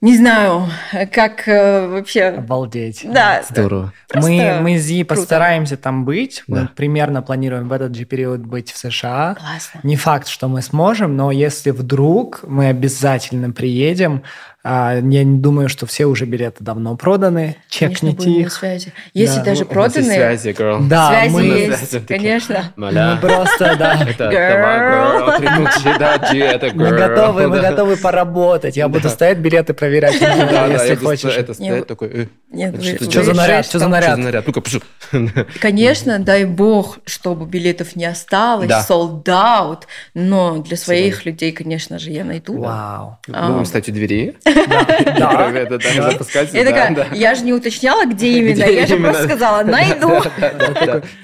[0.00, 0.66] не знаю,
[1.12, 2.24] как э, вообще...
[2.24, 3.04] Обалдеть.
[3.04, 3.92] Да, Здорово.
[4.14, 5.20] Мы, мы с Зи круто.
[5.20, 6.42] постараемся там быть.
[6.46, 6.70] Мы Да.
[6.74, 9.36] примерно планируем в этот же период быть в США.
[9.38, 9.80] классно.
[9.82, 14.22] Не факт, что мы сможем, но если вдруг мы обязательно приедем,
[14.62, 17.56] я не думаю, что все уже билеты давно проданы.
[17.78, 18.52] Конечно, Чекните на их.
[18.52, 18.92] связи.
[19.14, 19.44] Если Да.
[19.44, 20.88] даже У нас есть проданы, связи, girl.
[20.88, 22.72] Да, связи мы, есть, Такие, конечно.
[22.76, 23.94] Мы просто, да.
[24.18, 26.74] Girl.
[26.74, 28.76] Мы готовы, мы готовы поработать.
[28.76, 31.34] Я буду стоять билеты проверять, если хочешь.
[31.36, 32.72] Это стоять такой, э,
[33.10, 33.66] что- за наряд?
[33.66, 34.18] Что за наряд?
[35.60, 39.82] Конечно, дай бог, чтобы билетов не осталось, sold out,
[40.14, 42.60] но для своих людей, конечно же, я найду.
[42.60, 43.18] Вау.
[43.26, 44.36] Будем стать у двери.
[44.54, 45.50] Да.
[45.54, 46.52] Это, да, запускать.
[46.52, 50.22] Я такая, я же не уточняла, где именно, я же просто сказала, найду.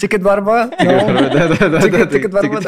[0.01, 0.71] Тикет барба?
[0.79, 2.61] Да, да, да, да, Тикет- барба,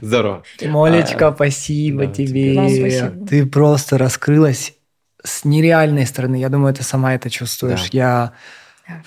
[0.00, 0.42] Здорово.
[0.62, 2.54] Молечка, спасибо да, тебе.
[2.54, 3.26] Спасибо.
[3.26, 4.74] Ты просто раскрылась
[5.22, 6.36] с нереальной стороны.
[6.36, 7.88] Я думаю, ты сама это чувствуешь.
[7.92, 8.32] Я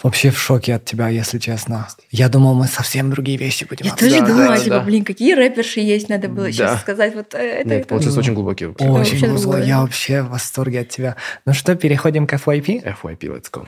[0.04, 1.88] вообще в шоке от тебя, если честно.
[2.12, 4.28] Я думал, мы совсем другие вещи будем Я тоже обсуждать.
[4.36, 4.82] думала, да, типа, да.
[4.84, 6.52] блин, какие рэперши есть, надо было Да.
[6.52, 7.70] сейчас сказать вот э, это.
[7.70, 7.88] Нет, это.
[7.90, 8.66] получился очень глубокий.
[8.66, 9.52] Это Очень вообще музло.
[9.54, 9.68] другое.
[9.68, 11.16] Я вообще в восторге от тебя.
[11.46, 12.84] Ну что, переходим к FYP?
[13.02, 13.68] FYP, let's go.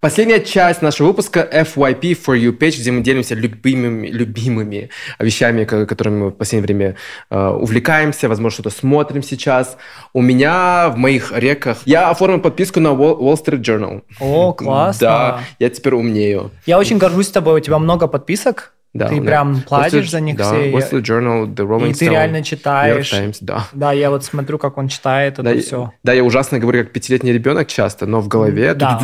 [0.00, 5.84] Последняя часть нашего выпуска FYP for You Page, где мы делимся любимыми, любимыми вещами, ко-
[5.84, 6.96] которыми мы в последнее время
[7.28, 9.76] э, увлекаемся, возможно, что-то смотрим сейчас.
[10.14, 11.78] У меня в моих реках...
[11.84, 14.02] Я оформил подписку на Wall, Wall Street Journal.
[14.20, 15.06] О, классно.
[15.06, 16.50] Да, я теперь умнею.
[16.64, 17.60] Я очень горжусь тобой.
[17.60, 18.72] У тебя много подписок.
[18.92, 20.70] Да, ты прям Wall платишь Street- за них да, все.
[20.72, 23.10] Wall Street Journal, The Rolling И ты Stone, реально New York читаешь.
[23.12, 23.66] Times, да.
[23.72, 25.92] Да, я вот смотрю, как он читает это Да, все.
[26.02, 28.98] да, я ужасно говорю, как пятилетний ребенок часто, но в голове Да.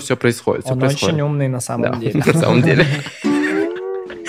[0.00, 0.64] все происходит.
[0.64, 1.14] Все Он происходит.
[1.14, 2.22] очень умный на самом Да, деле.
[2.26, 2.86] на самом деле.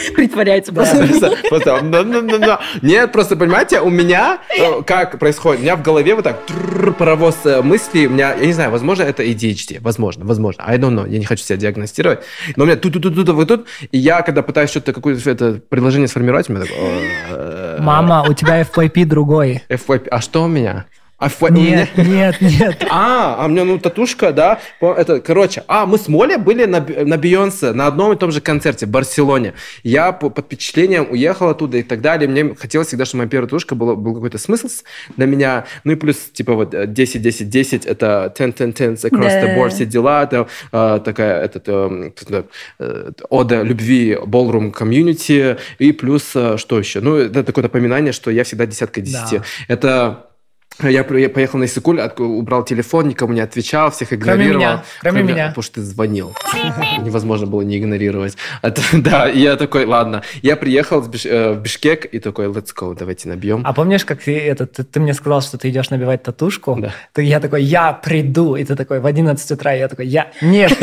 [0.15, 0.97] Притворяется просто.
[0.97, 2.59] Просто- просто «да, да, да, да».
[2.81, 5.59] Нет, просто, понимаете, у меня э, как происходит?
[5.61, 8.07] У меня в голове вот так трррр, паровоз э, мыслей.
[8.07, 9.79] У меня, я не знаю, возможно, это ADHD.
[9.81, 10.63] Возможно, возможно.
[10.67, 11.09] I don't know.
[11.09, 12.19] Я не хочу себя диагностировать.
[12.55, 13.67] Но у меня тут, тут, тут, тут, вот тут.
[13.91, 17.01] И я, когда пытаюсь что-то, какое-то предложение сформировать, у меня такое...
[17.29, 19.63] э, Мама, у тебя FYP другой.
[19.69, 20.07] FYP.
[20.09, 20.85] А что у меня?
[21.21, 22.85] А ф- у меня- Нет, нет, нет.
[22.89, 24.59] А, а у меня, ну, татушка, да.
[24.81, 28.41] Это, короче, а, мы с Молей были на, на Бейонсе, на одном и том же
[28.41, 29.53] концерте в Барселоне.
[29.83, 32.27] Я по- под впечатлением уехал оттуда и так далее.
[32.27, 34.67] Мне хотелось всегда, чтобы моя первая татушка была, был какой-то смысл
[35.15, 35.65] для меня.
[35.83, 39.55] Ну и плюс, типа, вот э, 10-10-10, это 10-10-10 across the Да.
[39.57, 40.23] board, все дела.
[40.23, 42.43] Это э, такая, этот, э, э,
[42.79, 45.59] э, ода любви ballroom community.
[45.77, 46.99] И плюс, э, что еще?
[46.99, 49.37] Ну, это такое напоминание, что я всегда десятка десяти.
[49.37, 49.43] Да.
[49.67, 50.25] Это
[50.79, 54.57] я поехал на Иссыкуль, от- убрал телефон, никому не отвечал, всех игнорировал.
[54.59, 55.47] меня, кроме меня.
[55.49, 56.35] Потому что ты звонил.
[57.01, 58.35] Невозможно было не игнорировать.
[58.61, 60.23] Это- да, и я такой, ладно.
[60.41, 63.61] Я приехал в Биш- э, в Бишкек и такой, let's go, давайте набьем.
[63.65, 66.77] А помнишь, как ты, это, ты, ты мне сказал, что ты идешь набивать татушку?
[66.79, 66.93] Да.
[67.13, 68.55] Ты, я такой, я приду.
[68.55, 69.73] И ты такой, в 11 утра.
[69.73, 70.71] Я такой, я нет.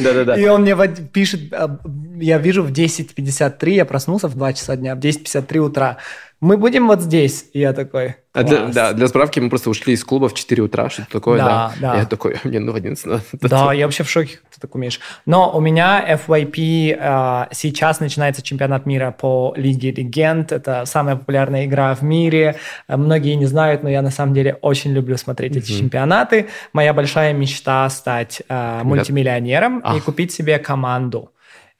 [0.00, 0.36] Да-да-да.
[0.36, 0.76] И он мне
[1.12, 1.78] пишет, а,
[2.20, 5.98] я вижу в 10.53, я проснулся в 2 часа дня, в 10.53 утра.
[6.44, 7.46] Мы будем вот здесь.
[7.54, 10.62] И я такой, А для, да, для справки мы просто ушли из клуба в 4
[10.62, 11.46] утра, что-то такое, да.
[11.46, 11.94] Да, да.
[11.94, 13.22] И Я такой, мне ну в 11 надо.
[13.40, 15.00] Да, я вообще в шоке, ты так умеешь.
[15.24, 20.52] Но у меня FYP э, сейчас начинается чемпионат мира по Лиге Легенд.
[20.52, 22.56] Это самая популярная игра в мире.
[22.88, 26.48] Многие не знают, но я на самом деле очень люблю смотреть эти чемпионаты.
[26.74, 30.04] Моя большая мечта стать э, мультимиллионером и Ах.
[30.04, 31.30] купить себе команду.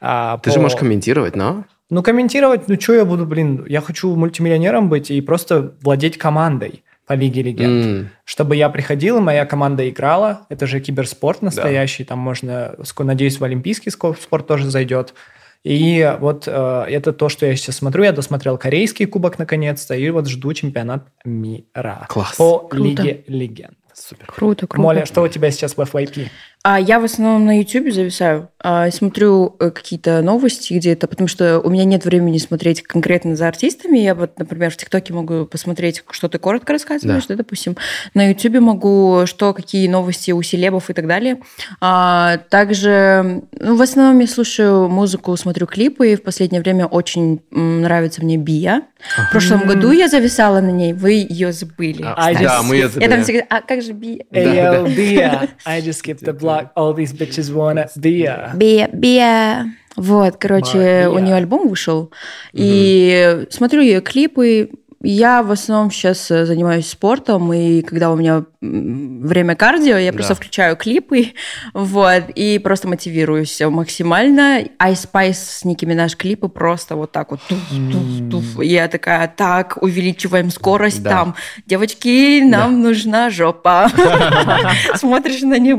[0.01, 1.65] э, Ты же по- можешь комментировать, но?
[1.95, 6.83] Ну, комментировать, ну, что я буду, блин, я хочу мультимиллионером быть и просто владеть командой.
[7.07, 7.87] по Лиге Легенд.
[7.87, 8.11] М.
[8.25, 10.47] Чтобы я приходил, моя команда играла.
[10.49, 12.03] Это же киберспорт настоящий.
[12.03, 15.15] Там можно, надеюсь, в олимпийский спорт тоже зайдет.
[15.63, 18.03] И вот э, это то, что я сейчас смотрю.
[18.03, 22.35] Я досмотрел корейский кубок наконец-то, и вот жду чемпионат мира Класс.
[22.37, 22.85] по Круто.
[22.85, 23.79] Лиге Легенд.
[23.95, 24.27] Супер.
[24.27, 24.83] Круто, круто.
[24.83, 26.29] Моля, что у тебя сейчас в FYP?
[26.67, 31.61] А я в основном на YouTube зависаю, а, смотрю э, какие-то новости где-то, потому что
[31.61, 33.99] у меня нет времени смотреть конкретно за артистами.
[33.99, 37.77] Я вот, например, в ТикТоке могу посмотреть, что ты коротко рассказываешь, да, допустим.
[38.15, 41.41] На YouTube могу, что, какие новости у селебов и так далее.
[41.83, 47.43] А, также, ну, в основном я слушаю музыку, смотрю клипы, и в последнее время очень
[47.51, 48.85] нравится мне Бия.
[49.29, 52.03] В прошлом году я зависала на ней, вы ее забыли.
[52.03, 53.23] А, да, мы ее Я там забыли.
[53.23, 54.25] всегда, а как же Бия?
[54.31, 56.54] Бия, I just skipped the block.
[56.77, 58.51] All these bitches wanna Бия.
[58.55, 59.67] Бия, Бия.
[59.97, 61.11] Вот, короче, Бия.
[61.11, 62.11] у нее альбом вышел.
[62.53, 64.71] И смотрю ее клипы.
[65.07, 70.33] Я в основном сейчас э, занимаюсь спортом, и когда у меня время кардио, я просто
[70.33, 70.37] Да.
[70.37, 71.33] включаю клипы,
[71.75, 74.63] вот, и просто мотивируюсь максимально.
[74.81, 77.59] Ice Spice с Ники Минаж клипы просто вот так вот туф,
[77.93, 78.61] туф, туф.
[78.63, 81.11] И Я такая, так, увеличиваем скорость Да.
[81.11, 81.35] там.
[81.67, 83.91] Девочки, нам нужна жопа.
[84.97, 85.77] Смотришь на них,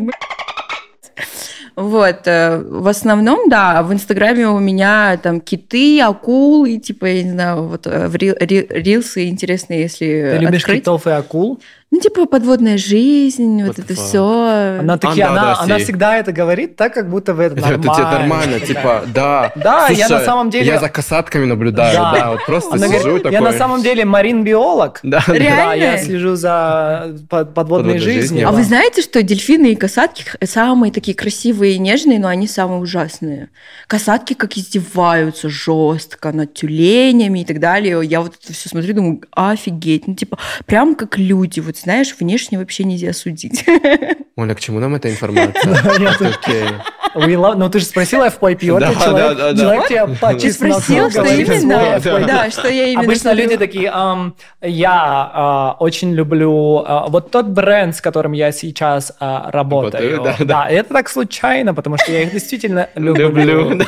[1.75, 7.31] вот, э, в основном, да, в Инстаграме у меня там киты, акулы, типа, я не
[7.31, 10.81] знаю, вот э, рилсы интересные, если Ты любишь открыть.
[10.81, 11.59] китов и акул?
[11.91, 14.07] Ну, типа, подводная жизнь, вот What это the fuck?
[14.07, 14.79] все.
[14.81, 17.93] Она, таки, она, она всегда это говорит так, как будто в это Это нормально.
[17.95, 19.51] тебе нормально, типа, да.
[19.55, 23.31] Да, я на самом деле- Я за касатками наблюдаю, да, вот просто сижу такой.
[23.31, 24.99] Я на самом деле марин-биолог.
[25.03, 25.81] Да, Да, Реально?
[25.83, 28.49] я слежу за под- подводной жизнью.
[28.49, 32.81] А вы знаете, что дельфины и касатки самые такие красивые и нежные, но они самые
[32.81, 33.49] ужасные.
[33.87, 38.01] Касатки как издеваются жестко над тюленями и так далее.
[38.03, 40.07] Я вот это все смотрю, думаю, офигеть.
[40.07, 43.65] Ну, типа, прям как люди, вот знаешь, внешне вообще нельзя судить.
[44.37, 45.73] Оля, к чему нам эта информация?
[47.15, 49.57] We love- Ну, ты же спросила FYP, вот Да, человек, да, да, да.
[49.61, 51.99] человек тебе по Ты чистому спросил, что именно?
[52.27, 53.43] Да, что я именно Обычно смотрю.
[53.43, 54.91] люди такие, «Ам, я
[55.33, 60.17] а, очень люблю а, вот тот бренд, с которым я сейчас а, работаю.
[60.17, 60.69] Работаю, да, да.
[60.69, 63.29] и это так случайно, потому что я их действительно люблю.
[63.29, 63.85] Люблю.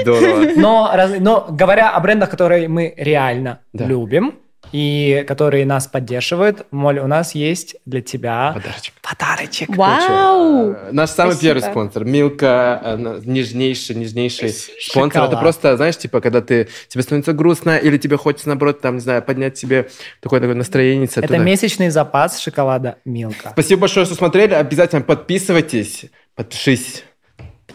[0.00, 0.46] Здорово.
[0.56, 3.84] Но, раз- но говоря о брендах, которые мы реально Да.
[3.86, 4.34] любим
[4.72, 8.94] и которые нас поддерживают, Моль, у нас есть для тебя Подарочек.
[9.02, 9.76] подарочек.
[9.76, 10.72] Вау!
[10.72, 11.54] Э, Наш самый Спасибо.
[11.54, 12.04] первый спонсор.
[12.04, 15.22] Милка, э, нежнейший, нежнейший спонсор.
[15.22, 15.40] Это Шоколад.
[15.40, 19.22] просто, знаешь, типа, когда ты тебе становится грустно, или тебе хочется, наоборот, там, не знаю,
[19.22, 19.88] поднять себе
[20.20, 21.08] такое такое настроение.
[21.14, 23.50] Это месячный запас шоколада Милка.
[23.52, 24.54] Спасибо большое, что смотрели.
[24.54, 26.06] Обязательно подписывайтесь.
[26.34, 27.04] Подпишись.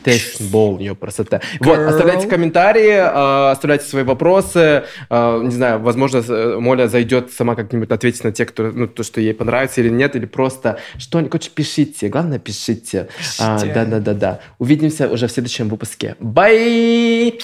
[0.08, 1.42] Тестбол, ее красота.
[1.60, 4.86] Вот, оставляйте комментарии, э, оставляйте свои вопросы.
[5.10, 9.04] Э, не знаю, возможно, э, Моля зайдет сама как-нибудь ответить на те, кто, ну, то,
[9.04, 12.08] что ей понравится или нет, или просто что-нибудь короче, пишите.
[12.08, 13.10] Главное, пишите.
[13.40, 13.60] А.
[13.60, 14.40] Да-да-да-да.
[14.60, 16.16] Увидимся уже в следующем выпуске.
[16.20, 17.38] Бай!